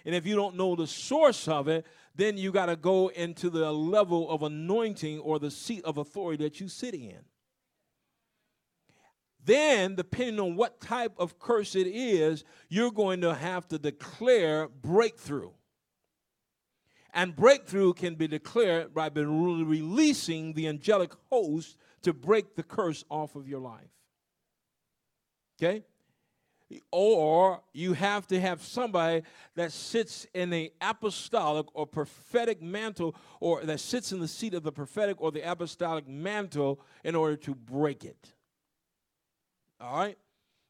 And 0.05 0.13
if 0.13 0.25
you 0.25 0.35
don't 0.35 0.55
know 0.55 0.75
the 0.75 0.87
source 0.87 1.47
of 1.47 1.67
it, 1.67 1.85
then 2.15 2.37
you 2.37 2.51
got 2.51 2.67
to 2.67 2.75
go 2.75 3.07
into 3.09 3.49
the 3.49 3.71
level 3.71 4.29
of 4.29 4.43
anointing 4.43 5.19
or 5.19 5.39
the 5.39 5.51
seat 5.51 5.83
of 5.83 5.97
authority 5.97 6.43
that 6.43 6.59
you 6.59 6.67
sit 6.67 6.93
in. 6.93 7.19
Then, 9.43 9.95
depending 9.95 10.39
on 10.39 10.55
what 10.55 10.81
type 10.81 11.13
of 11.17 11.39
curse 11.39 11.73
it 11.75 11.87
is, 11.87 12.43
you're 12.67 12.91
going 12.91 13.21
to 13.21 13.33
have 13.33 13.67
to 13.69 13.79
declare 13.79 14.67
breakthrough. 14.67 15.51
And 17.17 17.35
breakthrough 17.35 17.93
can 17.93 18.13
be 18.13 18.27
declared 18.27 18.93
by 18.93 19.07
releasing 19.07 20.53
the 20.53 20.67
angelic 20.67 21.11
host 21.31 21.75
to 22.03 22.13
break 22.13 22.55
the 22.55 22.61
curse 22.61 23.03
off 23.09 23.35
of 23.35 23.47
your 23.47 23.59
life. 23.59 23.89
Okay? 25.59 25.83
Or 26.91 27.63
you 27.73 27.93
have 27.93 28.27
to 28.27 28.39
have 28.39 28.61
somebody 28.61 29.23
that 29.55 29.71
sits 29.71 30.27
in 30.35 30.51
the 30.51 30.71
apostolic 30.79 31.65
or 31.73 31.87
prophetic 31.87 32.61
mantle 32.61 33.15
or 33.39 33.63
that 33.63 33.79
sits 33.79 34.11
in 34.11 34.19
the 34.19 34.27
seat 34.27 34.53
of 34.53 34.61
the 34.61 34.71
prophetic 34.71 35.19
or 35.19 35.31
the 35.31 35.41
apostolic 35.41 36.07
mantle 36.07 36.79
in 37.03 37.15
order 37.15 37.35
to 37.37 37.55
break 37.55 38.05
it. 38.05 38.35
All 39.81 39.97
right? 39.97 40.19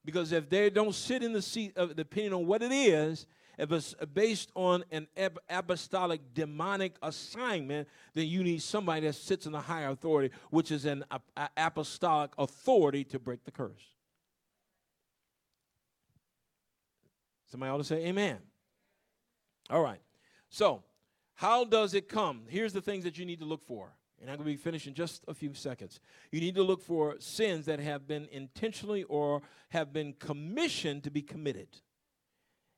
Because 0.06 0.32
if 0.32 0.50
they 0.50 0.70
don't 0.70 0.96
sit 0.96 1.24
in 1.24 1.34
the 1.34 1.42
seat 1.42 1.76
of 1.76 1.98
depending 1.98 2.32
on 2.32 2.48
what 2.48 2.64
it 2.64 2.72
is, 2.72 3.28
if 3.58 3.72
it's 3.72 3.96
based 4.14 4.52
on 4.56 4.84
an 4.92 5.08
apostolic 5.50 6.22
demonic 6.34 6.96
assignment, 7.02 7.88
then 8.14 8.28
you 8.28 8.44
need 8.44 8.62
somebody 8.62 9.08
that 9.08 9.14
sits 9.14 9.46
in 9.46 9.56
a 9.56 9.62
higher 9.62 9.90
authority, 9.90 10.34
which 10.52 10.72
is 10.72 10.86
an 10.86 11.04
apostolic 11.56 12.32
authority 12.38 13.04
to 13.06 13.20
break 13.20 13.44
the 13.46 13.52
curse. 13.52 13.96
Somebody 17.50 17.72
ought 17.72 17.78
to 17.78 17.84
say 17.84 18.06
amen. 18.06 18.38
All 19.70 19.82
right. 19.82 20.02
So, 20.50 20.84
how 21.36 21.66
does 21.66 21.94
it 21.94 22.10
come? 22.10 22.44
Here's 22.48 22.74
the 22.74 22.82
things 22.82 23.04
that 23.04 23.18
you 23.18 23.26
need 23.26 23.40
to 23.40 23.46
look 23.46 23.64
for. 23.64 23.94
And 24.20 24.30
I'm 24.30 24.38
going 24.38 24.48
to 24.48 24.54
be 24.54 24.58
finished 24.58 24.88
in 24.88 24.96
just 24.96 25.24
a 25.28 25.34
few 25.34 25.54
seconds. 25.54 26.00
You 26.32 26.40
need 26.40 26.56
to 26.56 26.64
look 26.64 26.82
for 26.82 27.16
sins 27.20 27.66
that 27.68 27.80
have 27.80 28.08
been 28.08 28.28
intentionally 28.32 29.04
or 29.04 29.44
have 29.70 29.94
been 29.94 30.14
commissioned 30.14 31.04
to 31.04 31.12
be 31.12 31.22
committed. 31.22 31.68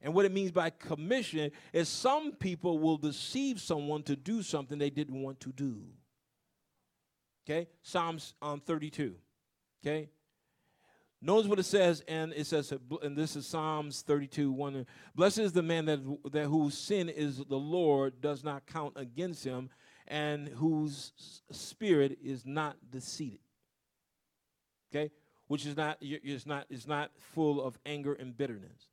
And 0.02 0.14
what 0.14 0.26
it 0.26 0.32
means 0.32 0.52
by 0.52 0.70
commission 0.70 1.52
is 1.74 1.89
some 1.89 2.32
people 2.32 2.80
will 2.80 2.97
deceive 2.97 3.60
someone 3.60 4.04
to 4.04 4.16
do 4.16 4.41
something 4.41 4.78
they 4.78 4.89
didn't 4.89 5.22
want 5.22 5.39
to 5.41 5.52
do. 5.52 5.82
Okay? 7.45 7.68
Psalms 7.82 8.34
um, 8.41 8.62
32. 8.62 9.16
Okay? 9.84 10.10
Notice 11.22 11.47
what 11.47 11.60
it 11.60 11.64
says, 11.64 12.02
and 12.08 12.32
it 12.34 12.47
says, 12.47 12.72
and 13.02 13.18
this 13.18 13.36
is 13.36 13.45
Psalms 13.45 14.04
32, 14.04 14.54
1. 14.54 14.86
Blessed 15.16 15.39
is 15.39 15.52
the 15.52 15.62
man 15.62 15.86
that, 15.86 16.00
that 16.32 16.45
whose 16.45 16.78
sin 16.78 17.10
is 17.10 17.38
the 17.38 17.58
Lord 17.58 18.22
does 18.22 18.41
not 18.41 18.66
count 18.66 18.93
against 18.95 19.43
him, 19.43 19.70
and 20.08 20.47
whose 20.47 21.12
spirit 21.52 22.18
is 22.24 22.45
not 22.45 22.78
deceived. 22.89 23.43
Okay? 24.91 25.12
Which 25.47 25.66
is 25.66 25.76
not, 25.76 25.97
is 26.02 26.45
not, 26.45 26.66
is 26.70 26.88
not 26.88 27.12
full 27.18 27.62
of 27.62 27.78
anger 27.86 28.14
and 28.14 28.38
bitterness. 28.38 28.89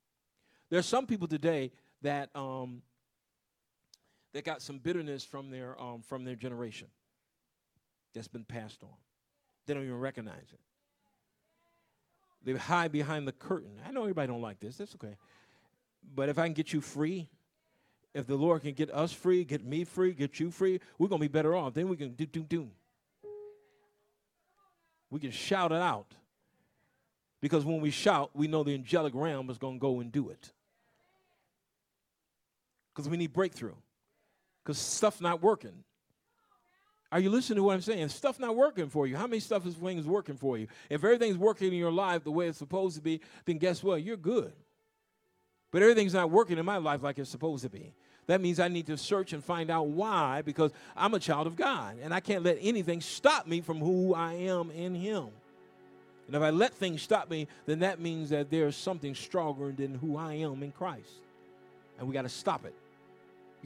There 0.68 0.78
are 0.78 0.82
some 0.82 1.06
people 1.06 1.28
today 1.28 1.70
that 2.02 2.30
um, 2.34 2.82
that 4.32 4.44
got 4.44 4.62
some 4.62 4.78
bitterness 4.78 5.24
from 5.24 5.50
their 5.50 5.80
um, 5.80 6.02
from 6.02 6.24
their 6.24 6.34
generation 6.34 6.88
that's 8.14 8.28
been 8.28 8.44
passed 8.44 8.82
on. 8.82 8.90
They 9.66 9.74
don't 9.74 9.84
even 9.84 9.98
recognize 9.98 10.52
it. 10.52 10.60
They 12.44 12.52
hide 12.52 12.92
behind 12.92 13.26
the 13.26 13.32
curtain. 13.32 13.72
I 13.86 13.90
know 13.90 14.02
everybody 14.02 14.28
don't 14.28 14.42
like 14.42 14.60
this. 14.60 14.76
That's 14.76 14.94
okay. 14.94 15.16
But 16.14 16.28
if 16.28 16.38
I 16.38 16.44
can 16.44 16.52
get 16.52 16.72
you 16.72 16.80
free, 16.80 17.28
if 18.14 18.26
the 18.26 18.36
Lord 18.36 18.62
can 18.62 18.72
get 18.72 18.92
us 18.92 19.12
free, 19.12 19.44
get 19.44 19.64
me 19.64 19.84
free, 19.84 20.12
get 20.12 20.38
you 20.38 20.50
free, 20.50 20.80
we're 20.98 21.08
gonna 21.08 21.20
be 21.20 21.28
better 21.28 21.56
off. 21.56 21.74
Then 21.74 21.88
we 21.88 21.96
can 21.96 22.12
do 22.12 22.26
do 22.26 22.42
do. 22.42 22.68
We 25.10 25.20
can 25.20 25.30
shout 25.30 25.70
it 25.70 25.80
out. 25.80 26.14
Because 27.40 27.64
when 27.64 27.80
we 27.80 27.90
shout, 27.90 28.30
we 28.34 28.48
know 28.48 28.64
the 28.64 28.74
angelic 28.74 29.12
realm 29.14 29.50
is 29.50 29.58
to 29.58 29.78
go 29.78 30.00
and 30.00 30.10
do 30.10 30.30
it 30.30 30.52
because 32.97 33.11
we 33.11 33.18
need 33.18 33.34
breakthrough 33.34 33.74
because 34.64 34.78
stuff 34.78 35.20
not 35.20 35.42
working. 35.42 35.84
Are 37.12 37.20
you 37.20 37.30
listening 37.30 37.59
to 37.59 37.62
what 37.62 37.74
I'm 37.74 37.82
saying? 37.82 38.09
Stuff 38.09 38.40
not 38.40 38.57
working 38.57 38.88
for 38.88 39.07
you. 39.07 39.16
How 39.16 39.26
many 39.26 39.38
stuff 39.38 39.66
is 39.66 39.74
things 39.74 40.07
working 40.07 40.36
for 40.36 40.57
you? 40.59 40.66
If 40.88 41.05
everything's 41.05 41.36
working 41.36 41.68
in 41.68 41.78
your 41.78 41.92
life 41.92 42.24
the 42.24 42.32
way 42.32 42.49
it's 42.49 42.59
supposed 42.59 42.97
to 42.97 43.03
be, 43.03 43.20
then 43.44 43.59
guess 43.59 43.82
what? 43.82 44.03
You're 44.03 44.16
good. 44.16 44.53
But 45.70 45.82
everything's 45.82 46.14
not 46.14 46.30
working 46.30 46.59
in 46.59 46.64
my 46.64 46.78
life 46.78 47.03
like 47.03 47.18
it's 47.18 47.30
supposed 47.30 47.62
to 47.62 47.68
be. 47.68 47.92
That 48.26 48.40
means 48.40 48.59
I 48.59 48.68
need 48.68 48.86
to 48.86 48.97
search 48.97 49.32
and 49.32 49.44
find 49.44 49.70
out 49.70 49.86
why 49.86 50.42
because 50.42 50.72
I'm 50.97 51.14
a 51.14 51.20
child 51.20 51.47
of 51.47 51.55
God 51.55 51.99
and 52.03 52.12
I 52.12 52.20
can't 52.20 52.42
let 52.42 52.59
anything 52.61 53.01
stop 53.01 53.47
me 53.47 53.61
from 53.61 53.78
who 53.78 54.14
I 54.14 54.32
am 54.32 54.70
in 54.70 54.94
Him. 54.94 55.28
And 56.26 56.34
if 56.34 56.42
I 56.42 56.51
let 56.51 56.74
things 56.74 57.03
stop 57.03 57.30
me, 57.30 57.47
then 57.66 57.80
that 57.80 58.01
means 58.01 58.30
that 58.30 58.51
there's 58.51 58.74
something 58.74 59.14
stronger 59.14 59.70
than 59.70 59.94
who 59.94 60.16
I 60.16 60.34
am 60.34 60.62
in 60.62 60.72
Christ. 60.72 61.12
And 61.99 62.09
we 62.09 62.14
got 62.14 62.22
to 62.22 62.28
stop 62.28 62.64
it. 62.64 62.74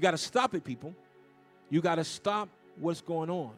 You 0.00 0.02
got 0.02 0.12
to 0.12 0.16
stop 0.16 0.54
it, 0.54 0.64
people. 0.64 0.94
You 1.68 1.82
got 1.82 1.96
to 1.96 2.04
stop 2.04 2.48
what's 2.78 3.02
going 3.02 3.28
on. 3.28 3.50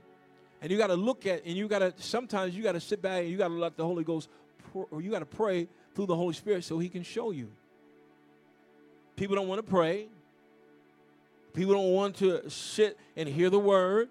And 0.60 0.72
you 0.72 0.76
got 0.76 0.88
to 0.88 0.96
look 0.96 1.24
at, 1.24 1.46
and 1.46 1.56
you 1.56 1.68
got 1.68 1.78
to, 1.78 1.94
sometimes 1.98 2.56
you 2.56 2.64
got 2.64 2.72
to 2.72 2.80
sit 2.80 3.00
back 3.00 3.20
and 3.20 3.30
you 3.30 3.38
got 3.38 3.46
to 3.46 3.54
let 3.54 3.76
the 3.76 3.84
Holy 3.84 4.02
Ghost, 4.02 4.28
or 4.74 5.00
you 5.00 5.12
got 5.12 5.20
to 5.20 5.24
pray 5.24 5.68
through 5.94 6.06
the 6.06 6.16
Holy 6.16 6.34
Spirit 6.34 6.64
so 6.64 6.80
He 6.80 6.88
can 6.88 7.04
show 7.04 7.30
you. 7.30 7.46
People 9.14 9.36
don't 9.36 9.46
want 9.46 9.64
to 9.64 9.70
pray. 9.70 10.08
People 11.54 11.74
don't 11.74 11.92
want 11.92 12.16
to 12.16 12.50
sit 12.50 12.98
and 13.16 13.28
hear 13.28 13.48
the 13.48 13.60
word 13.60 14.08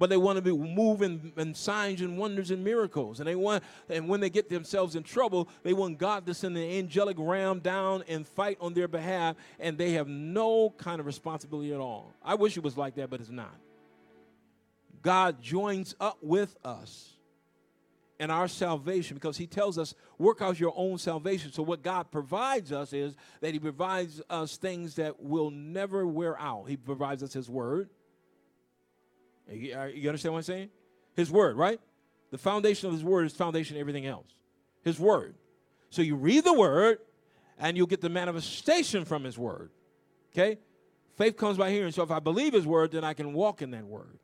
but 0.00 0.08
they 0.08 0.16
want 0.16 0.36
to 0.36 0.42
be 0.42 0.50
moving 0.50 1.30
and 1.36 1.54
signs 1.54 2.00
and 2.00 2.16
wonders 2.16 2.50
and 2.50 2.64
miracles. 2.64 3.20
And 3.20 3.28
they 3.28 3.34
want, 3.34 3.62
and 3.90 4.08
when 4.08 4.20
they 4.20 4.30
get 4.30 4.48
themselves 4.48 4.96
in 4.96 5.02
trouble, 5.02 5.46
they 5.62 5.74
want 5.74 5.98
God 5.98 6.24
to 6.24 6.32
send 6.32 6.56
the 6.56 6.78
angelic 6.78 7.18
realm 7.20 7.60
down 7.60 8.02
and 8.08 8.26
fight 8.26 8.56
on 8.62 8.72
their 8.72 8.88
behalf, 8.88 9.36
and 9.60 9.76
they 9.76 9.92
have 9.92 10.08
no 10.08 10.70
kind 10.70 11.00
of 11.00 11.06
responsibility 11.06 11.74
at 11.74 11.80
all. 11.80 12.14
I 12.24 12.34
wish 12.34 12.56
it 12.56 12.64
was 12.64 12.78
like 12.78 12.94
that, 12.94 13.10
but 13.10 13.20
it's 13.20 13.28
not. 13.28 13.54
God 15.02 15.42
joins 15.42 15.94
up 16.00 16.16
with 16.22 16.56
us 16.64 17.18
in 18.18 18.30
our 18.30 18.48
salvation 18.48 19.16
because 19.16 19.36
he 19.36 19.46
tells 19.46 19.76
us 19.76 19.94
work 20.16 20.40
out 20.40 20.58
your 20.58 20.74
own 20.76 20.98
salvation 20.98 21.50
so 21.50 21.62
what 21.62 21.82
god 21.82 22.10
provides 22.10 22.70
us 22.70 22.92
is 22.92 23.16
that 23.40 23.54
he 23.54 23.58
provides 23.58 24.20
us 24.28 24.58
things 24.58 24.96
that 24.96 25.22
will 25.22 25.50
never 25.50 26.06
wear 26.06 26.38
out 26.38 26.66
he 26.68 26.76
provides 26.76 27.22
us 27.22 27.32
his 27.32 27.48
word 27.48 27.88
Uh, 29.50 29.54
you 29.54 30.08
understand 30.08 30.32
what 30.32 30.38
I'm 30.38 30.44
saying? 30.44 30.68
His 31.14 31.30
word, 31.30 31.56
right? 31.56 31.80
The 32.30 32.38
foundation 32.38 32.88
of 32.88 32.94
his 32.94 33.04
word 33.04 33.26
is 33.26 33.32
foundation 33.32 33.76
of 33.76 33.80
everything 33.80 34.06
else. 34.06 34.28
His 34.82 34.98
word. 34.98 35.34
So 35.90 36.02
you 36.02 36.14
read 36.14 36.44
the 36.44 36.54
word 36.54 36.98
and 37.58 37.76
you'll 37.76 37.86
get 37.86 38.00
the 38.00 38.08
manifestation 38.08 39.04
from 39.04 39.24
his 39.24 39.36
word. 39.36 39.70
Okay? 40.32 40.58
Faith 41.16 41.36
comes 41.36 41.58
by 41.58 41.70
hearing. 41.70 41.92
So 41.92 42.02
if 42.02 42.10
I 42.10 42.20
believe 42.20 42.52
his 42.52 42.66
word, 42.66 42.92
then 42.92 43.04
I 43.04 43.12
can 43.12 43.32
walk 43.32 43.60
in 43.60 43.72
that 43.72 43.84
word. 43.84 44.18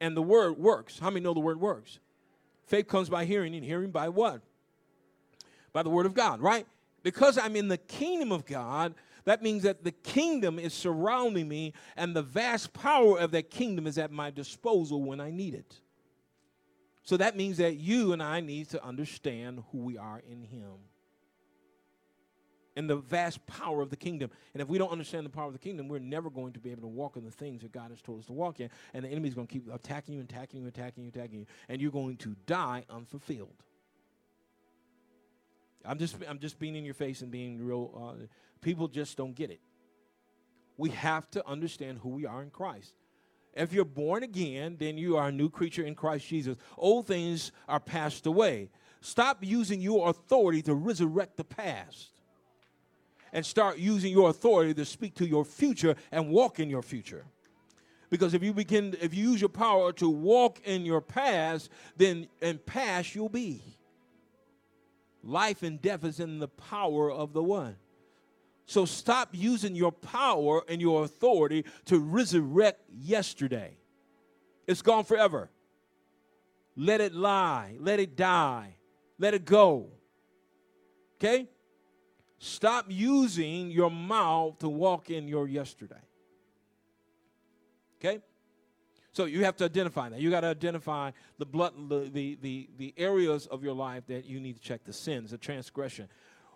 And 0.00 0.16
the 0.16 0.22
word 0.22 0.58
works. 0.58 0.98
How 0.98 1.10
many 1.10 1.20
know 1.20 1.34
the 1.34 1.40
word 1.40 1.60
works? 1.60 1.98
Faith 2.66 2.88
comes 2.88 3.08
by 3.08 3.24
hearing, 3.24 3.54
and 3.54 3.64
hearing 3.64 3.90
by 3.90 4.08
what? 4.08 4.40
By 5.72 5.82
the 5.82 5.90
word 5.90 6.06
of 6.06 6.14
God, 6.14 6.40
right? 6.40 6.66
Because 7.02 7.36
I'm 7.36 7.56
in 7.56 7.68
the 7.68 7.76
kingdom 7.76 8.32
of 8.32 8.46
God, 8.46 8.94
that 9.24 9.42
means 9.42 9.62
that 9.62 9.84
the 9.84 9.92
kingdom 9.92 10.58
is 10.58 10.74
surrounding 10.74 11.48
me, 11.48 11.72
and 11.96 12.14
the 12.14 12.22
vast 12.22 12.72
power 12.72 13.18
of 13.18 13.30
that 13.32 13.50
kingdom 13.50 13.86
is 13.86 13.98
at 13.98 14.10
my 14.10 14.30
disposal 14.30 15.02
when 15.02 15.20
I 15.20 15.30
need 15.30 15.54
it. 15.54 15.80
So 17.02 17.16
that 17.18 17.36
means 17.36 17.58
that 17.58 17.76
you 17.76 18.12
and 18.12 18.22
I 18.22 18.40
need 18.40 18.70
to 18.70 18.84
understand 18.84 19.62
who 19.70 19.78
we 19.78 19.98
are 19.98 20.22
in 20.26 20.42
Him 20.42 20.72
and 22.76 22.88
the 22.88 22.96
vast 22.96 23.44
power 23.46 23.82
of 23.82 23.90
the 23.90 23.96
kingdom. 23.96 24.30
And 24.52 24.60
if 24.60 24.68
we 24.68 24.78
don't 24.78 24.90
understand 24.90 25.24
the 25.24 25.30
power 25.30 25.46
of 25.46 25.52
the 25.52 25.58
kingdom, 25.58 25.88
we're 25.88 25.98
never 25.98 26.30
going 26.30 26.52
to 26.54 26.60
be 26.60 26.70
able 26.70 26.82
to 26.82 26.88
walk 26.88 27.16
in 27.16 27.24
the 27.24 27.30
things 27.30 27.62
that 27.62 27.72
God 27.72 27.90
has 27.90 28.02
told 28.02 28.20
us 28.20 28.26
to 28.26 28.32
walk 28.32 28.60
in. 28.60 28.70
And 28.92 29.04
the 29.04 29.08
enemy's 29.08 29.34
going 29.34 29.46
to 29.46 29.52
keep 29.52 29.72
attacking 29.72 30.14
you, 30.14 30.20
attacking 30.20 30.62
you, 30.62 30.68
attacking 30.68 31.04
you, 31.04 31.10
attacking 31.10 31.38
you, 31.40 31.46
and 31.68 31.80
you're 31.80 31.92
going 31.92 32.16
to 32.18 32.34
die 32.46 32.84
unfulfilled. 32.90 33.62
I'm 35.84 35.98
just, 35.98 36.16
I'm 36.26 36.38
just 36.38 36.58
being 36.58 36.76
in 36.76 36.84
your 36.84 36.94
face 36.94 37.20
and 37.20 37.30
being 37.30 37.62
real. 37.62 37.90
Uh, 37.94 38.24
people 38.64 38.88
just 38.88 39.16
don't 39.16 39.34
get 39.34 39.50
it. 39.50 39.60
We 40.76 40.90
have 40.90 41.30
to 41.32 41.46
understand 41.46 41.98
who 42.02 42.08
we 42.08 42.26
are 42.26 42.42
in 42.42 42.50
Christ. 42.50 42.94
If 43.52 43.72
you're 43.72 43.84
born 43.84 44.24
again, 44.24 44.76
then 44.80 44.98
you 44.98 45.16
are 45.16 45.28
a 45.28 45.32
new 45.32 45.48
creature 45.48 45.84
in 45.84 45.94
Christ 45.94 46.26
Jesus. 46.26 46.56
Old 46.76 47.06
things 47.06 47.52
are 47.68 47.78
passed 47.78 48.26
away. 48.26 48.70
Stop 49.00 49.44
using 49.44 49.80
your 49.80 50.08
authority 50.08 50.62
to 50.62 50.74
resurrect 50.74 51.36
the 51.36 51.44
past 51.44 52.10
and 53.32 53.44
start 53.44 53.78
using 53.78 54.10
your 54.10 54.30
authority 54.30 54.74
to 54.74 54.84
speak 54.84 55.14
to 55.16 55.26
your 55.26 55.44
future 55.44 55.94
and 56.10 56.30
walk 56.30 56.58
in 56.58 56.70
your 56.70 56.82
future. 56.82 57.24
Because 58.10 58.34
if 58.34 58.42
you 58.42 58.52
begin, 58.52 58.96
if 59.00 59.14
you 59.14 59.30
use 59.30 59.40
your 59.40 59.48
power 59.50 59.92
to 59.94 60.08
walk 60.08 60.60
in 60.64 60.84
your 60.84 61.00
past, 61.00 61.68
then 61.96 62.28
in 62.40 62.58
past 62.58 63.14
you'll 63.14 63.28
be. 63.28 63.62
Life 65.22 65.62
and 65.62 65.80
death 65.80 66.04
is 66.04 66.20
in 66.20 66.38
the 66.38 66.48
power 66.48 67.10
of 67.10 67.32
the 67.32 67.42
one. 67.42 67.76
So 68.66 68.84
stop 68.84 69.30
using 69.32 69.74
your 69.74 69.92
power 69.92 70.62
and 70.68 70.80
your 70.80 71.04
authority 71.04 71.64
to 71.86 71.98
resurrect 71.98 72.80
yesterday. 72.90 73.76
It's 74.66 74.82
gone 74.82 75.04
forever. 75.04 75.50
Let 76.76 77.00
it 77.00 77.14
lie. 77.14 77.76
Let 77.78 78.00
it 78.00 78.16
die. 78.16 78.76
Let 79.18 79.34
it 79.34 79.44
go. 79.44 79.90
Okay? 81.16 81.48
Stop 82.38 82.86
using 82.88 83.70
your 83.70 83.90
mouth 83.90 84.58
to 84.58 84.68
walk 84.68 85.10
in 85.10 85.28
your 85.28 85.46
yesterday. 85.46 86.02
Okay? 88.00 88.20
So 89.12 89.26
you 89.26 89.44
have 89.44 89.56
to 89.58 89.64
identify 89.64 90.08
that. 90.08 90.20
You 90.20 90.30
got 90.30 90.40
to 90.40 90.48
identify 90.48 91.12
the 91.38 91.46
blood, 91.46 91.88
the, 91.88 92.10
the, 92.12 92.38
the, 92.42 92.68
the 92.76 92.94
areas 92.96 93.46
of 93.46 93.62
your 93.62 93.72
life 93.72 94.06
that 94.08 94.24
you 94.24 94.40
need 94.40 94.56
to 94.56 94.62
check 94.62 94.84
the 94.84 94.92
sins, 94.92 95.30
the 95.30 95.38
transgression, 95.38 96.08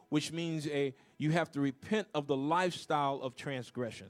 which 0.08 0.32
means 0.32 0.66
a 0.68 0.94
you 1.18 1.32
have 1.32 1.50
to 1.52 1.60
repent 1.60 2.08
of 2.14 2.26
the 2.26 2.36
lifestyle 2.36 3.20
of 3.22 3.36
transgression. 3.36 4.08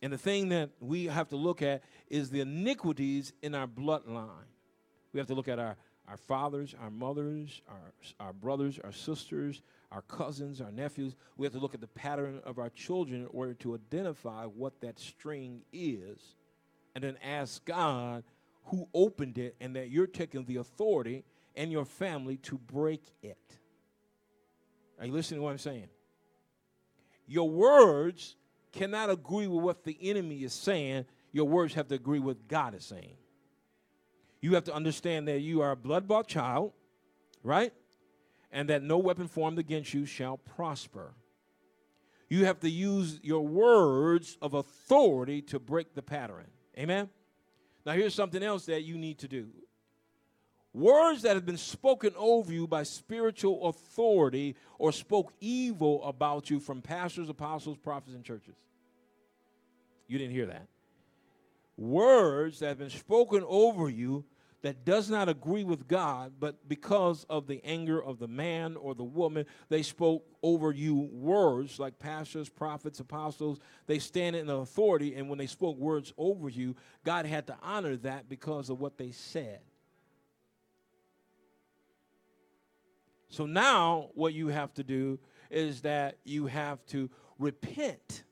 And 0.00 0.12
the 0.12 0.18
thing 0.18 0.50
that 0.50 0.70
we 0.80 1.06
have 1.06 1.28
to 1.28 1.36
look 1.36 1.60
at 1.60 1.82
is 2.08 2.30
the 2.30 2.40
iniquities 2.40 3.32
in 3.42 3.54
our 3.54 3.66
bloodline. 3.66 4.46
We 5.12 5.18
have 5.18 5.26
to 5.26 5.34
look 5.34 5.48
at 5.48 5.58
our, 5.58 5.76
our 6.06 6.16
fathers, 6.16 6.74
our 6.80 6.90
mothers, 6.90 7.62
our, 7.68 7.92
our 8.20 8.32
brothers, 8.32 8.78
our 8.84 8.92
sisters, 8.92 9.62
our 9.90 10.02
cousins, 10.02 10.60
our 10.60 10.70
nephews. 10.70 11.16
We 11.36 11.46
have 11.46 11.52
to 11.54 11.58
look 11.58 11.74
at 11.74 11.80
the 11.80 11.88
pattern 11.88 12.40
of 12.44 12.58
our 12.58 12.70
children 12.70 13.22
in 13.22 13.28
order 13.32 13.54
to 13.54 13.74
identify 13.74 14.44
what 14.44 14.80
that 14.82 14.98
string 14.98 15.62
is 15.72 16.36
and 16.94 17.02
then 17.02 17.16
ask 17.22 17.64
God 17.64 18.22
who 18.66 18.88
opened 18.94 19.38
it 19.38 19.56
and 19.60 19.74
that 19.76 19.90
you're 19.90 20.06
taking 20.06 20.44
the 20.44 20.56
authority 20.56 21.24
and 21.56 21.72
your 21.72 21.84
family 21.84 22.36
to 22.36 22.58
break 22.58 23.02
it. 23.22 23.38
Are 24.98 25.06
you 25.06 25.12
listening 25.12 25.40
to 25.40 25.44
what 25.44 25.50
I'm 25.50 25.58
saying? 25.58 25.88
Your 27.26 27.48
words 27.48 28.36
cannot 28.72 29.10
agree 29.10 29.46
with 29.46 29.62
what 29.62 29.84
the 29.84 29.96
enemy 30.00 30.42
is 30.42 30.52
saying. 30.52 31.04
Your 31.32 31.46
words 31.46 31.74
have 31.74 31.88
to 31.88 31.94
agree 31.94 32.18
with 32.18 32.38
what 32.38 32.48
God 32.48 32.74
is 32.74 32.84
saying. 32.84 33.16
You 34.40 34.54
have 34.54 34.64
to 34.64 34.74
understand 34.74 35.28
that 35.28 35.40
you 35.40 35.60
are 35.62 35.72
a 35.72 35.76
blood 35.76 36.08
bought 36.08 36.28
child, 36.28 36.72
right? 37.42 37.72
And 38.50 38.68
that 38.70 38.82
no 38.82 38.98
weapon 38.98 39.28
formed 39.28 39.58
against 39.58 39.92
you 39.92 40.06
shall 40.06 40.38
prosper. 40.38 41.14
You 42.30 42.44
have 42.44 42.60
to 42.60 42.70
use 42.70 43.20
your 43.22 43.46
words 43.46 44.36
of 44.40 44.54
authority 44.54 45.42
to 45.42 45.58
break 45.58 45.94
the 45.94 46.02
pattern. 46.02 46.46
Amen? 46.78 47.08
Now, 47.84 47.92
here's 47.92 48.14
something 48.14 48.42
else 48.42 48.66
that 48.66 48.82
you 48.82 48.96
need 48.98 49.18
to 49.18 49.28
do 49.28 49.48
words 50.72 51.22
that 51.22 51.34
have 51.34 51.46
been 51.46 51.56
spoken 51.56 52.12
over 52.16 52.52
you 52.52 52.66
by 52.66 52.82
spiritual 52.82 53.68
authority 53.68 54.56
or 54.78 54.92
spoke 54.92 55.32
evil 55.40 56.02
about 56.04 56.50
you 56.50 56.60
from 56.60 56.82
pastors, 56.82 57.28
apostles, 57.28 57.76
prophets, 57.78 58.14
and 58.14 58.24
churches. 58.24 58.54
You 60.06 60.18
didn't 60.18 60.32
hear 60.32 60.46
that. 60.46 60.66
Words 61.76 62.58
that 62.60 62.68
have 62.68 62.78
been 62.78 62.90
spoken 62.90 63.44
over 63.46 63.88
you 63.88 64.24
that 64.62 64.84
does 64.84 65.08
not 65.08 65.28
agree 65.28 65.62
with 65.62 65.86
God, 65.86 66.32
but 66.40 66.68
because 66.68 67.24
of 67.30 67.46
the 67.46 67.60
anger 67.64 68.02
of 68.02 68.18
the 68.18 68.26
man 68.26 68.76
or 68.76 68.94
the 68.94 69.04
woman, 69.04 69.46
they 69.68 69.82
spoke 69.82 70.24
over 70.42 70.72
you 70.72 71.08
words 71.12 71.78
like 71.78 71.98
pastors, 71.98 72.48
prophets, 72.48 72.98
apostles. 72.98 73.60
They 73.86 74.00
stand 74.00 74.34
in 74.34 74.50
authority, 74.50 75.14
and 75.14 75.28
when 75.28 75.38
they 75.38 75.46
spoke 75.46 75.76
words 75.76 76.12
over 76.18 76.48
you, 76.48 76.74
God 77.04 77.24
had 77.24 77.46
to 77.46 77.56
honor 77.62 77.96
that 77.98 78.28
because 78.28 78.68
of 78.68 78.80
what 78.80 78.98
they 78.98 79.12
said. 79.12 79.60
So 83.28 83.46
now, 83.46 84.08
what 84.14 84.32
you 84.32 84.48
have 84.48 84.72
to 84.74 84.84
do 84.84 85.18
is 85.50 85.82
that 85.82 86.16
you 86.24 86.46
have 86.46 86.84
to 86.86 87.10
repent. 87.38 88.24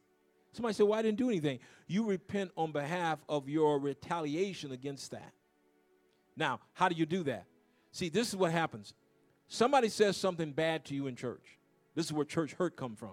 Somebody 0.52 0.74
said, 0.74 0.86
Well, 0.86 0.98
I 0.98 1.02
didn't 1.02 1.18
do 1.18 1.28
anything. 1.28 1.58
You 1.86 2.04
repent 2.04 2.50
on 2.56 2.72
behalf 2.72 3.18
of 3.28 3.48
your 3.48 3.78
retaliation 3.78 4.72
against 4.72 5.10
that. 5.10 5.32
Now, 6.36 6.60
how 6.72 6.88
do 6.88 6.94
you 6.94 7.06
do 7.06 7.22
that? 7.24 7.44
See, 7.92 8.08
this 8.08 8.28
is 8.28 8.36
what 8.36 8.52
happens. 8.52 8.94
Somebody 9.48 9.88
says 9.88 10.16
something 10.16 10.52
bad 10.52 10.84
to 10.86 10.94
you 10.94 11.06
in 11.06 11.16
church. 11.16 11.58
This 11.94 12.06
is 12.06 12.12
where 12.12 12.24
church 12.24 12.54
hurt 12.54 12.76
come 12.76 12.96
from. 12.96 13.12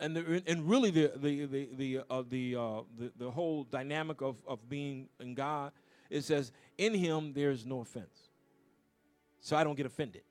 And, 0.00 0.16
the, 0.16 0.42
and 0.46 0.68
really 0.68 0.90
the, 0.90 1.12
the, 1.16 1.44
the, 1.44 1.68
the, 1.76 1.98
uh, 2.10 2.22
the, 2.28 2.56
uh, 2.56 2.80
the, 2.98 3.12
the 3.18 3.30
whole 3.30 3.64
dynamic 3.64 4.20
of, 4.20 4.36
of 4.48 4.68
being 4.68 5.08
in 5.20 5.34
God, 5.34 5.72
it 6.08 6.22
says, 6.22 6.50
in 6.78 6.94
him 6.94 7.32
there's 7.34 7.66
no 7.66 7.80
offense. 7.80 8.30
So 9.40 9.56
I 9.56 9.64
don't 9.64 9.76
get 9.76 9.86
offended. 9.86 10.22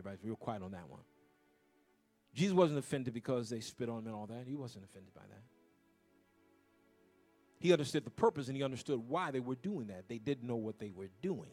Everybody's 0.00 0.24
real 0.24 0.36
quiet 0.36 0.62
on 0.62 0.72
that 0.72 0.88
one. 0.88 1.02
Jesus 2.34 2.54
wasn't 2.54 2.78
offended 2.78 3.12
because 3.14 3.50
they 3.50 3.60
spit 3.60 3.88
on 3.88 4.00
him 4.00 4.06
and 4.06 4.14
all 4.14 4.26
that. 4.26 4.44
He 4.46 4.54
wasn't 4.54 4.84
offended 4.84 5.12
by 5.14 5.22
that. 5.28 5.42
He 7.58 7.72
understood 7.72 8.04
the 8.04 8.10
purpose 8.10 8.48
and 8.48 8.56
he 8.56 8.62
understood 8.62 9.00
why 9.08 9.30
they 9.30 9.40
were 9.40 9.56
doing 9.56 9.88
that. 9.88 10.08
They 10.08 10.18
didn't 10.18 10.46
know 10.46 10.56
what 10.56 10.78
they 10.78 10.90
were 10.90 11.10
doing. 11.20 11.50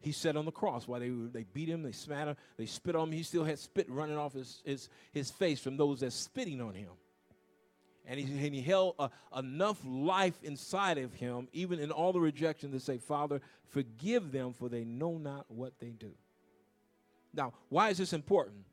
He 0.00 0.12
said 0.12 0.36
on 0.36 0.46
the 0.46 0.52
cross 0.52 0.88
why 0.88 0.98
they, 0.98 1.10
they 1.10 1.44
beat 1.44 1.68
him, 1.68 1.82
they 1.82 1.92
spat 1.92 2.28
him, 2.28 2.36
they 2.56 2.64
spit 2.64 2.96
on 2.96 3.08
him. 3.08 3.12
He 3.12 3.22
still 3.22 3.44
had 3.44 3.58
spit 3.58 3.90
running 3.90 4.16
off 4.16 4.32
his, 4.32 4.62
his, 4.64 4.88
his 5.12 5.30
face 5.30 5.60
from 5.60 5.76
those 5.76 6.00
that 6.00 6.12
spitting 6.12 6.62
on 6.62 6.74
him. 6.74 6.92
And 8.06 8.18
he, 8.18 8.24
and 8.24 8.54
he 8.54 8.62
held 8.62 8.96
enough 9.36 9.78
life 9.84 10.38
inside 10.42 10.96
of 10.96 11.12
him, 11.12 11.48
even 11.52 11.78
in 11.78 11.90
all 11.90 12.12
the 12.12 12.20
rejection, 12.20 12.72
to 12.72 12.80
say, 12.80 12.96
Father, 12.96 13.42
forgive 13.68 14.32
them, 14.32 14.54
for 14.54 14.70
they 14.70 14.84
know 14.84 15.18
not 15.18 15.44
what 15.48 15.78
they 15.78 15.90
do. 15.90 16.12
Now, 17.32 17.52
why 17.68 17.90
is 17.90 17.98
this 17.98 18.12
important? 18.12 18.64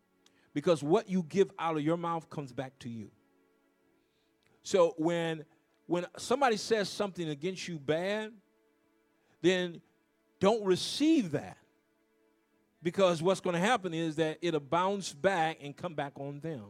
Because 0.53 0.81
what 0.81 1.09
you 1.09 1.23
give 1.23 1.51
out 1.59 1.77
of 1.77 1.83
your 1.83 1.97
mouth 1.97 2.29
comes 2.29 2.51
back 2.51 2.77
to 2.79 2.89
you. 2.89 3.11
So 4.63 4.95
when 4.97 5.45
when 5.85 6.05
somebody 6.17 6.57
says 6.57 6.89
something 6.89 7.29
against 7.29 7.67
you 7.67 7.79
bad, 7.79 8.33
then 9.41 9.81
don't 10.39 10.63
receive 10.65 11.31
that. 11.31 11.57
Because 12.83 13.21
what's 13.21 13.39
going 13.39 13.55
to 13.55 13.59
happen 13.59 13.93
is 13.93 14.17
that 14.17 14.37
it'll 14.41 14.59
bounce 14.59 15.13
back 15.13 15.57
and 15.61 15.75
come 15.75 15.95
back 15.95 16.13
on 16.15 16.39
them. 16.41 16.65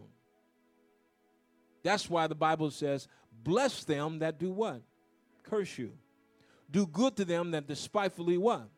That's 1.84 2.10
why 2.10 2.28
the 2.28 2.36
Bible 2.36 2.72
says, 2.72 3.08
bless 3.44 3.84
them 3.84 4.20
that 4.20 4.40
do 4.40 4.52
what? 4.52 4.82
Curse 5.44 5.78
you. 5.78 5.94
Do 6.70 6.86
good 6.86 7.16
to 7.18 7.26
them 7.26 7.52
that 7.52 7.68
despitefully 7.68 8.38
what? 8.38 8.70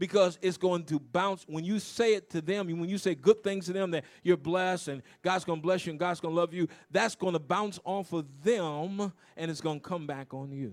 Because 0.00 0.38
it's 0.40 0.56
going 0.56 0.82
to 0.84 0.98
bounce. 0.98 1.44
When 1.46 1.62
you 1.62 1.78
say 1.78 2.14
it 2.14 2.30
to 2.30 2.40
them, 2.40 2.66
when 2.66 2.88
you 2.88 2.96
say 2.96 3.14
good 3.14 3.44
things 3.44 3.66
to 3.66 3.74
them 3.74 3.90
that 3.90 4.04
you're 4.22 4.38
blessed 4.38 4.88
and 4.88 5.02
God's 5.20 5.44
going 5.44 5.58
to 5.58 5.62
bless 5.62 5.84
you 5.84 5.90
and 5.90 6.00
God's 6.00 6.20
going 6.20 6.34
to 6.34 6.40
love 6.40 6.54
you, 6.54 6.68
that's 6.90 7.14
going 7.14 7.34
to 7.34 7.38
bounce 7.38 7.78
off 7.84 8.14
of 8.14 8.24
them 8.42 9.12
and 9.36 9.50
it's 9.50 9.60
going 9.60 9.78
to 9.78 9.86
come 9.86 10.06
back 10.06 10.32
on 10.32 10.50
you. 10.52 10.72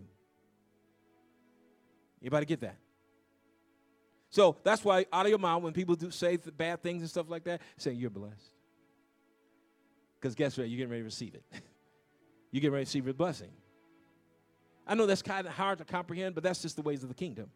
Better 2.29 2.45
get 2.45 2.61
that. 2.61 2.77
So 4.29 4.57
that's 4.63 4.83
why 4.83 5.05
out 5.11 5.25
of 5.25 5.29
your 5.29 5.39
mouth, 5.39 5.61
when 5.61 5.73
people 5.73 5.95
do 5.95 6.09
say 6.09 6.37
bad 6.37 6.81
things 6.81 7.01
and 7.01 7.09
stuff 7.09 7.29
like 7.29 7.43
that, 7.43 7.61
say 7.75 7.91
you're 7.91 8.09
blessed. 8.09 8.51
Because 10.19 10.35
guess 10.35 10.57
what? 10.57 10.69
You're 10.69 10.77
getting 10.77 10.89
ready 10.89 11.01
to 11.01 11.05
receive 11.05 11.35
it. 11.35 11.43
you're 12.51 12.61
getting 12.61 12.73
ready 12.73 12.85
to 12.85 12.89
receive 12.89 13.05
your 13.05 13.13
blessing. 13.13 13.51
I 14.85 14.95
know 14.95 15.05
that's 15.05 15.21
kind 15.21 15.45
of 15.45 15.53
hard 15.53 15.79
to 15.79 15.85
comprehend, 15.85 16.33
but 16.33 16.43
that's 16.43 16.61
just 16.61 16.77
the 16.77 16.81
ways 16.81 17.03
of 17.03 17.09
the 17.09 17.15
kingdom. 17.15 17.49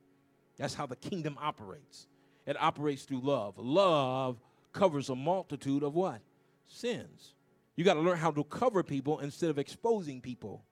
That's 0.58 0.74
how 0.74 0.86
the 0.86 0.96
kingdom 0.96 1.38
operates. 1.42 2.08
It 2.46 2.62
operates 2.62 3.04
through 3.04 3.22
love. 3.22 3.58
Love 3.58 4.40
covers 4.74 5.10
a 5.10 5.16
multitude 5.16 5.84
of 5.84 5.96
what? 5.96 6.22
Sins. 6.68 7.34
You 7.76 7.84
got 7.84 7.96
to 7.96 8.02
learn 8.02 8.18
how 8.18 8.32
to 8.32 8.44
cover 8.44 8.84
people 8.84 9.20
instead 9.20 9.50
of 9.50 9.58
exposing 9.58 10.22
people. 10.22 10.64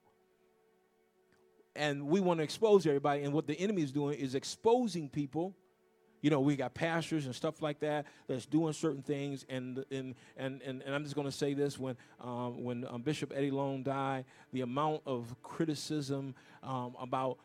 And 1.74 2.08
we 2.08 2.20
want 2.20 2.38
to 2.38 2.44
expose 2.44 2.86
everybody. 2.86 3.22
And 3.22 3.32
what 3.32 3.46
the 3.46 3.58
enemy 3.58 3.82
is 3.82 3.92
doing 3.92 4.18
is 4.18 4.34
exposing 4.34 5.08
people. 5.08 5.54
You 6.20 6.28
know, 6.28 6.40
we 6.40 6.54
got 6.54 6.74
pastors 6.74 7.24
and 7.24 7.34
stuff 7.34 7.62
like 7.62 7.80
that 7.80 8.04
that's 8.26 8.44
doing 8.44 8.74
certain 8.74 9.02
things. 9.02 9.46
And 9.48 9.84
and 9.90 10.14
and 10.36 10.60
and, 10.62 10.82
and 10.82 10.94
I'm 10.94 11.04
just 11.04 11.14
going 11.14 11.26
to 11.26 11.32
say 11.32 11.54
this: 11.54 11.78
when 11.78 11.96
um, 12.20 12.62
when 12.62 12.86
um, 12.86 13.00
Bishop 13.00 13.32
Eddie 13.34 13.50
Long 13.50 13.82
died, 13.82 14.26
the 14.52 14.60
amount 14.60 15.00
of 15.06 15.34
criticism 15.42 16.34
um, 16.62 16.94
about 17.00 17.38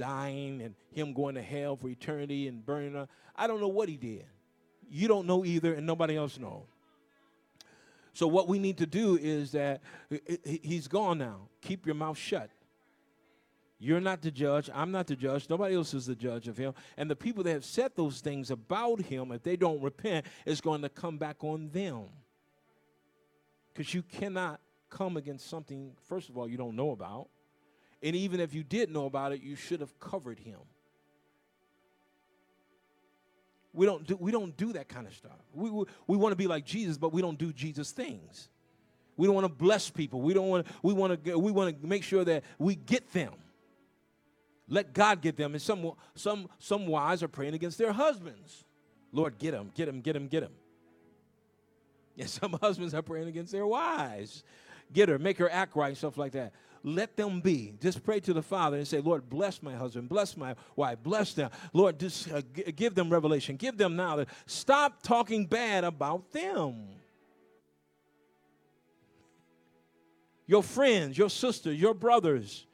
dying 0.00 0.62
and 0.62 0.74
him 0.90 1.12
going 1.12 1.34
to 1.34 1.42
hell 1.42 1.76
for 1.76 1.88
eternity 1.88 2.48
and 2.48 2.64
burning 2.64 2.96
up. 2.96 3.10
I 3.36 3.46
don't 3.46 3.60
know 3.60 3.68
what 3.68 3.88
he 3.88 3.96
did. 3.96 4.24
You 4.90 5.06
don't 5.06 5.26
know 5.26 5.44
either, 5.44 5.74
and 5.74 5.86
nobody 5.86 6.16
else 6.16 6.38
knows. 6.38 6.64
So 8.12 8.26
what 8.26 8.48
we 8.48 8.58
need 8.58 8.78
to 8.78 8.86
do 8.86 9.18
is 9.20 9.52
that 9.52 9.82
he's 10.44 10.88
gone 10.88 11.18
now. 11.18 11.48
Keep 11.60 11.86
your 11.86 11.94
mouth 11.94 12.18
shut. 12.18 12.50
You're 13.78 14.00
not 14.00 14.20
the 14.20 14.30
judge. 14.30 14.68
I'm 14.74 14.90
not 14.90 15.06
the 15.06 15.16
judge. 15.16 15.48
Nobody 15.48 15.74
else 15.74 15.94
is 15.94 16.06
the 16.06 16.16
judge 16.16 16.48
of 16.48 16.56
him. 16.56 16.74
And 16.96 17.10
the 17.10 17.16
people 17.16 17.44
that 17.44 17.52
have 17.52 17.64
said 17.64 17.92
those 17.94 18.20
things 18.20 18.50
about 18.50 19.00
him, 19.02 19.32
if 19.32 19.42
they 19.42 19.56
don't 19.56 19.80
repent, 19.80 20.26
it's 20.44 20.60
going 20.60 20.82
to 20.82 20.88
come 20.88 21.18
back 21.18 21.44
on 21.44 21.70
them. 21.70 22.06
Because 23.72 23.94
you 23.94 24.02
cannot 24.02 24.60
come 24.90 25.16
against 25.16 25.48
something, 25.48 25.92
first 26.08 26.28
of 26.28 26.36
all, 26.36 26.48
you 26.48 26.56
don't 26.56 26.74
know 26.74 26.90
about. 26.90 27.28
And 28.02 28.16
even 28.16 28.40
if 28.40 28.54
you 28.54 28.62
did 28.62 28.90
know 28.90 29.06
about 29.06 29.32
it, 29.32 29.42
you 29.42 29.56
should 29.56 29.80
have 29.80 29.98
covered 30.00 30.38
him. 30.38 30.58
We 33.72 33.86
don't 33.86 34.06
do, 34.06 34.16
we 34.16 34.32
don't 34.32 34.56
do 34.56 34.72
that 34.72 34.88
kind 34.88 35.06
of 35.06 35.14
stuff. 35.14 35.38
We, 35.54 35.70
we, 35.70 35.84
we 36.06 36.16
want 36.16 36.32
to 36.32 36.36
be 36.36 36.46
like 36.46 36.64
Jesus, 36.64 36.98
but 36.98 37.12
we 37.12 37.22
don't 37.22 37.38
do 37.38 37.52
Jesus 37.52 37.92
things. 37.92 38.48
We 39.16 39.26
don't 39.26 39.34
want 39.34 39.46
to 39.46 39.52
bless 39.52 39.90
people. 39.90 40.22
We 40.22 40.32
don't 40.32 40.48
want 40.48 40.66
we 40.82 40.94
want 40.94 41.24
to 41.24 41.38
we 41.38 41.52
want 41.52 41.80
to 41.80 41.86
make 41.86 42.02
sure 42.02 42.24
that 42.24 42.42
we 42.58 42.74
get 42.74 43.12
them. 43.12 43.34
Let 44.66 44.94
God 44.94 45.20
get 45.20 45.36
them. 45.36 45.52
And 45.52 45.60
some 45.60 45.92
some 46.14 46.48
some 46.58 46.86
wives 46.86 47.22
are 47.22 47.28
praying 47.28 47.54
against 47.54 47.76
their 47.76 47.92
husbands. 47.92 48.64
Lord, 49.12 49.38
get 49.38 49.50
them, 49.50 49.70
get 49.74 49.86
them, 49.86 50.00
get 50.00 50.14
them, 50.14 50.26
get 50.28 50.40
them. 50.40 50.52
And 52.18 52.28
some 52.28 52.56
husbands 52.60 52.92
are 52.92 53.02
praying 53.02 53.28
against 53.28 53.52
their 53.52 53.66
wives. 53.66 54.42
Get 54.92 55.08
her, 55.08 55.18
make 55.18 55.38
her 55.38 55.50
act 55.50 55.76
right, 55.76 55.96
stuff 55.96 56.18
like 56.18 56.32
that. 56.32 56.52
Let 56.82 57.16
them 57.16 57.40
be. 57.40 57.74
Just 57.80 58.02
pray 58.02 58.20
to 58.20 58.32
the 58.32 58.42
Father 58.42 58.78
and 58.78 58.88
say, 58.88 59.00
Lord, 59.00 59.28
bless 59.28 59.62
my 59.62 59.74
husband, 59.74 60.08
bless 60.08 60.36
my 60.36 60.54
wife, 60.76 60.98
bless 61.02 61.34
them. 61.34 61.50
Lord, 61.72 62.00
just 62.00 62.30
uh, 62.32 62.40
g- 62.54 62.72
give 62.72 62.94
them 62.94 63.10
revelation, 63.10 63.56
give 63.56 63.76
them 63.76 63.96
knowledge. 63.96 64.28
Stop 64.46 65.02
talking 65.02 65.46
bad 65.46 65.84
about 65.84 66.32
them. 66.32 66.88
Your 70.46 70.62
friends, 70.62 71.18
your 71.18 71.30
sisters, 71.30 71.78
your 71.78 71.94
brothers, 71.94 72.66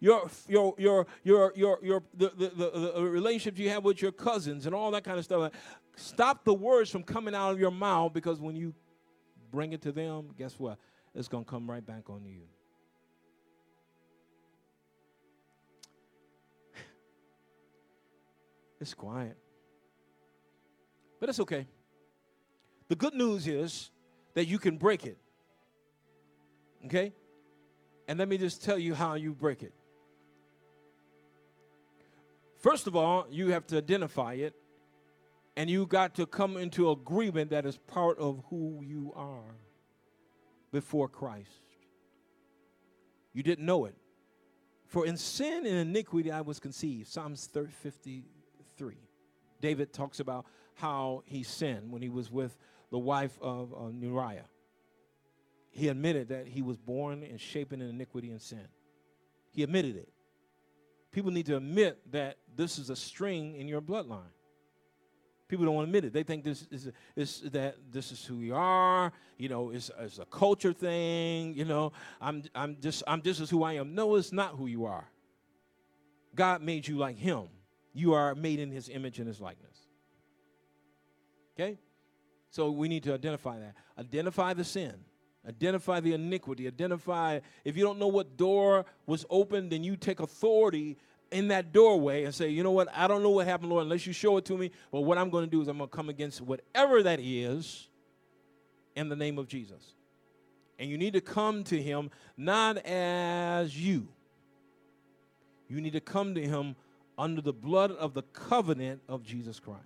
your 0.00 0.28
your 0.46 0.74
your 0.76 1.06
your 1.22 1.52
your 1.54 1.78
your 1.82 2.02
the, 2.12 2.30
the, 2.36 2.48
the, 2.50 2.92
the 2.96 3.02
relationship 3.02 3.58
you 3.58 3.70
have 3.70 3.84
with 3.84 4.02
your 4.02 4.12
cousins 4.12 4.66
and 4.66 4.74
all 4.74 4.90
that 4.90 5.04
kind 5.04 5.18
of 5.18 5.24
stuff. 5.24 5.52
Stop 5.96 6.44
the 6.44 6.52
words 6.52 6.90
from 6.90 7.02
coming 7.02 7.34
out 7.34 7.52
of 7.52 7.60
your 7.60 7.70
mouth 7.70 8.12
because 8.12 8.40
when 8.40 8.56
you 8.56 8.74
bring 9.50 9.72
it 9.72 9.80
to 9.82 9.92
them, 9.92 10.30
guess 10.36 10.58
what? 10.58 10.76
It's 11.14 11.28
going 11.28 11.44
to 11.44 11.50
come 11.50 11.70
right 11.70 11.86
back 11.86 12.10
on 12.10 12.24
you. 12.26 12.42
It's 18.84 18.92
quiet. 18.92 19.38
But 21.18 21.30
it's 21.30 21.40
okay. 21.40 21.66
The 22.88 22.94
good 22.94 23.14
news 23.14 23.46
is 23.46 23.90
that 24.34 24.44
you 24.44 24.58
can 24.58 24.76
break 24.76 25.06
it. 25.06 25.16
Okay? 26.84 27.14
And 28.06 28.18
let 28.18 28.28
me 28.28 28.36
just 28.36 28.62
tell 28.62 28.78
you 28.78 28.92
how 28.94 29.14
you 29.14 29.32
break 29.32 29.62
it. 29.62 29.72
First 32.58 32.86
of 32.86 32.94
all, 32.94 33.26
you 33.30 33.52
have 33.52 33.66
to 33.68 33.78
identify 33.78 34.34
it, 34.34 34.54
and 35.56 35.70
you 35.70 35.86
got 35.86 36.16
to 36.16 36.26
come 36.26 36.58
into 36.58 36.90
agreement 36.90 37.52
that 37.52 37.64
is 37.64 37.78
part 37.78 38.18
of 38.18 38.42
who 38.50 38.82
you 38.84 39.14
are 39.16 39.56
before 40.72 41.08
Christ. 41.08 41.62
You 43.32 43.42
didn't 43.42 43.64
know 43.64 43.86
it. 43.86 43.94
For 44.88 45.06
in 45.06 45.16
sin 45.16 45.64
and 45.64 45.74
iniquity 45.88 46.30
I 46.30 46.42
was 46.42 46.60
conceived. 46.60 47.08
Psalms 47.08 47.48
53. 47.50 48.43
David 49.64 49.92
talks 49.92 50.20
about 50.20 50.46
how 50.74 51.22
he 51.24 51.42
sinned 51.42 51.90
when 51.90 52.02
he 52.02 52.08
was 52.08 52.30
with 52.30 52.56
the 52.90 52.98
wife 52.98 53.38
of 53.40 53.72
uh, 53.72 53.88
Uriah 53.88 54.44
he 55.74 55.88
admitted 55.88 56.28
that 56.28 56.46
he 56.46 56.62
was 56.62 56.76
born 56.76 57.24
and 57.24 57.40
shapen 57.40 57.82
in 57.82 57.90
iniquity 57.90 58.30
and 58.30 58.40
sin. 58.40 58.66
He 59.50 59.64
admitted 59.64 59.96
it. 59.96 60.08
People 61.10 61.32
need 61.32 61.46
to 61.46 61.56
admit 61.56 61.98
that 62.12 62.36
this 62.54 62.78
is 62.78 62.90
a 62.90 62.96
string 62.96 63.56
in 63.56 63.66
your 63.66 63.80
bloodline. 63.80 64.32
People 65.48 65.66
don't 65.66 65.74
want 65.74 65.86
to 65.86 65.88
admit 65.88 66.04
it. 66.04 66.12
They 66.12 66.22
think 66.22 66.44
this 66.44 66.66
is, 66.70 66.90
is 67.16 67.42
that 67.52 67.76
this 67.90 68.12
is 68.12 68.24
who 68.24 68.36
we 68.36 68.52
are. 68.52 69.12
You 69.36 69.48
know, 69.48 69.70
it's, 69.70 69.90
it's 69.98 70.18
a 70.20 70.24
culture 70.26 70.72
thing. 70.72 71.54
You 71.54 71.64
know, 71.64 71.92
I'm 72.20 72.44
I'm 72.54 72.76
just 72.80 73.02
I'm 73.06 73.20
just 73.20 73.40
as 73.40 73.50
who 73.50 73.62
I 73.64 73.74
am. 73.74 73.94
No, 73.94 74.14
it's 74.14 74.32
not 74.32 74.52
who 74.52 74.66
you 74.66 74.86
are. 74.86 75.08
God 76.34 76.62
made 76.62 76.86
you 76.86 76.96
like 76.98 77.18
Him. 77.18 77.48
You 77.94 78.12
are 78.12 78.34
made 78.34 78.58
in 78.58 78.70
His 78.70 78.90
image 78.90 79.18
and 79.18 79.26
His 79.26 79.40
likeness. 79.40 79.78
Okay, 81.54 81.78
so 82.50 82.70
we 82.70 82.88
need 82.88 83.04
to 83.04 83.14
identify 83.14 83.58
that. 83.60 83.74
Identify 83.98 84.52
the 84.52 84.64
sin 84.64 84.94
Identify 85.46 86.00
the 86.00 86.14
iniquity. 86.14 86.66
Identify, 86.66 87.40
if 87.64 87.76
you 87.76 87.84
don't 87.84 87.98
know 87.98 88.08
what 88.08 88.36
door 88.36 88.86
was 89.06 89.26
open, 89.28 89.68
then 89.68 89.84
you 89.84 89.96
take 89.96 90.20
authority 90.20 90.96
in 91.30 91.48
that 91.48 91.72
doorway 91.72 92.24
and 92.24 92.34
say, 92.34 92.48
you 92.48 92.62
know 92.62 92.70
what, 92.70 92.88
I 92.94 93.06
don't 93.06 93.22
know 93.22 93.30
what 93.30 93.46
happened, 93.46 93.70
Lord, 93.70 93.82
unless 93.82 94.06
you 94.06 94.12
show 94.12 94.38
it 94.38 94.46
to 94.46 94.56
me. 94.56 94.70
But 94.90 95.02
what 95.02 95.18
I'm 95.18 95.28
going 95.28 95.44
to 95.44 95.50
do 95.50 95.60
is 95.60 95.68
I'm 95.68 95.76
going 95.76 95.90
to 95.90 95.94
come 95.94 96.08
against 96.08 96.40
whatever 96.40 97.02
that 97.02 97.20
is 97.20 97.88
in 98.96 99.08
the 99.08 99.16
name 99.16 99.38
of 99.38 99.48
Jesus. 99.48 99.94
And 100.78 100.88
you 100.88 100.96
need 100.96 101.12
to 101.12 101.20
come 101.20 101.62
to 101.64 101.80
him 101.80 102.10
not 102.36 102.78
as 102.78 103.78
you, 103.78 104.08
you 105.68 105.80
need 105.80 105.92
to 105.92 106.00
come 106.00 106.34
to 106.34 106.42
him 106.42 106.74
under 107.16 107.40
the 107.40 107.52
blood 107.52 107.92
of 107.92 108.14
the 108.14 108.22
covenant 108.22 109.02
of 109.08 109.22
Jesus 109.22 109.60
Christ. 109.60 109.82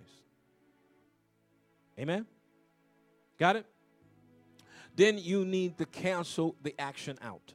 Amen? 1.97 2.25
Got 3.37 3.57
it? 3.57 3.65
then 4.99 5.17
you 5.17 5.45
need 5.45 5.77
to 5.77 5.85
cancel 5.85 6.57
the 6.61 6.75
action 6.77 7.17
out. 7.21 7.53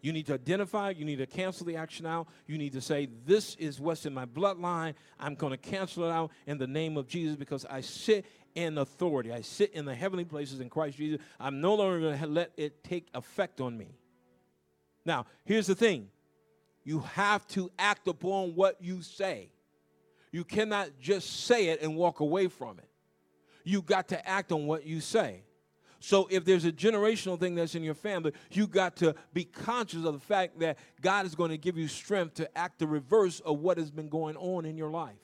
You 0.00 0.12
need 0.12 0.26
to 0.26 0.34
identify, 0.34 0.90
you 0.90 1.04
need 1.04 1.18
to 1.18 1.26
cancel 1.26 1.66
the 1.66 1.74
action 1.74 2.06
out. 2.06 2.28
You 2.46 2.56
need 2.56 2.72
to 2.74 2.80
say, 2.80 3.08
This 3.26 3.56
is 3.56 3.80
what's 3.80 4.06
in 4.06 4.14
my 4.14 4.24
bloodline. 4.24 4.94
I'm 5.18 5.34
going 5.34 5.50
to 5.50 5.56
cancel 5.56 6.04
it 6.04 6.12
out 6.12 6.30
in 6.46 6.56
the 6.56 6.68
name 6.68 6.96
of 6.96 7.08
Jesus 7.08 7.34
because 7.34 7.66
I 7.68 7.80
sit 7.80 8.24
in 8.54 8.78
authority. 8.78 9.32
I 9.32 9.40
sit 9.40 9.72
in 9.72 9.84
the 9.84 9.96
heavenly 9.96 10.24
places 10.24 10.60
in 10.60 10.70
Christ 10.70 10.96
Jesus. 10.96 11.18
I'm 11.40 11.60
no 11.60 11.74
longer 11.74 11.98
going 11.98 12.18
to 12.18 12.26
let 12.28 12.52
it 12.56 12.84
take 12.84 13.08
effect 13.14 13.60
on 13.60 13.76
me. 13.76 13.88
Now, 15.04 15.26
here's 15.44 15.66
the 15.66 15.74
thing 15.74 16.08
you 16.88 17.00
have 17.00 17.46
to 17.48 17.70
act 17.78 18.08
upon 18.08 18.54
what 18.54 18.78
you 18.80 19.02
say. 19.02 19.50
You 20.32 20.42
cannot 20.42 20.88
just 20.98 21.44
say 21.44 21.66
it 21.66 21.82
and 21.82 21.94
walk 21.94 22.20
away 22.20 22.48
from 22.48 22.78
it. 22.78 22.88
You 23.62 23.82
got 23.82 24.08
to 24.08 24.26
act 24.26 24.52
on 24.52 24.66
what 24.66 24.86
you 24.86 25.02
say. 25.02 25.42
So 26.00 26.28
if 26.30 26.46
there's 26.46 26.64
a 26.64 26.72
generational 26.72 27.38
thing 27.38 27.54
that's 27.56 27.74
in 27.74 27.82
your 27.82 27.92
family, 27.92 28.32
you 28.50 28.66
got 28.66 28.96
to 28.96 29.14
be 29.34 29.44
conscious 29.44 30.06
of 30.06 30.14
the 30.14 30.18
fact 30.18 30.60
that 30.60 30.78
God 31.02 31.26
is 31.26 31.34
going 31.34 31.50
to 31.50 31.58
give 31.58 31.76
you 31.76 31.88
strength 31.88 32.36
to 32.36 32.56
act 32.56 32.78
the 32.78 32.86
reverse 32.86 33.40
of 33.40 33.58
what 33.58 33.76
has 33.76 33.90
been 33.90 34.08
going 34.08 34.36
on 34.38 34.64
in 34.64 34.78
your 34.78 34.90
life. 34.90 35.20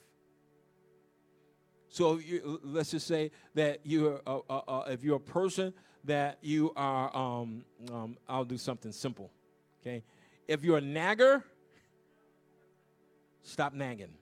So 1.89 2.19
you, 2.19 2.59
let's 2.63 2.91
just 2.91 3.07
say 3.07 3.31
that 3.55 3.79
you're 3.83 4.21
uh, 4.27 4.39
uh, 4.47 4.61
uh, 4.67 4.83
if 4.89 5.03
you're 5.03 5.15
a 5.15 5.19
person 5.19 5.73
that 6.03 6.37
you 6.43 6.73
are 6.75 7.15
um, 7.15 7.65
um, 7.91 8.17
I'll 8.29 8.45
do 8.45 8.59
something 8.59 8.91
simple. 8.91 9.31
Okay, 9.81 10.03
if 10.47 10.63
you're 10.63 10.77
a 10.77 10.81
nagger, 10.81 11.43
stop 13.45 13.73
nagging. 13.73 14.13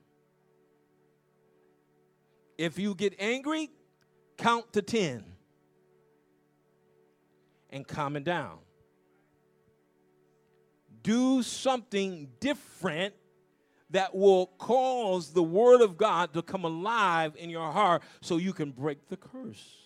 If 2.57 2.77
you 2.77 2.93
get 2.93 3.15
angry, 3.19 3.71
count 4.37 4.71
to 4.73 4.81
ten 4.81 5.23
and 7.71 7.87
calming 7.87 8.23
down. 8.23 8.59
Do 11.01 11.41
something 11.41 12.29
different 12.39 13.15
that 13.89 14.15
will 14.15 14.47
cause 14.57 15.33
the 15.33 15.43
word 15.43 15.81
of 15.81 15.97
God 15.97 16.33
to 16.33 16.41
come 16.41 16.63
alive 16.63 17.35
in 17.37 17.49
your 17.49 17.71
heart 17.71 18.03
so 18.21 18.37
you 18.37 18.53
can 18.53 18.71
break 18.71 19.09
the 19.09 19.17
curse. 19.17 19.77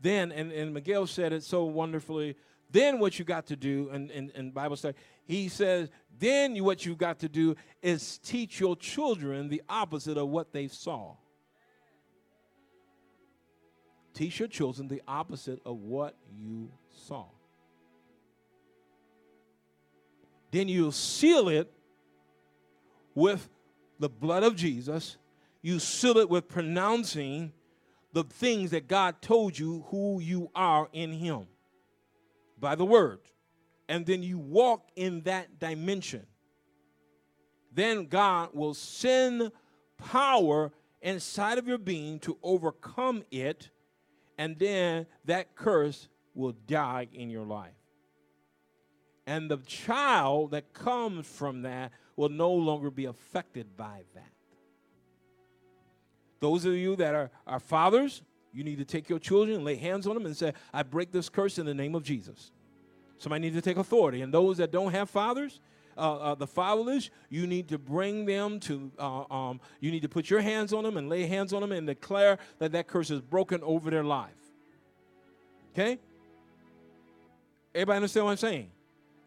Then, 0.00 0.32
and, 0.32 0.52
and 0.52 0.74
Miguel 0.74 1.06
said 1.06 1.32
it 1.32 1.42
so 1.42 1.64
wonderfully, 1.64 2.36
then 2.70 2.98
what 2.98 3.18
you 3.18 3.24
got 3.24 3.46
to 3.46 3.56
do, 3.56 3.88
and, 3.92 4.10
and, 4.10 4.32
and 4.34 4.52
Bible 4.52 4.76
study, 4.76 4.96
he 5.26 5.48
says, 5.48 5.90
then 6.18 6.62
what 6.64 6.86
you've 6.86 6.98
got 6.98 7.18
to 7.20 7.28
do 7.28 7.56
is 7.82 8.18
teach 8.18 8.58
your 8.60 8.76
children 8.76 9.48
the 9.48 9.62
opposite 9.68 10.16
of 10.16 10.28
what 10.28 10.52
they 10.52 10.68
saw. 10.68 11.16
Teach 14.14 14.38
your 14.38 14.48
children 14.48 14.88
the 14.88 15.02
opposite 15.06 15.60
of 15.66 15.76
what 15.76 16.16
you 16.34 16.70
saw. 16.90 17.26
Then 20.50 20.68
you'll 20.68 20.92
seal 20.92 21.48
it 21.48 21.70
with 23.14 23.48
the 23.98 24.08
blood 24.08 24.42
of 24.42 24.56
Jesus. 24.56 25.18
You 25.60 25.78
seal 25.80 26.16
it 26.18 26.30
with 26.30 26.48
pronouncing 26.48 27.52
the 28.12 28.24
things 28.24 28.70
that 28.70 28.88
God 28.88 29.20
told 29.20 29.58
you 29.58 29.84
who 29.88 30.20
you 30.20 30.50
are 30.54 30.88
in 30.92 31.12
Him 31.12 31.46
by 32.58 32.74
the 32.74 32.86
word. 32.86 33.18
And 33.88 34.04
then 34.04 34.22
you 34.22 34.38
walk 34.38 34.88
in 34.96 35.22
that 35.22 35.58
dimension. 35.58 36.26
Then 37.72 38.06
God 38.06 38.50
will 38.52 38.74
send 38.74 39.52
power 39.98 40.72
inside 41.02 41.58
of 41.58 41.68
your 41.68 41.78
being 41.78 42.18
to 42.20 42.36
overcome 42.42 43.22
it 43.30 43.70
and 44.38 44.58
then 44.58 45.06
that 45.24 45.54
curse 45.54 46.08
will 46.34 46.54
die 46.66 47.08
in 47.12 47.30
your 47.30 47.44
life. 47.44 47.72
And 49.26 49.50
the 49.50 49.56
child 49.58 50.52
that 50.52 50.72
comes 50.72 51.26
from 51.26 51.62
that 51.62 51.92
will 52.14 52.28
no 52.28 52.52
longer 52.52 52.90
be 52.90 53.06
affected 53.06 53.76
by 53.76 54.02
that. 54.14 54.30
Those 56.40 56.64
of 56.64 56.74
you 56.74 56.96
that 56.96 57.14
are, 57.14 57.30
are 57.46 57.58
fathers, 57.58 58.22
you 58.52 58.62
need 58.62 58.78
to 58.78 58.84
take 58.84 59.08
your 59.08 59.18
children, 59.18 59.64
lay 59.64 59.74
hands 59.74 60.06
on 60.06 60.14
them, 60.14 60.26
and 60.26 60.36
say, 60.36 60.52
I 60.72 60.82
break 60.82 61.10
this 61.10 61.28
curse 61.28 61.58
in 61.58 61.66
the 61.66 61.74
name 61.74 61.94
of 61.94 62.04
Jesus. 62.04 62.52
Somebody 63.18 63.42
needs 63.42 63.56
to 63.56 63.62
take 63.62 63.76
authority. 63.76 64.22
And 64.22 64.32
those 64.32 64.58
that 64.58 64.70
don't 64.70 64.92
have 64.92 65.08
fathers, 65.08 65.60
uh, 65.96 66.16
uh, 66.16 66.34
the 66.34 66.46
fatherless, 66.46 67.10
you 67.30 67.46
need 67.46 67.68
to 67.68 67.78
bring 67.78 68.26
them 68.26 68.60
to, 68.60 68.90
uh, 68.98 69.24
um, 69.32 69.60
you 69.80 69.90
need 69.90 70.02
to 70.02 70.08
put 70.08 70.28
your 70.28 70.40
hands 70.40 70.72
on 70.72 70.84
them 70.84 70.96
and 70.96 71.08
lay 71.08 71.26
hands 71.26 71.52
on 71.52 71.62
them 71.62 71.72
and 71.72 71.86
declare 71.86 72.38
that 72.58 72.72
that 72.72 72.86
curse 72.86 73.10
is 73.10 73.20
broken 73.20 73.62
over 73.62 73.90
their 73.90 74.04
life. 74.04 74.30
Okay? 75.72 75.98
Everybody 77.74 77.96
understand 77.96 78.26
what 78.26 78.32
I'm 78.32 78.36
saying? 78.38 78.70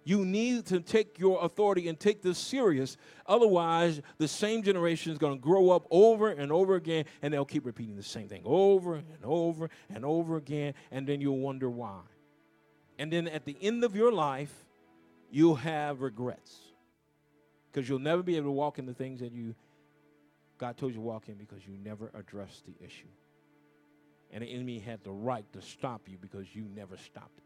You 0.03 0.25
need 0.25 0.65
to 0.67 0.79
take 0.79 1.19
your 1.19 1.43
authority 1.43 1.87
and 1.87 1.99
take 1.99 2.21
this 2.23 2.39
serious. 2.39 2.97
Otherwise, 3.27 4.01
the 4.17 4.27
same 4.27 4.63
generation 4.63 5.11
is 5.11 5.19
going 5.19 5.37
to 5.37 5.39
grow 5.39 5.69
up 5.69 5.85
over 5.91 6.29
and 6.29 6.51
over 6.51 6.75
again, 6.75 7.05
and 7.21 7.33
they'll 7.33 7.45
keep 7.45 7.65
repeating 7.65 7.95
the 7.95 8.01
same 8.03 8.27
thing 8.27 8.41
over 8.45 8.95
and 8.95 9.23
over 9.23 9.69
and 9.93 10.03
over 10.03 10.37
again, 10.37 10.73
and 10.89 11.05
then 11.05 11.21
you'll 11.21 11.37
wonder 11.37 11.69
why. 11.69 11.99
And 12.99 13.11
then 13.11 13.27
at 13.29 13.45
the 13.45 13.57
end 13.61 13.83
of 13.85 13.95
your 13.95 14.11
life, 14.11 14.53
you'll 15.31 15.55
have 15.55 16.01
regrets 16.01 16.53
because 17.71 17.87
you'll 17.87 17.97
never 17.97 18.21
be 18.21 18.35
able 18.35 18.47
to 18.47 18.51
walk 18.51 18.77
in 18.77 18.85
the 18.85 18.93
things 18.93 19.21
that 19.21 19.31
you 19.31 19.55
God 20.57 20.77
told 20.77 20.91
you 20.91 20.97
to 20.97 21.01
walk 21.01 21.29
in 21.29 21.35
because 21.35 21.65
you 21.65 21.77
never 21.81 22.11
addressed 22.13 22.65
the 22.65 22.73
issue. 22.85 23.07
And 24.31 24.43
the 24.43 24.47
enemy 24.47 24.79
had 24.79 25.01
the 25.05 25.11
right 25.11 25.45
to 25.53 25.61
stop 25.61 26.01
you 26.07 26.17
because 26.19 26.53
you 26.53 26.65
never 26.75 26.97
stopped 26.97 27.37
it. 27.37 27.43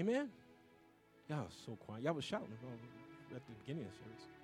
Amen. 0.00 0.30
Y'all 1.28 1.48
so 1.66 1.76
quiet. 1.76 2.02
Y'all 2.04 2.14
was 2.14 2.24
shouting 2.24 2.48
at 3.34 3.42
the 3.46 3.52
beginning 3.60 3.84
of 3.84 3.90
the 3.90 3.98
service. 3.98 4.35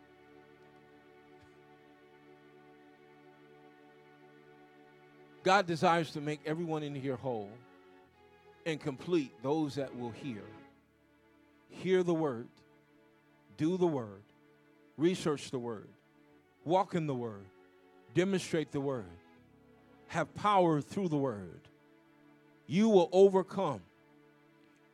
God 5.43 5.67
desires 5.67 6.11
to 6.13 6.21
make 6.21 6.41
everyone 6.47 6.83
in 6.83 6.95
here 6.95 7.17
whole 7.17 7.51
and 8.65 8.81
complete 8.81 9.33
those 9.43 9.75
that 9.75 9.97
will 9.97 10.11
hear. 10.11 10.43
Hear 11.69 12.03
the 12.03 12.15
word, 12.15 12.47
do 13.57 13.77
the 13.77 13.87
word, 13.87 14.23
research 14.97 15.51
the 15.51 15.59
word, 15.59 15.89
walk 16.65 16.95
in 16.95 17.07
the 17.07 17.15
word, 17.15 17.45
demonstrate 18.15 18.71
the 18.71 18.81
word, 18.81 19.07
have 20.09 20.33
power 20.35 20.81
through 20.81 21.09
the 21.09 21.17
word. 21.17 21.61
You 22.67 22.89
will 22.89 23.09
overcome. 23.13 23.81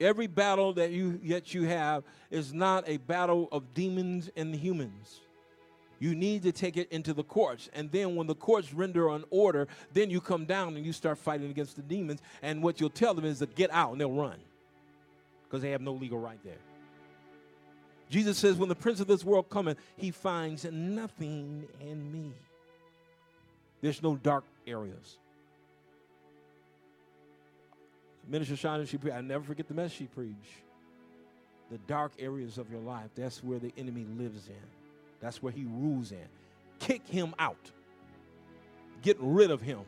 Every 0.01 0.29
battle 0.29 0.73
that 0.75 0.93
you 0.93 1.21
yet 1.23 1.53
you 1.53 1.65
have 1.65 2.05
is 2.31 2.55
not 2.55 2.89
a 2.89 2.99
battle 2.99 3.49
of 3.51 3.75
demons 3.75 4.31
and 4.37 4.55
humans. 4.55 5.21
You 5.99 6.15
need 6.15 6.43
to 6.45 6.53
take 6.53 6.77
it 6.77 6.91
into 6.91 7.13
the 7.13 7.25
courts. 7.25 7.69
And 7.73 7.91
then 7.91 8.15
when 8.15 8.27
the 8.27 8.35
courts 8.35 8.73
render 8.73 9.09
an 9.09 9.25
order, 9.31 9.67
then 9.93 10.11
you 10.11 10.21
come 10.21 10.45
down 10.45 10.77
and 10.77 10.87
you 10.87 10.93
start 10.93 11.19
fighting 11.19 11.51
against 11.51 11.77
the 11.77 11.83
demons. 11.83 12.21
And 12.43 12.63
what 12.63 12.81
you'll 12.81 12.91
tell 12.91 13.15
them 13.15 13.25
is 13.25 13.41
to 13.41 13.47
get 13.47 13.71
out 13.73 13.93
and 13.93 14.01
they'll 14.01 14.13
run 14.13 14.39
because 15.45 15.63
they 15.63 15.71
have 15.71 15.81
no 15.81 15.93
legal 15.93 16.19
right 16.19 16.39
there. 16.45 16.59
Jesus 18.11 18.39
says, 18.39 18.57
When 18.57 18.69
the 18.69 18.75
prince 18.75 19.01
of 19.01 19.07
this 19.07 19.25
world 19.25 19.49
cometh, 19.51 19.79
he 19.97 20.11
finds 20.11 20.65
nothing 20.65 21.67
in 21.81 22.13
me. 22.13 22.33
There's 23.81 24.03
no 24.03 24.17
dark 24.17 24.45
areas. 24.67 25.19
Minister 28.27 28.55
Shana, 28.55 28.87
she 28.87 28.99
I 29.11 29.21
never 29.21 29.45
forget 29.45 29.69
the 29.69 29.75
message 29.75 29.99
she 29.99 30.05
preached. 30.05 30.37
The 31.71 31.79
dark 31.87 32.13
areas 32.19 32.59
of 32.59 32.71
your 32.71 32.81
life, 32.81 33.11
that's 33.15 33.43
where 33.43 33.59
the 33.59 33.73
enemy 33.77 34.07
lives 34.19 34.49
in. 34.49 34.78
That's 35.21 35.43
where 35.43 35.53
he 35.53 35.65
rules 35.65 36.13
in. 36.13 36.29
Kick 36.79 37.07
him 37.07 37.35
out. 37.39 37.71
Get 39.03 39.17
rid 39.21 39.51
of 39.51 39.61
him. 39.61 39.81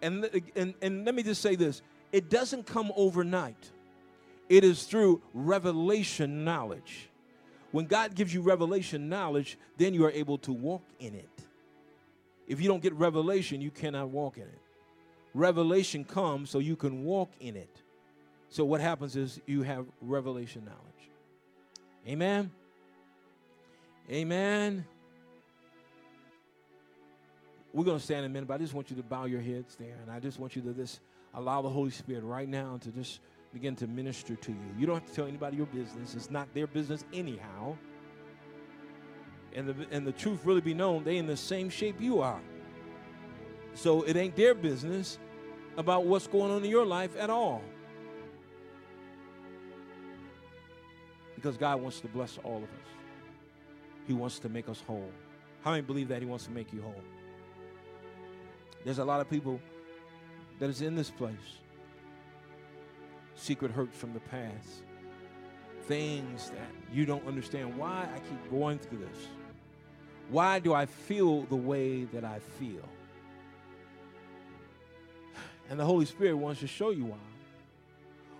And, 0.00 0.28
and, 0.56 0.74
and 0.82 1.04
let 1.04 1.14
me 1.14 1.22
just 1.22 1.40
say 1.40 1.54
this 1.54 1.82
it 2.12 2.28
doesn't 2.28 2.66
come 2.66 2.92
overnight, 2.96 3.70
it 4.48 4.64
is 4.64 4.84
through 4.84 5.22
revelation 5.32 6.44
knowledge. 6.44 7.08
When 7.70 7.86
God 7.86 8.14
gives 8.14 8.34
you 8.34 8.42
revelation 8.42 9.08
knowledge, 9.08 9.56
then 9.78 9.94
you 9.94 10.04
are 10.04 10.10
able 10.10 10.36
to 10.38 10.52
walk 10.52 10.82
in 10.98 11.14
it. 11.14 11.28
If 12.46 12.60
you 12.60 12.68
don't 12.68 12.82
get 12.82 12.92
revelation, 12.94 13.62
you 13.62 13.70
cannot 13.70 14.10
walk 14.10 14.36
in 14.36 14.42
it. 14.42 14.58
Revelation 15.32 16.04
comes 16.04 16.50
so 16.50 16.58
you 16.58 16.76
can 16.76 17.04
walk 17.04 17.30
in 17.40 17.56
it. 17.56 17.80
So 18.50 18.66
what 18.66 18.82
happens 18.82 19.16
is 19.16 19.40
you 19.46 19.62
have 19.62 19.86
revelation 20.02 20.66
knowledge. 20.66 21.10
Amen. 22.06 22.50
Amen. 24.10 24.84
We're 27.72 27.84
going 27.84 27.98
to 27.98 28.04
stand 28.04 28.20
in 28.20 28.30
a 28.30 28.34
minute, 28.34 28.46
but 28.46 28.54
I 28.54 28.58
just 28.58 28.74
want 28.74 28.90
you 28.90 28.96
to 28.96 29.02
bow 29.02 29.24
your 29.24 29.40
heads 29.40 29.76
there. 29.76 29.96
And 30.02 30.10
I 30.10 30.20
just 30.20 30.38
want 30.38 30.56
you 30.56 30.62
to 30.62 30.72
just 30.72 31.00
allow 31.34 31.62
the 31.62 31.70
Holy 31.70 31.90
Spirit 31.90 32.24
right 32.24 32.48
now 32.48 32.78
to 32.82 32.90
just 32.90 33.20
begin 33.52 33.76
to 33.76 33.86
minister 33.86 34.34
to 34.36 34.52
you. 34.52 34.74
You 34.78 34.86
don't 34.86 34.96
have 34.96 35.08
to 35.08 35.14
tell 35.14 35.26
anybody 35.26 35.56
your 35.56 35.66
business, 35.66 36.14
it's 36.14 36.30
not 36.30 36.52
their 36.54 36.66
business 36.66 37.04
anyhow. 37.12 37.76
And 39.54 39.68
the, 39.68 39.86
and 39.90 40.06
the 40.06 40.12
truth 40.12 40.40
really 40.44 40.62
be 40.62 40.72
known, 40.72 41.04
they 41.04 41.18
in 41.18 41.26
the 41.26 41.36
same 41.36 41.68
shape 41.68 42.00
you 42.00 42.20
are. 42.20 42.40
So 43.74 44.02
it 44.02 44.16
ain't 44.16 44.34
their 44.36 44.54
business 44.54 45.18
about 45.76 46.04
what's 46.04 46.26
going 46.26 46.50
on 46.50 46.64
in 46.64 46.70
your 46.70 46.86
life 46.86 47.14
at 47.18 47.30
all. 47.30 47.62
Because 51.34 51.56
God 51.56 51.80
wants 51.80 52.00
to 52.00 52.08
bless 52.08 52.38
all 52.44 52.58
of 52.58 52.62
us. 52.64 53.01
He 54.06 54.12
wants 54.12 54.38
to 54.40 54.48
make 54.48 54.68
us 54.68 54.82
whole. 54.86 55.10
How 55.62 55.70
many 55.70 55.82
believe 55.82 56.08
that 56.08 56.20
He 56.20 56.26
wants 56.26 56.44
to 56.44 56.50
make 56.50 56.72
you 56.72 56.82
whole? 56.82 57.02
There's 58.84 58.98
a 58.98 59.04
lot 59.04 59.20
of 59.20 59.30
people 59.30 59.60
that 60.58 60.68
is 60.68 60.82
in 60.82 60.96
this 60.96 61.10
place. 61.10 61.36
Secret 63.34 63.70
hurt 63.70 63.94
from 63.94 64.12
the 64.12 64.20
past. 64.20 64.82
Things 65.86 66.50
that 66.50 66.70
you 66.92 67.06
don't 67.06 67.26
understand. 67.26 67.76
Why 67.76 68.08
I 68.14 68.18
keep 68.18 68.50
going 68.50 68.78
through 68.78 68.98
this. 68.98 69.26
Why 70.28 70.58
do 70.58 70.72
I 70.72 70.86
feel 70.86 71.42
the 71.42 71.56
way 71.56 72.04
that 72.04 72.24
I 72.24 72.38
feel? 72.58 72.88
And 75.70 75.78
the 75.78 75.84
Holy 75.84 76.06
Spirit 76.06 76.36
wants 76.36 76.60
to 76.60 76.66
show 76.66 76.90
you 76.90 77.06
why. 77.06 77.16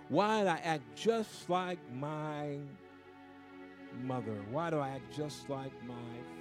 Why 0.09 0.39
did 0.39 0.47
I 0.47 0.57
act 0.57 0.83
just 0.95 1.49
like 1.49 1.79
my 1.93 2.57
mother? 4.01 4.35
Why 4.51 4.69
do 4.69 4.79
I 4.79 4.89
act 4.89 5.15
just 5.15 5.49
like 5.49 5.71
my 5.87 5.93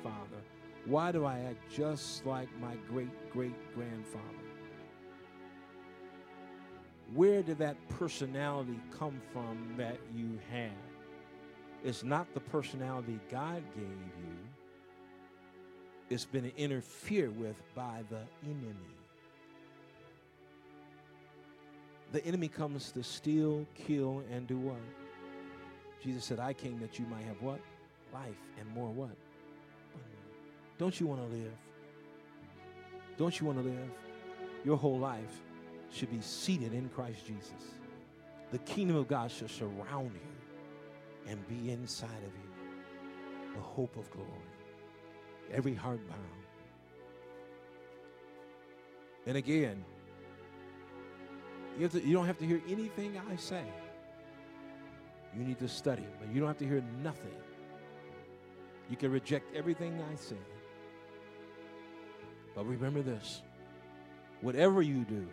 father? 0.02 0.42
Why 0.86 1.12
do 1.12 1.24
I 1.24 1.38
act 1.40 1.70
just 1.74 2.26
like 2.26 2.48
my 2.60 2.74
great 2.88 3.30
great 3.30 3.54
grandfather? 3.74 4.24
Where 7.14 7.42
did 7.42 7.58
that 7.58 7.76
personality 7.88 8.80
come 8.98 9.20
from 9.32 9.74
that 9.76 9.98
you 10.14 10.38
had? 10.50 10.70
It's 11.84 12.02
not 12.02 12.32
the 12.32 12.40
personality 12.40 13.18
God 13.30 13.62
gave 13.74 13.84
you, 13.84 14.36
it's 16.10 16.24
been 16.24 16.52
interfered 16.56 17.38
with 17.38 17.56
by 17.74 18.02
the 18.10 18.20
enemy. 18.44 18.76
The 22.12 22.24
enemy 22.26 22.48
comes 22.48 22.92
to 22.92 23.02
steal, 23.02 23.66
kill, 23.74 24.22
and 24.30 24.46
do 24.46 24.58
what? 24.58 24.76
Jesus 26.02 26.24
said, 26.24 26.40
I 26.40 26.52
came 26.52 26.80
that 26.80 26.98
you 26.98 27.06
might 27.06 27.24
have 27.24 27.40
what? 27.40 27.60
Life 28.12 28.36
and 28.58 28.68
more 28.74 28.88
what? 28.88 29.16
Don't 30.78 30.98
you 30.98 31.06
want 31.06 31.20
to 31.20 31.36
live? 31.36 31.52
Don't 33.16 33.38
you 33.38 33.46
want 33.46 33.58
to 33.58 33.64
live? 33.64 33.90
Your 34.64 34.76
whole 34.76 34.98
life 34.98 35.40
should 35.92 36.10
be 36.10 36.20
seated 36.20 36.72
in 36.72 36.88
Christ 36.88 37.26
Jesus. 37.26 37.74
The 38.50 38.58
kingdom 38.58 38.96
of 38.96 39.08
God 39.08 39.30
should 39.30 39.50
surround 39.50 40.12
you 40.14 41.30
and 41.30 41.46
be 41.48 41.70
inside 41.70 42.08
of 42.08 42.22
you. 42.22 43.54
The 43.54 43.60
hope 43.60 43.96
of 43.96 44.10
glory. 44.10 44.28
Every 45.52 45.74
heart 45.74 46.00
bound. 46.08 46.20
And 49.26 49.36
again, 49.36 49.84
you, 51.78 51.88
to, 51.88 52.04
you 52.04 52.12
don't 52.12 52.26
have 52.26 52.38
to 52.38 52.46
hear 52.46 52.60
anything 52.68 53.20
I 53.30 53.36
say. 53.36 53.62
You 55.36 55.44
need 55.44 55.58
to 55.60 55.68
study, 55.68 56.06
but 56.20 56.32
you 56.32 56.40
don't 56.40 56.48
have 56.48 56.58
to 56.58 56.66
hear 56.66 56.82
nothing. 57.02 57.32
You 58.90 58.96
can 58.96 59.10
reject 59.10 59.54
everything 59.56 59.98
I 60.12 60.16
say. 60.16 60.36
But 62.54 62.66
remember 62.66 63.00
this 63.02 63.42
whatever 64.42 64.82
you 64.82 65.04
do, 65.04 65.26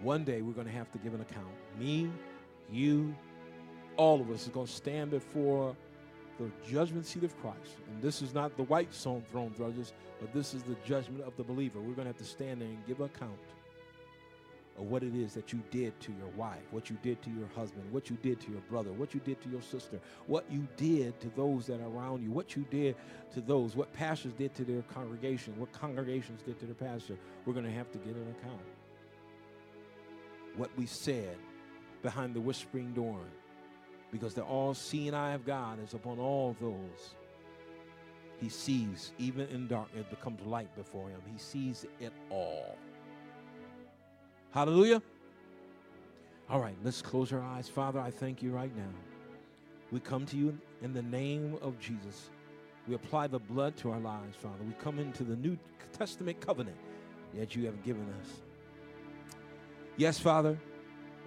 one 0.00 0.24
day 0.24 0.42
we're 0.42 0.52
going 0.52 0.66
to 0.66 0.72
have 0.72 0.90
to 0.92 0.98
give 0.98 1.14
an 1.14 1.20
account. 1.20 1.46
Me, 1.78 2.10
you, 2.70 3.14
all 3.96 4.20
of 4.20 4.30
us 4.30 4.42
is 4.44 4.48
going 4.48 4.66
to 4.66 4.72
stand 4.72 5.10
before 5.10 5.76
the 6.38 6.50
judgment 6.68 7.04
seat 7.06 7.24
of 7.24 7.38
Christ. 7.40 7.76
And 7.92 8.00
this 8.00 8.22
is 8.22 8.32
not 8.32 8.56
the 8.56 8.62
white 8.64 8.92
throne 8.92 9.54
judges, 9.56 9.92
but 10.20 10.32
this 10.32 10.54
is 10.54 10.62
the 10.62 10.76
judgment 10.86 11.22
of 11.24 11.36
the 11.36 11.42
believer. 11.42 11.80
We're 11.80 11.94
going 11.94 12.06
to 12.06 12.12
have 12.12 12.18
to 12.18 12.24
stand 12.24 12.60
there 12.60 12.68
and 12.68 12.86
give 12.86 13.00
account 13.00 13.38
what 14.82 15.02
it 15.02 15.14
is 15.14 15.34
that 15.34 15.52
you 15.52 15.60
did 15.70 15.98
to 16.00 16.12
your 16.12 16.28
wife, 16.36 16.62
what 16.70 16.88
you 16.88 16.96
did 17.02 17.20
to 17.22 17.30
your 17.30 17.48
husband, 17.54 17.84
what 17.90 18.08
you 18.08 18.16
did 18.22 18.40
to 18.40 18.50
your 18.50 18.60
brother, 18.62 18.92
what 18.92 19.14
you 19.14 19.20
did 19.20 19.40
to 19.42 19.48
your 19.48 19.62
sister, 19.62 19.98
what 20.26 20.44
you 20.50 20.66
did 20.76 21.18
to 21.20 21.28
those 21.36 21.66
that 21.66 21.80
are 21.80 21.88
around 21.88 22.22
you, 22.22 22.30
what 22.30 22.54
you 22.54 22.64
did 22.70 22.94
to 23.34 23.40
those, 23.40 23.74
what 23.74 23.92
pastors 23.92 24.32
did 24.34 24.54
to 24.54 24.64
their 24.64 24.82
congregation, 24.82 25.52
what 25.58 25.72
congregations 25.72 26.42
did 26.42 26.58
to 26.60 26.66
their 26.66 26.74
pastor. 26.74 27.16
We're 27.44 27.54
going 27.54 27.66
to 27.66 27.72
have 27.72 27.90
to 27.92 27.98
get 27.98 28.14
an 28.14 28.34
account. 28.38 28.60
What 30.56 30.70
we 30.76 30.86
said 30.86 31.36
behind 32.02 32.34
the 32.34 32.40
whispering 32.40 32.92
door, 32.92 33.20
because 34.12 34.34
the 34.34 34.42
all 34.42 34.74
seeing 34.74 35.14
eye 35.14 35.34
of 35.34 35.44
God 35.44 35.82
is 35.82 35.94
upon 35.94 36.18
all 36.18 36.56
those. 36.60 37.14
He 38.40 38.48
sees, 38.48 39.12
even 39.18 39.48
in 39.48 39.66
darkness, 39.66 40.02
it 40.02 40.10
becomes 40.10 40.40
light 40.46 40.74
before 40.76 41.08
him. 41.08 41.20
He 41.30 41.38
sees 41.38 41.84
it 41.98 42.12
all. 42.30 42.78
Hallelujah. 44.50 45.02
All 46.48 46.60
right, 46.60 46.76
let's 46.82 47.02
close 47.02 47.32
our 47.32 47.42
eyes. 47.42 47.68
Father, 47.68 48.00
I 48.00 48.10
thank 48.10 48.42
you 48.42 48.50
right 48.50 48.74
now. 48.74 48.88
We 49.90 50.00
come 50.00 50.24
to 50.26 50.36
you 50.36 50.58
in 50.82 50.94
the 50.94 51.02
name 51.02 51.58
of 51.60 51.78
Jesus. 51.78 52.30
We 52.86 52.94
apply 52.94 53.26
the 53.26 53.38
blood 53.38 53.76
to 53.78 53.90
our 53.90 54.00
lives, 54.00 54.36
Father. 54.36 54.64
We 54.66 54.72
come 54.82 54.98
into 54.98 55.22
the 55.22 55.36
New 55.36 55.58
Testament 55.92 56.40
covenant 56.40 56.78
that 57.34 57.54
you 57.54 57.66
have 57.66 57.82
given 57.84 58.06
us. 58.20 58.40
Yes, 59.98 60.18
Father, 60.18 60.58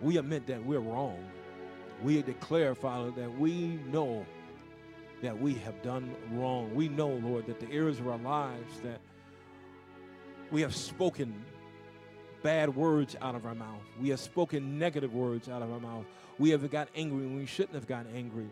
we 0.01 0.17
admit 0.17 0.47
that 0.47 0.65
we're 0.65 0.79
wrong. 0.79 1.23
We 2.01 2.23
declare, 2.23 2.73
Father, 2.73 3.11
that 3.11 3.37
we 3.37 3.79
know 3.91 4.25
that 5.21 5.39
we 5.39 5.53
have 5.55 5.79
done 5.83 6.15
wrong. 6.31 6.73
We 6.73 6.89
know, 6.89 7.09
Lord, 7.09 7.45
that 7.45 7.59
the 7.59 7.71
areas 7.71 7.99
of 7.99 8.07
our 8.07 8.17
lives 8.17 8.79
that 8.79 8.99
we 10.49 10.61
have 10.61 10.75
spoken 10.75 11.45
bad 12.43 12.75
words 12.75 13.15
out 13.21 13.35
of 13.35 13.45
our 13.45 13.55
mouth. 13.55 13.81
We 13.99 14.09
have 14.09 14.19
spoken 14.19 14.79
negative 14.79 15.13
words 15.13 15.49
out 15.49 15.61
of 15.61 15.71
our 15.71 15.79
mouth. 15.79 16.05
We 16.39 16.49
have 16.51 16.69
got 16.71 16.89
angry 16.95 17.25
when 17.25 17.37
we 17.37 17.45
shouldn't 17.45 17.75
have 17.75 17.87
gotten 17.87 18.15
angry. 18.15 18.49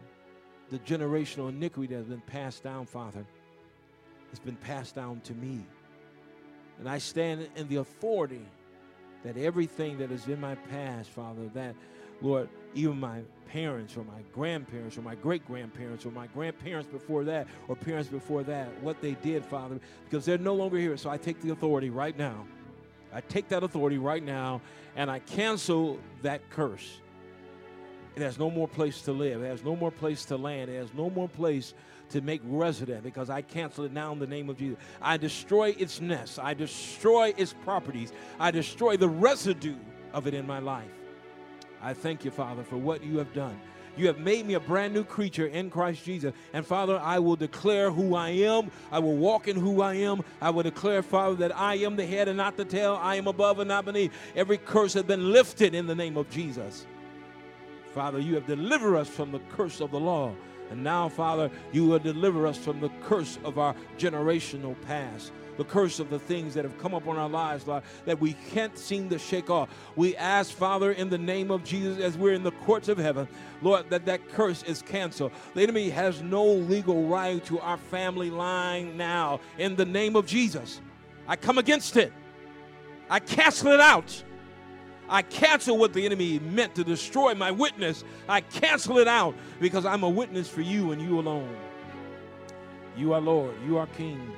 The 0.69 0.79
generational 0.79 1.49
iniquity 1.49 1.93
that 1.93 1.99
has 1.99 2.07
been 2.07 2.21
passed 2.21 2.63
down, 2.63 2.85
Father, 2.85 3.25
has 4.29 4.39
been 4.39 4.55
passed 4.57 4.95
down 4.95 5.21
to 5.21 5.33
me. 5.33 5.65
And 6.79 6.87
I 6.87 6.99
stand 6.99 7.49
in 7.55 7.67
the 7.67 7.77
authority 7.77 8.45
that 9.23 9.37
everything 9.37 9.97
that 9.97 10.11
is 10.11 10.27
in 10.27 10.39
my 10.39 10.55
past, 10.55 11.09
Father, 11.09 11.49
that, 11.53 11.75
Lord, 12.21 12.47
even 12.73 12.99
my 12.99 13.21
parents 13.47 13.97
or 13.97 14.03
my 14.03 14.21
grandparents 14.33 14.97
or 14.97 15.01
my 15.01 15.15
great 15.15 15.45
grandparents 15.47 16.05
or 16.05 16.11
my 16.11 16.27
grandparents 16.27 16.87
before 16.87 17.23
that 17.23 17.47
or 17.67 17.75
parents 17.75 18.09
before 18.09 18.43
that, 18.43 18.69
what 18.81 19.01
they 19.01 19.15
did, 19.15 19.43
Father, 19.43 19.79
because 20.05 20.25
they're 20.25 20.37
no 20.37 20.53
longer 20.53 20.77
here. 20.77 20.95
So 20.95 21.09
I 21.09 21.17
take 21.17 21.41
the 21.41 21.49
authority 21.49 21.89
right 21.89 22.17
now 22.17 22.45
I 23.13 23.21
take 23.21 23.49
that 23.49 23.63
authority 23.63 23.97
right 23.97 24.23
now 24.23 24.61
and 24.95 25.09
I 25.09 25.19
cancel 25.19 25.99
that 26.21 26.47
curse. 26.49 27.01
It 28.15 28.21
has 28.21 28.37
no 28.37 28.49
more 28.49 28.67
place 28.67 29.01
to 29.03 29.11
live. 29.11 29.43
It 29.43 29.47
has 29.47 29.63
no 29.63 29.75
more 29.75 29.91
place 29.91 30.25
to 30.25 30.37
land. 30.37 30.69
It 30.69 30.77
has 30.77 30.93
no 30.93 31.09
more 31.09 31.27
place 31.27 31.73
to 32.09 32.21
make 32.21 32.41
resident 32.43 33.03
because 33.03 33.29
I 33.29 33.41
cancel 33.41 33.85
it 33.85 33.93
now 33.93 34.11
in 34.11 34.19
the 34.19 34.27
name 34.27 34.49
of 34.49 34.57
Jesus. 34.57 34.77
I 35.01 35.17
destroy 35.17 35.75
its 35.77 36.01
nest. 36.01 36.39
I 36.39 36.53
destroy 36.53 37.33
its 37.37 37.53
properties. 37.53 38.11
I 38.39 38.51
destroy 38.51 38.97
the 38.97 39.09
residue 39.09 39.77
of 40.13 40.27
it 40.27 40.33
in 40.33 40.45
my 40.45 40.59
life. 40.59 40.91
I 41.81 41.93
thank 41.93 42.25
you, 42.25 42.31
Father, 42.31 42.63
for 42.63 42.77
what 42.77 43.03
you 43.03 43.17
have 43.19 43.33
done. 43.33 43.59
You 43.99 44.07
have 44.07 44.19
made 44.19 44.45
me 44.45 44.53
a 44.53 44.61
brand 44.61 44.93
new 44.93 45.03
creature 45.03 45.47
in 45.47 45.69
Christ 45.69 46.05
Jesus. 46.05 46.33
And 46.53 46.65
Father, 46.65 46.97
I 46.97 47.19
will 47.19 47.35
declare 47.35 47.91
who 47.91 48.15
I 48.15 48.29
am. 48.29 48.71
I 48.93 48.99
will 48.99 49.17
walk 49.17 49.49
in 49.49 49.57
who 49.57 49.81
I 49.81 49.95
am. 49.95 50.21
I 50.41 50.51
will 50.51 50.63
declare, 50.63 51.03
Father, 51.03 51.35
that 51.35 51.57
I 51.57 51.75
am 51.79 51.97
the 51.97 52.05
head 52.05 52.29
and 52.29 52.37
not 52.37 52.55
the 52.55 52.63
tail. 52.63 52.97
I 53.01 53.15
am 53.15 53.27
above 53.27 53.59
and 53.59 53.67
not 53.67 53.83
beneath. 53.83 54.13
Every 54.37 54.57
curse 54.57 54.93
has 54.93 55.03
been 55.03 55.33
lifted 55.33 55.75
in 55.75 55.85
the 55.85 55.95
name 55.95 56.15
of 56.15 56.29
Jesus. 56.29 56.87
Father, 57.93 58.19
you 58.19 58.35
have 58.35 58.47
delivered 58.47 58.95
us 58.95 59.09
from 59.09 59.33
the 59.33 59.39
curse 59.51 59.81
of 59.81 59.91
the 59.91 59.99
law. 59.99 60.33
And 60.71 60.81
now, 60.81 61.09
Father, 61.09 61.51
you 61.73 61.85
will 61.85 61.99
deliver 61.99 62.47
us 62.47 62.57
from 62.57 62.79
the 62.79 62.91
curse 63.03 63.37
of 63.43 63.59
our 63.59 63.75
generational 63.97 64.81
past 64.83 65.33
the 65.59 65.65
curse 65.65 65.99
of 65.99 66.09
the 66.09 66.17
things 66.17 66.53
that 66.53 66.63
have 66.63 66.77
come 66.77 66.93
upon 66.93 67.17
our 67.17 67.27
lives, 67.27 67.67
Lord, 67.67 67.83
that 68.05 68.17
we 68.17 68.31
can't 68.49 68.77
seem 68.77 69.09
to 69.09 69.19
shake 69.19 69.49
off. 69.49 69.67
We 69.97 70.15
ask, 70.15 70.53
Father, 70.53 70.93
in 70.93 71.09
the 71.09 71.17
name 71.17 71.51
of 71.51 71.65
Jesus, 71.65 71.99
as 71.99 72.17
we're 72.17 72.33
in 72.33 72.43
the 72.43 72.53
courts 72.53 72.87
of 72.87 72.97
heaven, 72.97 73.27
Lord, 73.61 73.89
that 73.89 74.05
that 74.05 74.29
curse 74.29 74.63
is 74.63 74.81
canceled. 74.81 75.33
The 75.53 75.61
enemy 75.61 75.89
has 75.89 76.21
no 76.21 76.45
legal 76.45 77.07
right 77.07 77.43
to 77.43 77.59
our 77.59 77.75
family 77.75 78.29
line 78.29 78.95
now. 78.95 79.41
In 79.57 79.75
the 79.75 79.83
name 79.83 80.15
of 80.15 80.25
Jesus, 80.25 80.79
I 81.27 81.35
come 81.35 81.57
against 81.57 81.97
it. 81.97 82.13
I 83.09 83.19
cancel 83.19 83.73
it 83.73 83.81
out. 83.81 84.23
I 85.09 85.23
cancel 85.23 85.77
what 85.77 85.91
the 85.91 86.05
enemy 86.05 86.39
meant 86.39 86.73
to 86.75 86.85
destroy 86.85 87.35
my 87.35 87.51
witness. 87.51 88.05
I 88.29 88.39
cancel 88.39 88.97
it 88.99 89.09
out 89.09 89.35
because 89.59 89.85
I'm 89.85 90.03
a 90.03 90.09
witness 90.09 90.47
for 90.47 90.61
you 90.61 90.93
and 90.93 91.01
you 91.01 91.19
alone. 91.19 91.53
You 92.95 93.11
are 93.11 93.19
Lord. 93.19 93.55
You 93.65 93.77
are 93.77 93.87
King. 93.87 94.31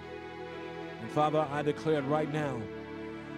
And 1.02 1.10
Father, 1.10 1.48
I 1.52 1.62
declare 1.62 2.02
right 2.04 2.32
now 2.32 2.62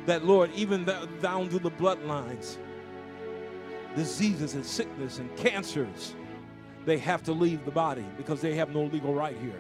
that, 0.06 0.26
Lord, 0.26 0.52
even 0.54 0.86
down 1.22 1.50
to 1.50 1.60
the 1.60 1.72
bloodlines, 1.72 2.58
diseases 3.96 4.54
and 4.56 4.66
sickness 4.66 5.20
and 5.20 5.36
cancers, 5.38 6.16
they 6.86 6.98
have 6.98 7.24
to 7.24 7.32
leave 7.32 7.64
the 7.64 7.72
body 7.72 8.06
because 8.18 8.42
they 8.42 8.56
have 8.56 8.74
no 8.74 8.84
legal 8.84 9.14
right 9.14 9.38
here. 9.38 9.60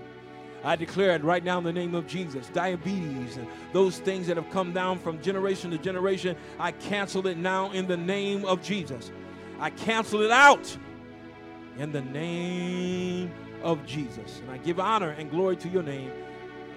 I 0.65 0.75
declare 0.75 1.11
it 1.11 1.23
right 1.23 1.43
now 1.43 1.57
in 1.57 1.63
the 1.63 1.73
name 1.73 1.93
of 1.93 2.07
Jesus. 2.07 2.47
Diabetes 2.49 3.37
and 3.37 3.47
those 3.73 3.99
things 3.99 4.27
that 4.27 4.37
have 4.37 4.49
come 4.49 4.71
down 4.73 4.97
from 4.99 5.21
generation 5.21 5.71
to 5.71 5.77
generation, 5.77 6.37
I 6.57 6.71
cancel 6.71 7.27
it 7.27 7.37
now 7.37 7.71
in 7.71 7.85
the 7.87 7.97
name 7.97 8.45
of 8.45 8.61
Jesus. 8.61 9.11
I 9.59 9.69
cancel 9.71 10.21
it 10.21 10.31
out 10.31 10.77
in 11.77 11.91
the 11.91 12.01
name 12.01 13.31
of 13.61 13.85
Jesus. 13.85 14.39
And 14.39 14.51
I 14.51 14.57
give 14.57 14.79
honor 14.79 15.09
and 15.11 15.29
glory 15.29 15.57
to 15.57 15.69
your 15.69 15.83
name 15.83 16.11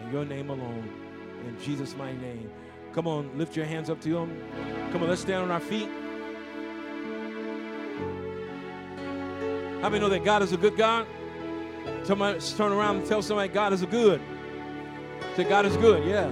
and 0.03 0.13
your 0.13 0.25
name 0.25 0.51
alone 0.51 1.06
in 1.47 1.61
Jesus' 1.61 1.97
mighty 1.97 2.19
name. 2.19 2.51
Come 2.93 3.07
on, 3.07 3.37
lift 3.37 3.57
your 3.57 3.67
hands 3.67 3.91
up 3.91 4.01
to 4.03 4.17
Him. 4.17 4.43
Come 4.93 5.03
on, 5.03 5.09
let's 5.09 5.21
stand 5.21 5.43
on 5.43 5.51
our 5.51 5.61
feet. 5.61 5.89
How 9.83 9.91
many 9.91 10.01
know 10.01 10.09
that 10.09 10.25
God 10.25 10.43
is 10.43 10.53
a 10.53 10.57
good 10.57 10.77
God? 10.77 11.07
Somebody 12.05 12.41
turn 12.41 12.73
around 12.73 12.97
and 12.97 13.07
tell 13.07 13.23
somebody 13.23 13.49
God 13.53 13.73
is 13.73 13.83
a 13.83 13.87
good. 13.87 14.21
Say 15.37 15.45
God 15.45 15.67
is 15.67 15.77
good. 15.77 16.07
Yeah. 16.07 16.31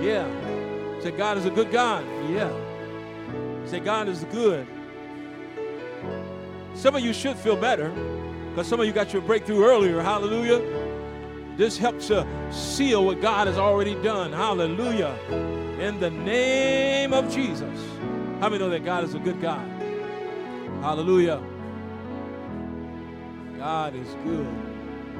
Yeah. 0.00 1.00
Say 1.02 1.10
God 1.10 1.36
is 1.36 1.44
a 1.44 1.50
good 1.50 1.70
God. 1.70 2.04
Yeah. 2.30 2.52
Say 3.66 3.80
God 3.80 4.08
is 4.08 4.24
good. 4.24 4.66
Some 6.74 6.94
of 6.94 7.02
you 7.02 7.12
should 7.12 7.36
feel 7.36 7.56
better 7.56 7.90
because 8.50 8.68
some 8.68 8.80
of 8.80 8.86
you 8.86 8.92
got 8.92 9.12
your 9.12 9.22
breakthrough 9.22 9.64
earlier. 9.64 10.00
Hallelujah. 10.00 10.83
This 11.56 11.78
helps 11.78 12.08
to 12.08 12.26
seal 12.50 13.04
what 13.04 13.20
God 13.20 13.46
has 13.46 13.58
already 13.58 13.94
done. 14.02 14.32
Hallelujah. 14.32 15.16
In 15.78 16.00
the 16.00 16.10
name 16.10 17.12
of 17.12 17.32
Jesus. 17.32 17.78
How 18.40 18.48
many 18.48 18.58
know 18.58 18.70
that 18.70 18.84
God 18.84 19.04
is 19.04 19.14
a 19.14 19.20
good 19.20 19.40
God? 19.40 19.66
Hallelujah. 20.82 21.40
God 23.56 23.94
is 23.94 24.08
good. 24.24 24.63